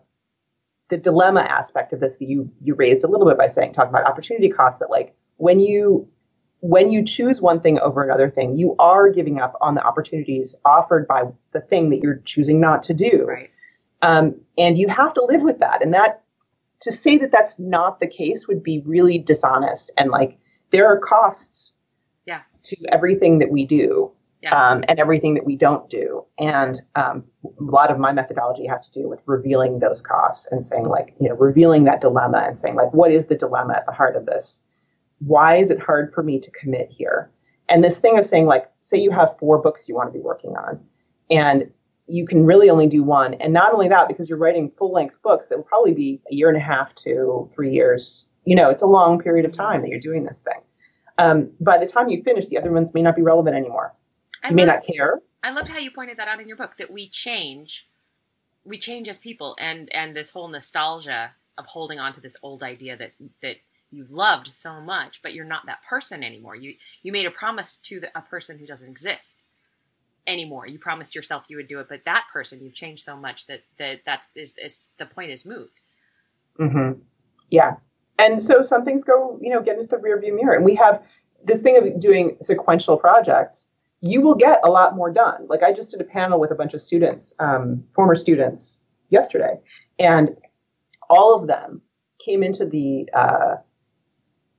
the 0.89 0.97
dilemma 0.97 1.41
aspect 1.41 1.93
of 1.93 2.01
this 2.01 2.19
that 2.19 2.29
you 2.29 2.51
you 2.63 2.75
raised 2.75 3.05
a 3.05 3.09
little 3.09 3.27
bit 3.27 3.39
by 3.39 3.47
saying 3.47 3.73
talking 3.73 3.91
about 3.91 4.07
opportunity 4.07 4.49
costs. 4.49 4.81
That 4.81 4.91
like 4.91 5.15
when 5.37 5.61
you 5.61 6.09
when 6.61 6.91
you 6.91 7.05
choose 7.05 7.43
one 7.43 7.61
thing 7.61 7.79
over 7.81 8.03
another 8.03 8.31
thing, 8.31 8.57
you 8.57 8.75
are 8.79 9.11
giving 9.11 9.39
up 9.39 9.55
on 9.61 9.75
the 9.75 9.83
opportunities 9.83 10.55
offered 10.65 11.07
by 11.07 11.25
the 11.53 11.61
thing 11.61 11.91
that 11.91 12.01
you're 12.01 12.23
choosing 12.25 12.61
not 12.61 12.83
to 12.85 12.95
do. 12.95 13.25
Right. 13.27 13.51
Um, 14.01 14.41
and 14.57 14.79
you 14.79 14.89
have 14.89 15.15
to 15.15 15.25
live 15.25 15.43
with 15.43 15.61
that. 15.61 15.83
And 15.83 15.93
that 15.95 16.23
to 16.81 16.93
say 16.93 17.19
that 17.19 17.31
that's 17.31 17.59
not 17.59 18.01
the 18.01 18.07
case 18.07 18.47
would 18.49 18.63
be 18.63 18.83
really 18.85 19.19
dishonest. 19.19 19.91
And 19.97 20.11
like 20.11 20.39
there 20.71 20.87
are 20.87 20.99
costs 20.99 21.75
yeah. 22.27 22.43
to 22.65 22.77
everything 22.91 23.39
that 23.39 23.51
we 23.51 23.67
do 23.67 24.11
yeah. 24.45 24.71
um, 24.71 24.85
and 24.89 25.01
everything 25.01 25.35
that 25.35 25.45
we 25.45 25.57
don't 25.57 25.89
do. 25.89 26.25
And 26.39 26.81
um, 26.95 27.25
a 27.45 27.63
lot 27.63 27.91
of 27.91 27.99
my 27.99 28.13
methodology 28.13 28.67
has 28.67 28.87
to 28.89 29.01
do 29.01 29.09
with 29.09 29.21
revealing 29.27 29.79
those 29.79 30.03
costs 30.03 30.47
and 30.51 30.65
saying, 30.65 30.87
like, 30.87 31.15
you 31.19 31.29
know, 31.29 31.35
revealing 31.35 31.85
that 31.85 32.01
dilemma 32.01 32.45
and 32.47 32.59
saying, 32.59 32.75
like, 32.75 32.93
what 32.93 33.11
is 33.11 33.27
the 33.27 33.37
dilemma 33.37 33.75
at 33.75 33.87
the 33.87 33.93
heart 33.93 34.17
of 34.17 34.27
this? 34.27 34.61
Why 35.21 35.57
is 35.57 35.71
it 35.71 35.81
hard 35.81 36.13
for 36.13 36.23
me 36.23 36.39
to 36.41 36.51
commit 36.51 36.91
here? 36.91 37.31
And 37.69 37.83
this 37.83 37.99
thing 37.99 38.19
of 38.19 38.27
saying, 38.27 38.47
like, 38.47 38.71
say 38.81 38.99
you 38.99 39.11
have 39.11 39.39
four 39.39 39.59
books 39.59 39.89
you 39.89 39.95
want 39.95 40.13
to 40.13 40.19
be 40.19 40.23
working 40.23 40.55
on, 40.57 40.79
and 41.31 41.71
you 42.07 42.27
can 42.27 42.45
really 42.45 42.69
only 42.69 42.87
do 42.87 43.03
one. 43.03 43.33
And 43.35 43.55
not 43.55 43.73
only 43.73 43.89
that, 43.89 44.09
because 44.09 44.29
you're 44.29 44.37
writing 44.37 44.71
full 44.77 44.93
length 44.93 45.23
books, 45.23 45.51
it 45.51 45.57
will 45.57 45.65
probably 45.65 45.95
be 45.95 46.21
a 46.31 46.35
year 46.35 46.49
and 46.49 46.59
a 46.59 46.61
half 46.61 46.95
to 46.97 47.49
three 47.55 47.73
years. 47.73 48.27
You 48.45 48.57
know, 48.57 48.69
it's 48.69 48.83
a 48.83 48.87
long 48.87 49.19
period 49.19 49.47
of 49.47 49.53
time 49.53 49.81
that 49.81 49.89
you're 49.89 49.99
doing 49.99 50.25
this 50.27 50.43
thing. 50.43 50.61
Um, 51.17 51.51
by 51.61 51.79
the 51.79 51.87
time 51.87 52.11
you 52.11 52.23
finish, 52.23 52.47
the 52.47 52.59
other 52.59 52.73
ones 52.73 52.93
may 52.93 53.01
not 53.01 53.17
be 53.17 53.23
relevant 53.23 53.57
anymore. 53.57 53.95
I 54.45 54.51
you 54.51 54.55
may 54.55 54.67
not 54.67 54.87
care. 54.87 55.21
I 55.43 55.51
loved 55.51 55.69
how 55.69 55.79
you 55.79 55.91
pointed 55.91 56.19
that 56.19 56.29
out 56.29 56.41
in 56.41 56.47
your 56.47 56.57
book 56.57 56.77
that 56.77 56.91
we 56.91 57.09
change, 57.09 57.89
we 58.65 58.79
change 58.79 59.09
as 59.09 59.19
people, 59.19 59.57
and 59.59 59.93
and 59.95 60.15
this 60.15 60.31
whole 60.31 60.49
nostalgia 60.49 61.33
of 61.57 61.67
holding 61.67 61.99
on 61.99 62.13
to 62.13 62.21
this 62.21 62.37
old 62.43 62.63
idea 62.63 62.97
that 62.97 63.13
that 63.43 63.57
you 63.91 64.05
loved 64.05 64.53
so 64.53 64.81
much, 64.81 65.23
but 65.23 65.35
you're 65.35 65.45
not 65.45 65.67
that 65.67 65.83
person 65.89 66.23
anymore. 66.23 66.55
You 66.55 66.75
you 67.03 67.11
made 67.11 67.27
a 67.27 67.31
promise 67.31 67.77
to 67.77 68.01
the, 68.01 68.17
a 68.17 68.21
person 68.21 68.59
who 68.59 68.67
doesn't 68.67 68.89
exist 68.89 69.45
anymore. 70.27 70.67
You 70.67 70.79
promised 70.79 71.15
yourself 71.15 71.45
you 71.49 71.57
would 71.57 71.69
do 71.69 71.81
it, 71.81 71.89
but 71.89 72.05
that 72.05 72.27
person 72.33 72.61
you've 72.61 72.75
changed 72.75 73.05
so 73.05 73.17
much 73.17 73.47
that 73.47 73.63
that 73.79 74.05
that 74.05 74.27
is, 74.35 74.53
is 74.63 74.89
the 74.99 75.07
point 75.07 75.31
is 75.31 75.47
moot. 75.47 75.73
Mm-hmm. 76.61 77.01
Yeah, 77.51 77.77
and 78.19 78.43
so 78.43 78.63
some 78.63 78.85
things 78.85 79.05
go, 79.05 79.39
you 79.41 79.51
know, 79.51 79.63
get 79.63 79.77
into 79.77 79.89
the 79.89 79.97
rearview 79.97 80.35
mirror, 80.35 80.55
and 80.55 80.65
we 80.65 80.75
have 80.75 81.03
this 81.43 81.63
thing 81.63 81.77
of 81.77 81.99
doing 81.99 82.37
sequential 82.41 82.97
projects 82.97 83.69
you 84.07 84.21
will 84.21 84.35
get 84.35 84.61
a 84.63 84.69
lot 84.69 84.95
more 84.95 85.11
done. 85.11 85.47
Like 85.49 85.63
I 85.63 85.73
just 85.73 85.91
did 85.91 86.01
a 86.01 86.05
panel 86.05 86.39
with 86.39 86.51
a 86.51 86.55
bunch 86.55 86.75
of 86.75 86.83
students, 86.83 87.35
um, 87.39 87.83
former 87.95 88.15
students, 88.15 88.83
yesterday, 89.09 89.59
and 89.99 90.37
all 91.09 91.35
of 91.35 91.47
them 91.47 91.81
came 92.23 92.43
into 92.43 92.67
the 92.67 93.09
uh, 93.15 93.57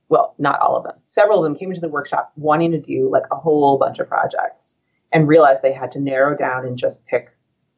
well, 0.08 0.34
not 0.38 0.60
all 0.60 0.76
of 0.76 0.82
them. 0.82 0.96
Several 1.04 1.38
of 1.38 1.44
them 1.44 1.56
came 1.56 1.68
into 1.68 1.80
the 1.80 1.88
workshop 1.88 2.32
wanting 2.36 2.72
to 2.72 2.80
do 2.80 3.08
like 3.10 3.24
a 3.30 3.36
whole 3.36 3.78
bunch 3.78 4.00
of 4.00 4.08
projects 4.08 4.74
and 5.12 5.28
realized 5.28 5.62
they 5.62 5.72
had 5.72 5.92
to 5.92 6.00
narrow 6.00 6.36
down 6.36 6.66
and 6.66 6.76
just 6.76 7.06
pick, 7.06 7.30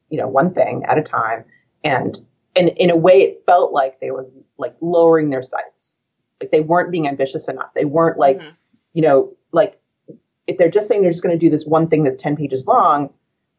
you 0.09 0.19
know, 0.19 0.29
one 0.29 0.55
thing 0.55 0.85
at 0.87 0.97
a 0.97 1.03
time. 1.03 1.45
And 1.85 2.19
and 2.57 2.71
in 2.71 2.89
a 2.89 2.97
way, 2.97 3.21
it 3.21 3.43
felt 3.45 3.73
like 3.73 4.01
they 4.01 4.11
were 4.11 4.27
like 4.57 4.75
lowering 4.81 5.29
their 5.29 5.43
sights, 5.43 6.01
like 6.41 6.51
they 6.51 6.61
weren't 6.61 6.91
being 6.91 7.07
ambitious 7.07 7.47
enough. 7.47 7.75
They 7.75 7.85
weren't 7.85 8.19
like, 8.19 8.39
mm-hmm. 8.39 8.51
you 8.95 9.03
know, 9.03 9.37
like 9.53 9.79
if 10.49 10.57
they're 10.57 10.71
just 10.71 10.89
saying 10.89 11.03
they're 11.03 11.13
just 11.13 11.23
going 11.23 11.39
to 11.39 11.39
do 11.39 11.51
this 11.51 11.67
one 11.67 11.87
thing 11.87 12.03
that's 12.03 12.17
10 12.17 12.37
pages 12.37 12.67
long, 12.67 13.11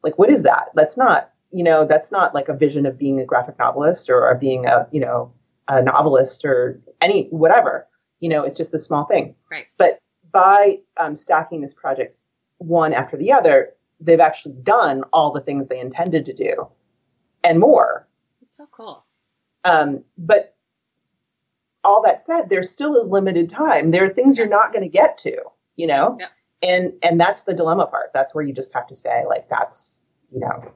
like 0.03 0.17
what 0.17 0.29
is 0.29 0.43
that? 0.43 0.69
That's 0.75 0.97
not, 0.97 1.31
you 1.51 1.63
know, 1.63 1.85
that's 1.85 2.11
not 2.11 2.33
like 2.33 2.49
a 2.49 2.57
vision 2.57 2.85
of 2.85 2.97
being 2.97 3.19
a 3.19 3.25
graphic 3.25 3.57
novelist 3.59 4.09
or, 4.09 4.27
or 4.27 4.35
being 4.35 4.65
a, 4.65 4.87
you 4.91 4.99
know, 4.99 5.31
a 5.67 5.81
novelist 5.81 6.43
or 6.43 6.81
any 6.99 7.27
whatever. 7.27 7.87
You 8.19 8.29
know, 8.29 8.43
it's 8.43 8.57
just 8.57 8.71
the 8.71 8.79
small 8.79 9.05
thing. 9.05 9.35
Right. 9.49 9.67
But 9.77 9.99
by 10.31 10.79
um, 10.97 11.15
stacking 11.15 11.61
these 11.61 11.73
projects 11.73 12.25
one 12.57 12.93
after 12.93 13.15
the 13.15 13.31
other, 13.31 13.73
they've 13.99 14.19
actually 14.19 14.55
done 14.63 15.03
all 15.13 15.31
the 15.31 15.41
things 15.41 15.67
they 15.67 15.79
intended 15.79 16.25
to 16.25 16.33
do 16.33 16.67
and 17.43 17.59
more. 17.59 18.07
It's 18.41 18.57
so 18.57 18.67
cool. 18.71 19.05
Um, 19.63 20.03
but 20.17 20.55
all 21.83 22.01
that 22.03 22.21
said, 22.21 22.49
there 22.49 22.63
still 22.63 22.95
is 22.97 23.07
limited 23.07 23.49
time. 23.49 23.91
There 23.91 24.03
are 24.03 24.09
things 24.09 24.37
you're 24.37 24.47
not 24.47 24.73
going 24.73 24.83
to 24.83 24.89
get 24.89 25.17
to, 25.19 25.37
you 25.75 25.87
know? 25.87 26.17
Yeah. 26.19 26.27
And 26.61 26.93
and 27.01 27.19
that's 27.19 27.43
the 27.43 27.53
dilemma 27.53 27.87
part. 27.87 28.11
That's 28.13 28.35
where 28.35 28.43
you 28.43 28.53
just 28.53 28.73
have 28.73 28.87
to 28.87 28.95
say, 28.95 29.23
like, 29.27 29.47
that's, 29.49 30.01
you 30.31 30.41
know, 30.41 30.73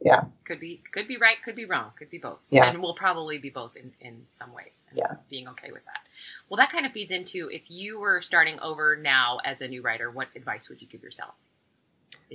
yeah. 0.00 0.22
Could 0.44 0.60
be 0.60 0.82
could 0.92 1.08
be 1.08 1.16
right, 1.16 1.36
could 1.42 1.56
be 1.56 1.64
wrong, 1.64 1.90
could 1.96 2.10
be 2.10 2.18
both. 2.18 2.42
Yeah. 2.50 2.68
And 2.68 2.80
we'll 2.80 2.94
probably 2.94 3.38
be 3.38 3.50
both 3.50 3.76
in, 3.76 3.92
in 4.00 4.24
some 4.28 4.52
ways. 4.52 4.84
yeah. 4.94 5.14
Being 5.28 5.48
okay 5.48 5.72
with 5.72 5.84
that. 5.86 6.00
Well 6.48 6.56
that 6.58 6.70
kind 6.70 6.86
of 6.86 6.92
feeds 6.92 7.10
into 7.10 7.48
if 7.52 7.70
you 7.70 7.98
were 7.98 8.20
starting 8.20 8.60
over 8.60 8.96
now 8.96 9.38
as 9.44 9.60
a 9.60 9.68
new 9.68 9.82
writer, 9.82 10.10
what 10.10 10.28
advice 10.36 10.68
would 10.68 10.80
you 10.80 10.88
give 10.88 11.02
yourself? 11.02 11.34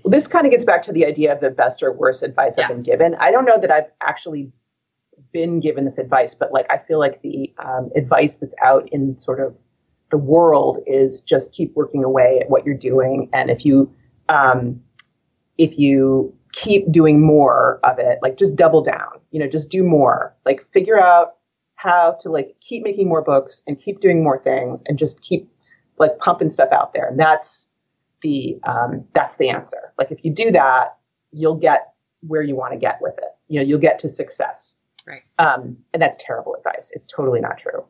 Well, 0.04 0.12
this 0.12 0.28
kind 0.28 0.46
of 0.46 0.52
gets 0.52 0.66
back 0.66 0.84
to 0.84 0.92
the 0.92 1.06
idea 1.06 1.32
of 1.32 1.40
the 1.40 1.52
best 1.52 1.84
or 1.84 1.92
worst 1.92 2.24
advice 2.24 2.56
yeah. 2.58 2.64
I've 2.64 2.70
been 2.70 2.84
given. 2.84 3.16
I 3.16 3.32
don't 3.32 3.46
know 3.46 3.60
that 3.60 3.72
I've 3.72 3.92
actually 4.02 4.52
been 5.32 5.60
given 5.60 5.86
this 5.86 5.98
advice, 5.98 6.36
but 6.36 6.52
like 6.52 6.66
I 6.70 6.78
feel 6.78 7.00
like 7.00 7.22
the 7.22 7.54
um, 7.64 7.92
advice 7.96 8.36
that's 8.36 8.56
out 8.64 8.90
in 8.92 9.20
sort 9.20 9.40
of 9.40 9.56
the 10.14 10.18
world 10.20 10.78
is 10.86 11.22
just 11.22 11.54
keep 11.54 11.74
working 11.74 12.04
away 12.04 12.38
at 12.40 12.48
what 12.48 12.68
you're 12.68 12.78
doing, 12.78 13.32
and 13.34 13.50
if 13.50 13.66
you 13.66 13.92
um, 14.30 14.80
if 15.58 15.80
you 15.80 16.38
keep 16.52 16.92
doing 16.92 17.20
more 17.20 17.80
of 17.84 17.98
it, 17.98 18.20
like 18.22 18.38
just 18.38 18.56
double 18.56 18.84
down, 18.84 19.20
you 19.32 19.40
know, 19.40 19.48
just 19.48 19.70
do 19.70 19.84
more, 19.84 20.36
like 20.46 20.62
figure 20.72 21.02
out 21.02 21.38
how 21.74 22.12
to 22.22 22.30
like 22.30 22.56
keep 22.62 22.84
making 22.84 23.10
more 23.10 23.24
books 23.24 23.64
and 23.66 23.80
keep 23.80 24.02
doing 24.02 24.24
more 24.24 24.38
things 24.38 24.84
and 24.88 25.00
just 25.00 25.20
keep 25.20 25.52
like 25.98 26.20
pumping 26.20 26.52
stuff 26.52 26.72
out 26.72 26.94
there. 26.94 27.08
And 27.08 27.20
that's 27.20 27.68
the 28.22 28.60
um, 28.66 29.06
that's 29.16 29.38
the 29.38 29.50
answer. 29.50 29.94
Like 29.98 30.12
if 30.12 30.24
you 30.24 30.30
do 30.30 30.52
that, 30.52 30.96
you'll 31.32 31.56
get 31.56 31.92
where 32.22 32.44
you 32.44 32.56
want 32.56 32.74
to 32.74 32.78
get 32.78 33.00
with 33.02 33.18
it. 33.18 33.32
You 33.48 33.62
know, 33.62 33.66
you'll 33.66 33.80
get 33.80 33.98
to 34.00 34.10
success. 34.10 34.78
Right. 35.08 35.24
Um, 35.40 35.78
and 35.92 36.00
that's 36.00 36.20
terrible 36.24 36.54
advice. 36.54 36.92
It's 36.94 37.08
totally 37.08 37.42
not 37.42 37.58
true. 37.58 37.84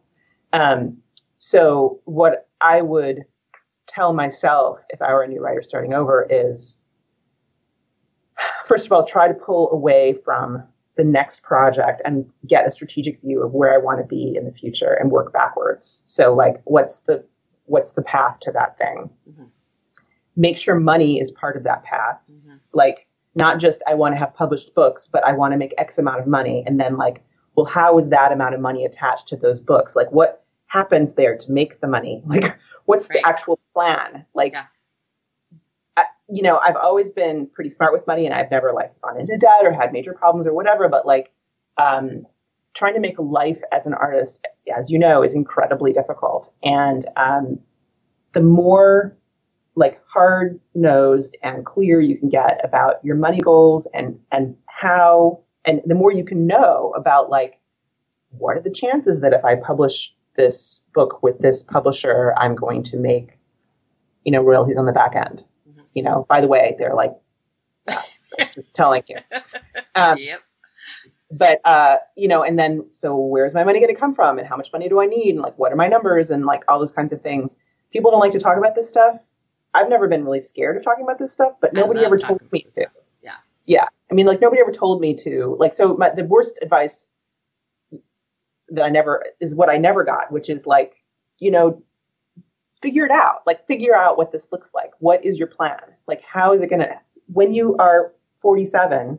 Um, 0.54 1.00
so 1.36 2.00
what 2.06 2.48
I 2.62 2.82
would 2.82 3.24
tell 3.88 4.14
myself 4.14 4.80
if 4.90 5.02
I 5.02 5.12
were 5.14 5.24
a 5.24 5.28
new 5.28 5.42
writer 5.42 5.62
starting 5.62 5.94
over 5.94 6.26
is 6.30 6.80
first 8.66 8.86
of 8.86 8.92
all, 8.92 9.06
try 9.06 9.28
to 9.28 9.34
pull 9.34 9.72
away 9.72 10.14
from 10.26 10.64
the 10.96 11.04
next 11.04 11.42
project 11.42 12.02
and 12.06 12.30
get 12.48 12.68
a 12.68 12.72
strategic 12.72 13.20
view 13.22 13.44
of 13.44 13.52
where 13.52 13.74
I 13.74 13.78
want 13.78 14.00
to 14.00 14.06
be 14.06 14.36
in 14.36 14.46
the 14.46 14.52
future 14.52 14.94
and 14.94 15.12
work 15.12 15.34
backwards. 15.34 16.04
So 16.06 16.34
like 16.34 16.62
what's 16.66 17.00
the 17.02 17.24
what's 17.66 17.94
the 17.94 18.04
path 18.04 18.40
to 18.42 18.52
that 18.52 18.78
thing? 18.78 19.10
Mm-hmm. 19.30 19.46
Make 20.36 20.58
sure 20.58 20.76
money 20.76 21.20
is 21.20 21.32
part 21.32 21.58
of 21.58 21.64
that 21.64 21.84
path. 21.84 22.20
Mm-hmm. 22.32 22.58
Like 22.74 23.08
not 23.36 23.60
just 23.60 23.82
I 23.88 23.96
want 23.96 24.14
to 24.14 24.20
have 24.20 24.36
published 24.36 24.76
books, 24.76 25.10
but 25.12 25.26
I 25.26 25.34
want 25.34 25.54
to 25.54 25.58
make 25.58 25.74
X 25.78 25.98
amount 25.98 26.20
of 26.20 26.28
money. 26.28 26.64
And 26.66 26.80
then 26.80 26.98
like, 26.98 27.24
well, 27.56 27.66
how 27.66 27.98
is 27.98 28.10
that 28.10 28.32
amount 28.32 28.54
of 28.54 28.62
money 28.62 28.86
attached 28.86 29.28
to 29.30 29.36
those 29.36 29.60
books? 29.60 29.96
Like 29.96 30.12
what 30.12 30.43
happens 30.74 31.14
there 31.14 31.38
to 31.38 31.52
make 31.52 31.80
the 31.80 31.88
money? 31.88 32.22
Like 32.34 32.58
what's 32.86 33.10
right. 33.10 33.22
the 33.22 33.28
actual 33.28 33.60
plan? 33.74 34.26
Like 34.34 34.54
yeah 34.54 34.66
you 36.30 36.42
know, 36.42 36.60
I've 36.64 36.76
always 36.76 37.12
been 37.12 37.48
pretty 37.48 37.70
smart 37.70 37.94
with 37.94 38.08
money 38.08 38.26
and 38.26 38.34
I've 38.34 38.50
never 38.50 38.74
like 38.74 39.00
gone 39.02 39.20
into 39.20 39.38
debt 39.38 39.62
or 39.62 39.72
had 39.72 39.94
major 39.94 40.14
problems 40.14 40.48
or 40.48 40.54
whatever, 40.54 40.88
but 40.90 41.06
like 41.06 41.32
um, 41.78 42.26
trying 42.74 42.94
to 42.96 43.00
make 43.00 43.20
life 43.20 43.62
as 43.72 43.86
an 43.86 43.94
artist, 43.94 44.46
as 44.76 44.90
you 44.90 44.98
know, 44.98 45.22
is 45.22 45.36
incredibly 45.36 45.94
difficult. 45.94 46.52
And 46.64 47.06
um, 47.18 47.60
the 48.32 48.42
more 48.42 49.16
like 49.76 50.02
hard 50.08 50.60
nosed 50.76 51.38
and 51.44 51.66
clear 51.66 52.00
you 52.00 52.18
can 52.18 52.30
get 52.30 52.62
about 52.64 53.04
your 53.04 53.16
money 53.16 53.40
goals 53.40 53.88
and 53.94 54.20
and 54.32 54.56
how 54.68 55.40
and 55.66 55.82
the 55.86 55.96
more 55.96 56.12
you 56.12 56.24
can 56.24 56.46
know 56.46 56.94
about 56.96 57.32
like 57.32 57.60
what 58.38 58.56
are 58.56 58.62
the 58.62 58.70
chances 58.70 59.22
that 59.22 59.34
if 59.34 59.44
I 59.44 59.56
publish 59.56 60.16
this 60.36 60.82
book 60.94 61.22
with 61.24 61.40
this 61.40 61.62
publisher, 61.62 62.34
I'm 62.38 62.56
going 62.56 62.84
to 62.84 62.98
make, 62.98 63.38
you 64.24 64.32
know, 64.32 64.42
royalties 64.42 64.78
on 64.78 64.86
the 64.86 64.92
back 64.92 65.16
end 65.16 65.44
you 65.94 66.04
know, 66.04 66.26
by 66.28 66.42
the 66.42 66.48
way, 66.48 66.76
they're 66.78 66.96
like, 66.96 67.14
uh, 67.88 68.02
just 68.54 68.74
telling 68.74 69.04
you. 69.08 69.18
Um, 69.96 70.18
yep. 70.18 70.42
But, 71.30 71.62
uh, 71.66 71.98
you 72.18 72.28
know, 72.28 72.42
and 72.42 72.58
then, 72.58 72.88
so 72.90 73.16
where's 73.16 73.54
my 73.54 73.64
money 73.64 73.80
going 73.80 73.94
to 73.94 74.00
come 74.00 74.16
from? 74.16 74.40
And 74.40 74.48
how 74.48 74.58
much 74.58 74.74
money 74.74 74.90
do 74.90 75.00
I 75.00 75.06
need? 75.06 75.36
And 75.36 75.40
like, 75.40 75.56
what 75.60 75.72
are 75.72 75.76
my 75.76 75.88
numbers? 75.88 76.32
And 76.32 76.48
like 76.48 76.64
all 76.68 76.80
those 76.80 76.92
kinds 76.92 77.14
of 77.14 77.22
things. 77.22 77.58
People 77.92 78.10
don't 78.10 78.20
like 78.20 78.32
to 78.32 78.40
talk 78.40 78.58
about 78.58 78.74
this 78.74 78.90
stuff. 78.90 79.20
I've 79.76 79.88
never 79.88 80.08
been 80.08 80.26
really 80.26 80.40
scared 80.40 80.78
of 80.78 80.84
talking 80.84 81.04
about 81.04 81.20
this 81.20 81.32
stuff, 81.32 81.54
but 81.62 81.74
nobody 81.74 82.04
ever 82.04 82.18
told 82.18 82.42
me 82.52 82.66
to. 82.76 82.88
Yeah. 83.22 83.36
Yeah. 83.68 83.86
I 84.10 84.14
mean, 84.16 84.26
like 84.26 84.42
nobody 84.42 84.62
ever 84.62 84.72
told 84.72 85.00
me 85.00 85.14
to. 85.18 85.56
Like, 85.60 85.76
so 85.76 85.96
my, 85.96 86.10
the 86.10 86.24
worst 86.24 86.58
advice 86.60 87.06
that 88.70 88.86
I 88.86 88.90
never 88.90 89.24
is 89.40 89.56
what 89.56 89.70
I 89.70 89.78
never 89.78 90.04
got, 90.04 90.32
which 90.32 90.50
is 90.50 90.66
like, 90.66 91.04
you 91.40 91.52
know, 91.52 91.82
figure 92.82 93.06
it 93.06 93.12
out. 93.12 93.42
Like 93.46 93.66
figure 93.68 93.96
out 93.96 94.18
what 94.18 94.32
this 94.32 94.48
looks 94.52 94.72
like. 94.74 94.92
What 95.00 95.24
is 95.24 95.38
your 95.38 95.48
plan? 95.48 95.80
Like 96.08 96.22
how 96.24 96.54
is 96.54 96.62
it 96.62 96.70
going 96.70 96.82
to 96.82 97.00
when 97.28 97.54
you 97.54 97.76
are 97.78 98.14
47, 98.40 99.18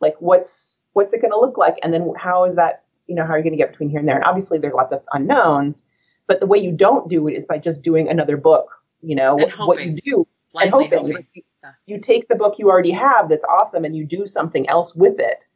like 0.00 0.14
what's 0.20 0.82
what's 0.92 1.12
it 1.12 1.20
going 1.20 1.32
to 1.32 1.40
look 1.40 1.58
like 1.58 1.78
and 1.82 1.92
then 1.92 2.12
how 2.16 2.44
is 2.44 2.54
that, 2.54 2.84
you 3.06 3.14
know, 3.14 3.24
how 3.24 3.32
are 3.32 3.38
you 3.38 3.44
going 3.44 3.52
to 3.52 3.58
get 3.58 3.70
between 3.70 3.90
here 3.90 3.98
and 3.98 4.08
there? 4.08 4.16
And 4.16 4.24
obviously 4.24 4.58
there's 4.58 4.74
lots 4.74 4.92
of 4.92 5.02
unknowns, 5.12 5.84
but 6.26 6.40
the 6.40 6.46
way 6.46 6.58
you 6.58 6.72
don't 6.72 7.08
do 7.08 7.28
it 7.28 7.34
is 7.34 7.44
by 7.44 7.58
just 7.58 7.82
doing 7.82 8.08
another 8.08 8.36
book, 8.36 8.68
you 9.02 9.14
know, 9.14 9.34
what, 9.34 9.50
what, 9.58 9.84
you 9.84 9.92
do 9.92 10.26
and 10.60 10.70
hoping. 10.70 10.98
hoping. 10.98 11.26
You, 11.34 11.42
you 11.86 12.00
take 12.00 12.28
the 12.28 12.36
book 12.36 12.58
you 12.58 12.70
already 12.70 12.90
have 12.90 13.28
that's 13.28 13.44
awesome 13.44 13.84
and 13.84 13.96
you 13.96 14.04
do 14.04 14.26
something 14.26 14.68
else 14.68 14.94
with 14.94 15.18
it. 15.18 15.46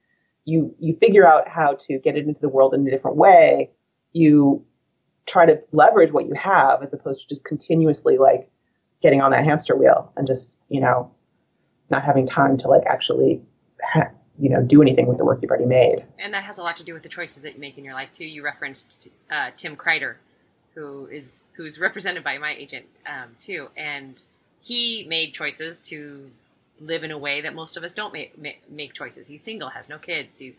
You 0.46 0.74
you 0.78 0.94
figure 0.94 1.26
out 1.26 1.48
how 1.48 1.74
to 1.74 1.98
get 1.98 2.16
it 2.16 2.26
into 2.26 2.40
the 2.40 2.48
world 2.48 2.72
in 2.72 2.86
a 2.86 2.90
different 2.90 3.18
way. 3.18 3.70
You 4.12 4.64
try 5.26 5.44
to 5.44 5.60
leverage 5.72 6.12
what 6.12 6.26
you 6.26 6.34
have 6.34 6.82
as 6.82 6.94
opposed 6.94 7.20
to 7.20 7.28
just 7.28 7.44
continuously 7.44 8.16
like 8.16 8.48
getting 9.02 9.20
on 9.20 9.32
that 9.32 9.44
hamster 9.44 9.76
wheel 9.76 10.12
and 10.16 10.26
just 10.26 10.58
you 10.68 10.80
know 10.80 11.10
not 11.90 12.04
having 12.04 12.26
time 12.26 12.56
to 12.56 12.68
like 12.68 12.84
actually 12.86 13.42
ha- 13.82 14.10
you 14.38 14.48
know 14.48 14.62
do 14.62 14.80
anything 14.80 15.06
with 15.06 15.18
the 15.18 15.24
work 15.24 15.40
you've 15.42 15.50
already 15.50 15.66
made 15.66 16.04
and 16.18 16.32
that 16.32 16.44
has 16.44 16.58
a 16.58 16.62
lot 16.62 16.76
to 16.76 16.84
do 16.84 16.94
with 16.94 17.02
the 17.02 17.08
choices 17.08 17.42
that 17.42 17.54
you 17.54 17.60
make 17.60 17.76
in 17.76 17.84
your 17.84 17.94
life 17.94 18.12
too 18.12 18.24
you 18.24 18.42
referenced 18.42 19.08
uh, 19.30 19.50
tim 19.56 19.76
kreider 19.76 20.16
who 20.74 21.06
is 21.06 21.40
who's 21.54 21.78
represented 21.86 22.22
by 22.24 22.38
my 22.38 22.54
agent 22.54 22.86
um, 23.06 23.36
too 23.40 23.68
and 23.76 24.22
he 24.62 25.04
made 25.08 25.32
choices 25.32 25.80
to 25.80 26.30
live 26.78 27.04
in 27.04 27.10
a 27.10 27.18
way 27.18 27.40
that 27.40 27.54
most 27.54 27.76
of 27.76 27.82
us 27.82 27.92
don't 27.92 28.12
make, 28.12 28.36
make 28.70 28.92
choices 28.92 29.28
he's 29.28 29.42
single 29.42 29.70
has 29.70 29.88
no 29.88 29.98
kids 29.98 30.38
he 30.38 30.56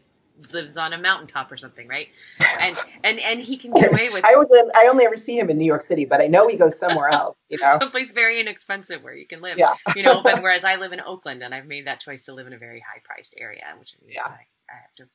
lives 0.52 0.78
on 0.78 0.94
a 0.94 0.98
mountaintop 0.98 1.52
or 1.52 1.58
something, 1.58 1.88
right? 1.88 2.10
And 2.40 2.76
and 3.04 3.20
and 3.20 3.42
he 3.42 3.58
can 3.58 3.74
get 3.74 3.92
away 3.92 4.10
with. 4.10 4.24
I 4.26 4.36
was 4.36 4.52
in, 4.52 4.72
I 4.76 4.88
only 4.88 5.06
ever 5.06 5.18
see 5.18 5.38
him 5.38 5.50
in 5.50 5.58
New 5.58 5.66
York 5.66 5.82
City, 5.82 6.06
but 6.06 6.22
I 6.22 6.28
know 6.28 6.48
he 6.48 6.58
goes 6.58 6.78
somewhere 6.78 7.10
else. 7.10 7.48
You 7.50 7.58
know, 7.60 7.78
someplace 7.80 8.12
very 8.12 8.40
inexpensive 8.40 9.04
where 9.04 9.16
you 9.16 9.26
can 9.26 9.42
live. 9.42 9.58
Yeah. 9.58 9.74
you 9.96 10.04
know, 10.04 10.22
but 10.22 10.42
whereas 10.42 10.64
I 10.64 10.76
live 10.76 10.94
in 10.94 11.02
Oakland 11.02 11.44
and 11.44 11.54
I've 11.54 11.66
made 11.66 11.88
that 11.88 12.00
choice 12.00 12.26
to 12.26 12.34
live 12.34 12.48
in 12.48 12.54
a 12.54 12.58
very 12.58 12.80
high 12.80 13.02
priced 13.04 13.36
area, 13.38 13.64
which 13.80 13.96
means 14.02 14.14
yeah. 14.16 14.32
I, 14.32 14.46
I 14.70 14.82
have 14.82 14.96
to 14.98 15.08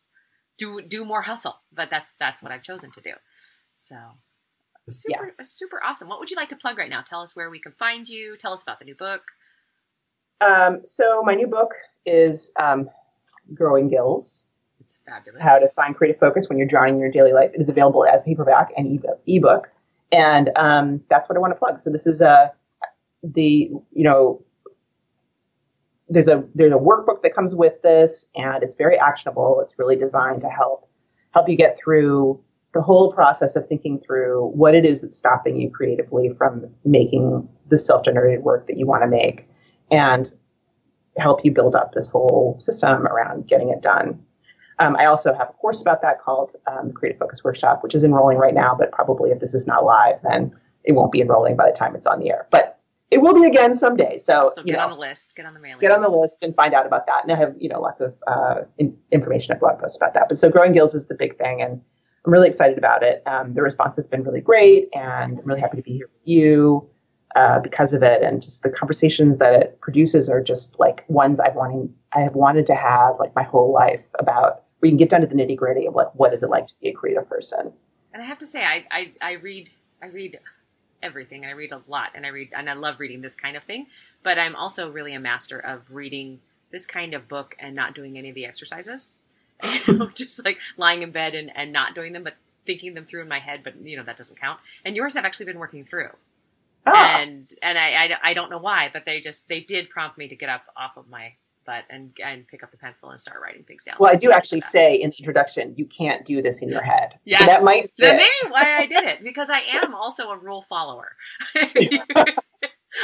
do 0.58 0.80
do 0.82 1.04
more 1.04 1.22
hustle. 1.22 1.60
But 1.72 1.90
that's 1.90 2.14
that's 2.18 2.42
what 2.42 2.52
I've 2.52 2.62
chosen 2.62 2.90
to 2.92 3.00
do. 3.00 3.12
So 3.76 3.96
super 4.90 5.34
yeah. 5.38 5.44
super 5.44 5.80
awesome. 5.84 6.08
What 6.08 6.18
would 6.18 6.30
you 6.30 6.36
like 6.36 6.48
to 6.50 6.56
plug 6.56 6.78
right 6.78 6.90
now? 6.90 7.02
Tell 7.02 7.20
us 7.20 7.36
where 7.36 7.50
we 7.50 7.58
can 7.58 7.72
find 7.72 8.08
you. 8.08 8.36
Tell 8.36 8.52
us 8.52 8.62
about 8.62 8.78
the 8.78 8.84
new 8.84 8.94
book. 8.94 9.22
Um, 10.42 10.80
so 10.84 11.22
my 11.22 11.34
new 11.34 11.46
book 11.46 11.70
is 12.04 12.50
um, 12.58 12.88
Growing 13.54 13.88
Gills 13.88 14.48
it's 14.92 15.00
fabulous. 15.08 15.42
How 15.42 15.58
to 15.58 15.68
find 15.68 15.96
creative 15.96 16.20
focus 16.20 16.48
when 16.48 16.58
you're 16.58 16.66
drowning 16.66 16.94
in 16.94 17.00
your 17.00 17.10
daily 17.10 17.32
life. 17.32 17.50
It 17.54 17.60
is 17.60 17.68
available 17.68 18.04
as 18.04 18.20
paperback 18.24 18.72
and 18.76 19.02
ebook, 19.26 19.68
and 20.10 20.50
um, 20.56 21.00
that's 21.08 21.28
what 21.28 21.36
I 21.36 21.40
want 21.40 21.52
to 21.52 21.58
plug. 21.58 21.80
So 21.80 21.90
this 21.90 22.06
is 22.06 22.20
a 22.20 22.52
the 23.22 23.70
you 23.92 24.04
know 24.04 24.42
there's 26.08 26.28
a 26.28 26.44
there's 26.54 26.72
a 26.72 26.76
workbook 26.76 27.22
that 27.22 27.34
comes 27.34 27.54
with 27.54 27.80
this, 27.82 28.28
and 28.34 28.62
it's 28.62 28.74
very 28.74 28.98
actionable. 28.98 29.60
It's 29.62 29.78
really 29.78 29.96
designed 29.96 30.42
to 30.42 30.48
help 30.48 30.88
help 31.32 31.48
you 31.48 31.56
get 31.56 31.78
through 31.82 32.38
the 32.74 32.82
whole 32.82 33.12
process 33.12 33.56
of 33.56 33.66
thinking 33.66 34.00
through 34.00 34.48
what 34.48 34.74
it 34.74 34.84
is 34.84 35.00
that's 35.00 35.18
stopping 35.18 35.60
you 35.60 35.70
creatively 35.70 36.34
from 36.36 36.66
making 36.84 37.46
the 37.68 37.76
self-generated 37.76 38.42
work 38.42 38.66
that 38.66 38.78
you 38.78 38.86
want 38.86 39.02
to 39.02 39.08
make, 39.08 39.46
and 39.92 40.32
help 41.18 41.44
you 41.44 41.52
build 41.52 41.76
up 41.76 41.92
this 41.92 42.08
whole 42.08 42.56
system 42.58 43.06
around 43.06 43.46
getting 43.46 43.68
it 43.68 43.82
done. 43.82 44.20
Um, 44.78 44.96
I 44.96 45.04
also 45.04 45.34
have 45.34 45.50
a 45.50 45.52
course 45.52 45.80
about 45.80 46.02
that 46.02 46.18
called 46.18 46.56
um, 46.66 46.88
the 46.88 46.92
Creative 46.92 47.18
Focus 47.18 47.44
Workshop, 47.44 47.82
which 47.82 47.94
is 47.94 48.02
enrolling 48.02 48.38
right 48.38 48.54
now, 48.54 48.74
but 48.74 48.90
probably 48.90 49.30
if 49.30 49.38
this 49.38 49.54
is 49.54 49.66
not 49.66 49.84
live, 49.84 50.16
then 50.22 50.50
it 50.84 50.92
won't 50.92 51.12
be 51.12 51.20
enrolling 51.20 51.56
by 51.56 51.70
the 51.70 51.76
time 51.76 51.94
it's 51.94 52.06
on 52.06 52.18
the 52.18 52.30
air. 52.30 52.48
But 52.50 52.78
it 53.10 53.20
will 53.20 53.34
be 53.34 53.44
again 53.44 53.76
someday. 53.76 54.16
So, 54.18 54.50
So 54.54 54.62
get 54.62 54.78
know, 54.78 54.84
on 54.84 54.90
the 54.90 54.96
list. 54.96 55.36
Get 55.36 55.44
on 55.44 55.52
the 55.52 55.60
mailing. 55.60 55.80
get 55.80 55.90
on 55.90 56.00
the 56.00 56.08
list. 56.08 56.42
and 56.42 56.56
find 56.56 56.72
out 56.72 56.86
about 56.86 57.06
that. 57.06 57.22
And 57.22 57.30
I 57.30 57.36
have, 57.36 57.54
you 57.58 57.68
know, 57.68 57.78
lots 57.80 58.00
of 58.00 58.14
uh, 58.26 58.62
in, 58.78 58.96
information 59.12 59.52
and 59.52 59.60
blog 59.60 59.78
posts 59.78 59.98
about 59.98 60.14
that. 60.14 60.30
But 60.30 60.38
so 60.38 60.48
growing 60.48 60.72
gills 60.72 60.94
is 60.94 61.06
the 61.06 61.14
big 61.14 61.36
thing, 61.36 61.60
and 61.60 61.80
I'm 62.24 62.32
really 62.32 62.48
excited 62.48 62.78
about 62.78 63.02
it. 63.02 63.22
Um, 63.26 63.52
the 63.52 63.60
response 63.60 63.96
has 63.96 64.06
been 64.06 64.22
really 64.22 64.40
great, 64.40 64.88
and 64.94 65.38
I'm 65.38 65.44
really 65.44 65.60
happy 65.60 65.76
to 65.76 65.82
be 65.82 65.92
here 65.92 66.08
with 66.10 66.22
you 66.24 66.88
uh, 67.34 67.58
because 67.60 67.92
of 67.92 68.02
it. 68.02 68.22
And 68.22 68.42
just 68.42 68.62
the 68.62 68.70
conversations 68.70 69.38
that 69.38 69.54
it 69.54 69.80
produces 69.80 70.28
are 70.28 70.42
just 70.42 70.78
like 70.78 71.04
ones 71.08 71.40
I've 71.40 71.54
wanting 71.54 71.94
I 72.14 72.20
have 72.20 72.34
wanted 72.34 72.66
to 72.66 72.74
have 72.74 73.18
like 73.18 73.34
my 73.34 73.42
whole 73.42 73.72
life 73.72 74.08
about. 74.18 74.64
We 74.80 74.88
can 74.88 74.96
get 74.96 75.10
down 75.10 75.20
to 75.20 75.28
the 75.28 75.36
nitty 75.36 75.56
gritty 75.56 75.86
of 75.86 75.94
like 75.94 76.12
what 76.14 76.34
is 76.34 76.42
it 76.42 76.50
like 76.50 76.66
to 76.66 76.74
be 76.80 76.88
a 76.88 76.92
creative 76.92 77.28
person. 77.28 77.72
And 78.12 78.20
I 78.20 78.26
have 78.26 78.38
to 78.38 78.46
say, 78.46 78.64
I, 78.64 78.84
I, 78.90 79.12
I 79.22 79.32
read 79.34 79.70
I 80.02 80.06
read 80.06 80.40
everything, 81.02 81.44
and 81.44 81.50
I 81.50 81.54
read 81.54 81.72
a 81.72 81.80
lot, 81.86 82.10
and 82.14 82.26
I 82.26 82.30
read 82.30 82.50
and 82.56 82.68
I 82.68 82.74
love 82.74 83.00
reading 83.00 83.20
this 83.20 83.34
kind 83.34 83.56
of 83.56 83.64
thing. 83.64 83.86
But 84.22 84.38
I'm 84.38 84.56
also 84.56 84.90
really 84.90 85.14
a 85.14 85.20
master 85.20 85.58
of 85.58 85.90
reading 85.90 86.40
this 86.70 86.86
kind 86.86 87.14
of 87.14 87.28
book 87.28 87.54
and 87.58 87.76
not 87.76 87.94
doing 87.94 88.18
any 88.18 88.30
of 88.30 88.34
the 88.34 88.46
exercises. 88.46 89.12
You 89.86 89.96
know, 89.96 90.06
just 90.08 90.44
like 90.44 90.58
lying 90.76 91.02
in 91.02 91.12
bed 91.12 91.36
and, 91.36 91.56
and 91.56 91.72
not 91.72 91.94
doing 91.94 92.12
them, 92.12 92.24
but 92.24 92.34
thinking 92.66 92.94
them 92.94 93.04
through 93.04 93.22
in 93.22 93.28
my 93.28 93.38
head. 93.38 93.62
But 93.62 93.80
you 93.80 93.96
know 93.96 94.02
that 94.02 94.16
doesn't 94.16 94.40
count. 94.40 94.58
And 94.84 94.96
yours 94.96 95.14
have 95.14 95.24
actually 95.24 95.46
been 95.46 95.58
working 95.58 95.84
through. 95.84 96.10
Ah, 96.86 97.20
and 97.20 97.50
and 97.62 97.78
I, 97.78 97.90
I, 98.04 98.10
I 98.30 98.34
don't 98.34 98.50
know 98.50 98.58
why, 98.58 98.90
but 98.92 99.04
they 99.04 99.20
just 99.20 99.48
they 99.48 99.60
did 99.60 99.88
prompt 99.90 100.18
me 100.18 100.28
to 100.28 100.36
get 100.36 100.48
up 100.48 100.64
off 100.76 100.96
of 100.96 101.08
my 101.08 101.34
butt 101.64 101.84
and 101.90 102.10
and 102.24 102.46
pick 102.48 102.64
up 102.64 102.72
the 102.72 102.76
pencil 102.76 103.10
and 103.10 103.20
start 103.20 103.40
writing 103.40 103.62
things 103.62 103.84
down. 103.84 103.94
well, 104.00 104.10
I 104.10 104.16
do 104.16 104.32
actually 104.32 104.62
say 104.62 104.96
in 104.96 105.10
the 105.10 105.16
introduction, 105.18 105.74
you 105.76 105.86
can't 105.86 106.24
do 106.24 106.42
this 106.42 106.60
in 106.60 106.68
your 106.68 106.82
head. 106.82 107.18
Yes. 107.24 107.38
So 107.40 107.46
that 107.46 107.62
might 107.62 107.92
That 107.98 108.10
fit. 108.10 108.16
may 108.16 108.28
be 108.42 108.50
why 108.50 108.78
I 108.78 108.86
did 108.86 109.04
it 109.04 109.22
because 109.22 109.48
I 109.48 109.60
am 109.82 109.94
also 109.94 110.30
a 110.30 110.36
rule 110.38 110.62
follower. 110.68 111.14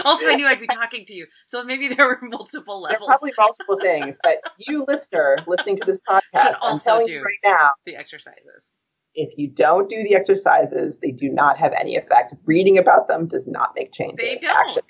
also, 0.04 0.28
I 0.28 0.34
knew 0.34 0.46
I'd 0.46 0.60
be 0.60 0.66
talking 0.66 1.04
to 1.06 1.14
you, 1.14 1.26
so 1.46 1.62
maybe 1.64 1.88
there 1.88 2.06
were 2.06 2.18
multiple 2.22 2.82
levels. 2.82 3.06
probably 3.06 3.32
multiple 3.38 3.78
things, 3.80 4.18
but 4.22 4.38
you, 4.58 4.84
listener, 4.88 5.38
listening 5.46 5.76
to 5.76 5.84
this 5.84 6.00
podcast, 6.00 6.20
I'm 6.34 6.54
also 6.60 7.04
do. 7.04 7.12
you 7.12 7.22
right 7.22 7.38
now, 7.44 7.70
the 7.86 7.96
exercises. 7.96 8.72
If 9.18 9.36
you 9.36 9.48
don't 9.48 9.88
do 9.88 10.02
the 10.04 10.14
exercises, 10.14 10.98
they 10.98 11.10
do 11.10 11.28
not 11.28 11.58
have 11.58 11.72
any 11.78 11.96
effect. 11.96 12.34
Reading 12.46 12.78
about 12.78 13.08
them 13.08 13.26
does 13.26 13.48
not 13.48 13.72
make 13.74 13.92
changes. 13.92 14.16
They 14.16 14.36
don't. 14.36 14.56
Action. 14.56 14.82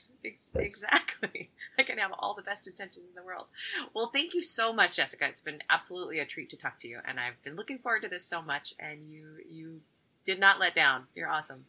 Exactly. 0.54 1.50
I 1.78 1.82
can 1.82 1.96
have 1.98 2.12
all 2.18 2.34
the 2.34 2.42
best 2.42 2.66
intentions 2.66 3.06
in 3.08 3.14
the 3.14 3.24
world. 3.24 3.46
Well, 3.94 4.10
thank 4.12 4.34
you 4.34 4.42
so 4.42 4.72
much, 4.72 4.96
Jessica. 4.96 5.26
It's 5.28 5.40
been 5.40 5.60
absolutely 5.70 6.18
a 6.18 6.26
treat 6.26 6.50
to 6.50 6.56
talk 6.56 6.78
to 6.80 6.88
you, 6.88 6.98
and 7.06 7.18
I've 7.18 7.42
been 7.42 7.56
looking 7.56 7.78
forward 7.78 8.02
to 8.02 8.08
this 8.08 8.26
so 8.26 8.42
much. 8.42 8.74
And 8.78 9.10
you, 9.10 9.24
you 9.50 9.80
did 10.24 10.38
not 10.38 10.60
let 10.60 10.74
down. 10.74 11.04
You're 11.14 11.30
awesome. 11.30 11.64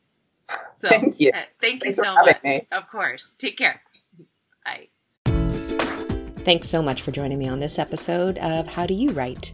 So, 0.80 0.90
Thank 0.90 1.20
you. 1.20 1.32
uh, 1.34 1.42
thank 1.62 1.76
you 1.86 1.94
Thanks 1.94 1.98
for 2.00 2.06
so 2.06 2.16
having 2.16 2.34
much. 2.34 2.44
me. 2.44 2.68
Of 2.72 2.90
course. 2.90 3.32
Take 3.38 3.58
care. 3.58 3.82
Bye. 4.66 4.88
Thanks 6.44 6.70
so 6.70 6.82
much 6.82 7.02
for 7.04 7.12
joining 7.12 7.38
me 7.38 7.48
on 7.48 7.60
this 7.60 7.78
episode 7.80 8.38
of 8.40 8.68
How 8.68 8.86
Do 8.86 8.94
You 8.94 9.12
Write? 9.12 9.54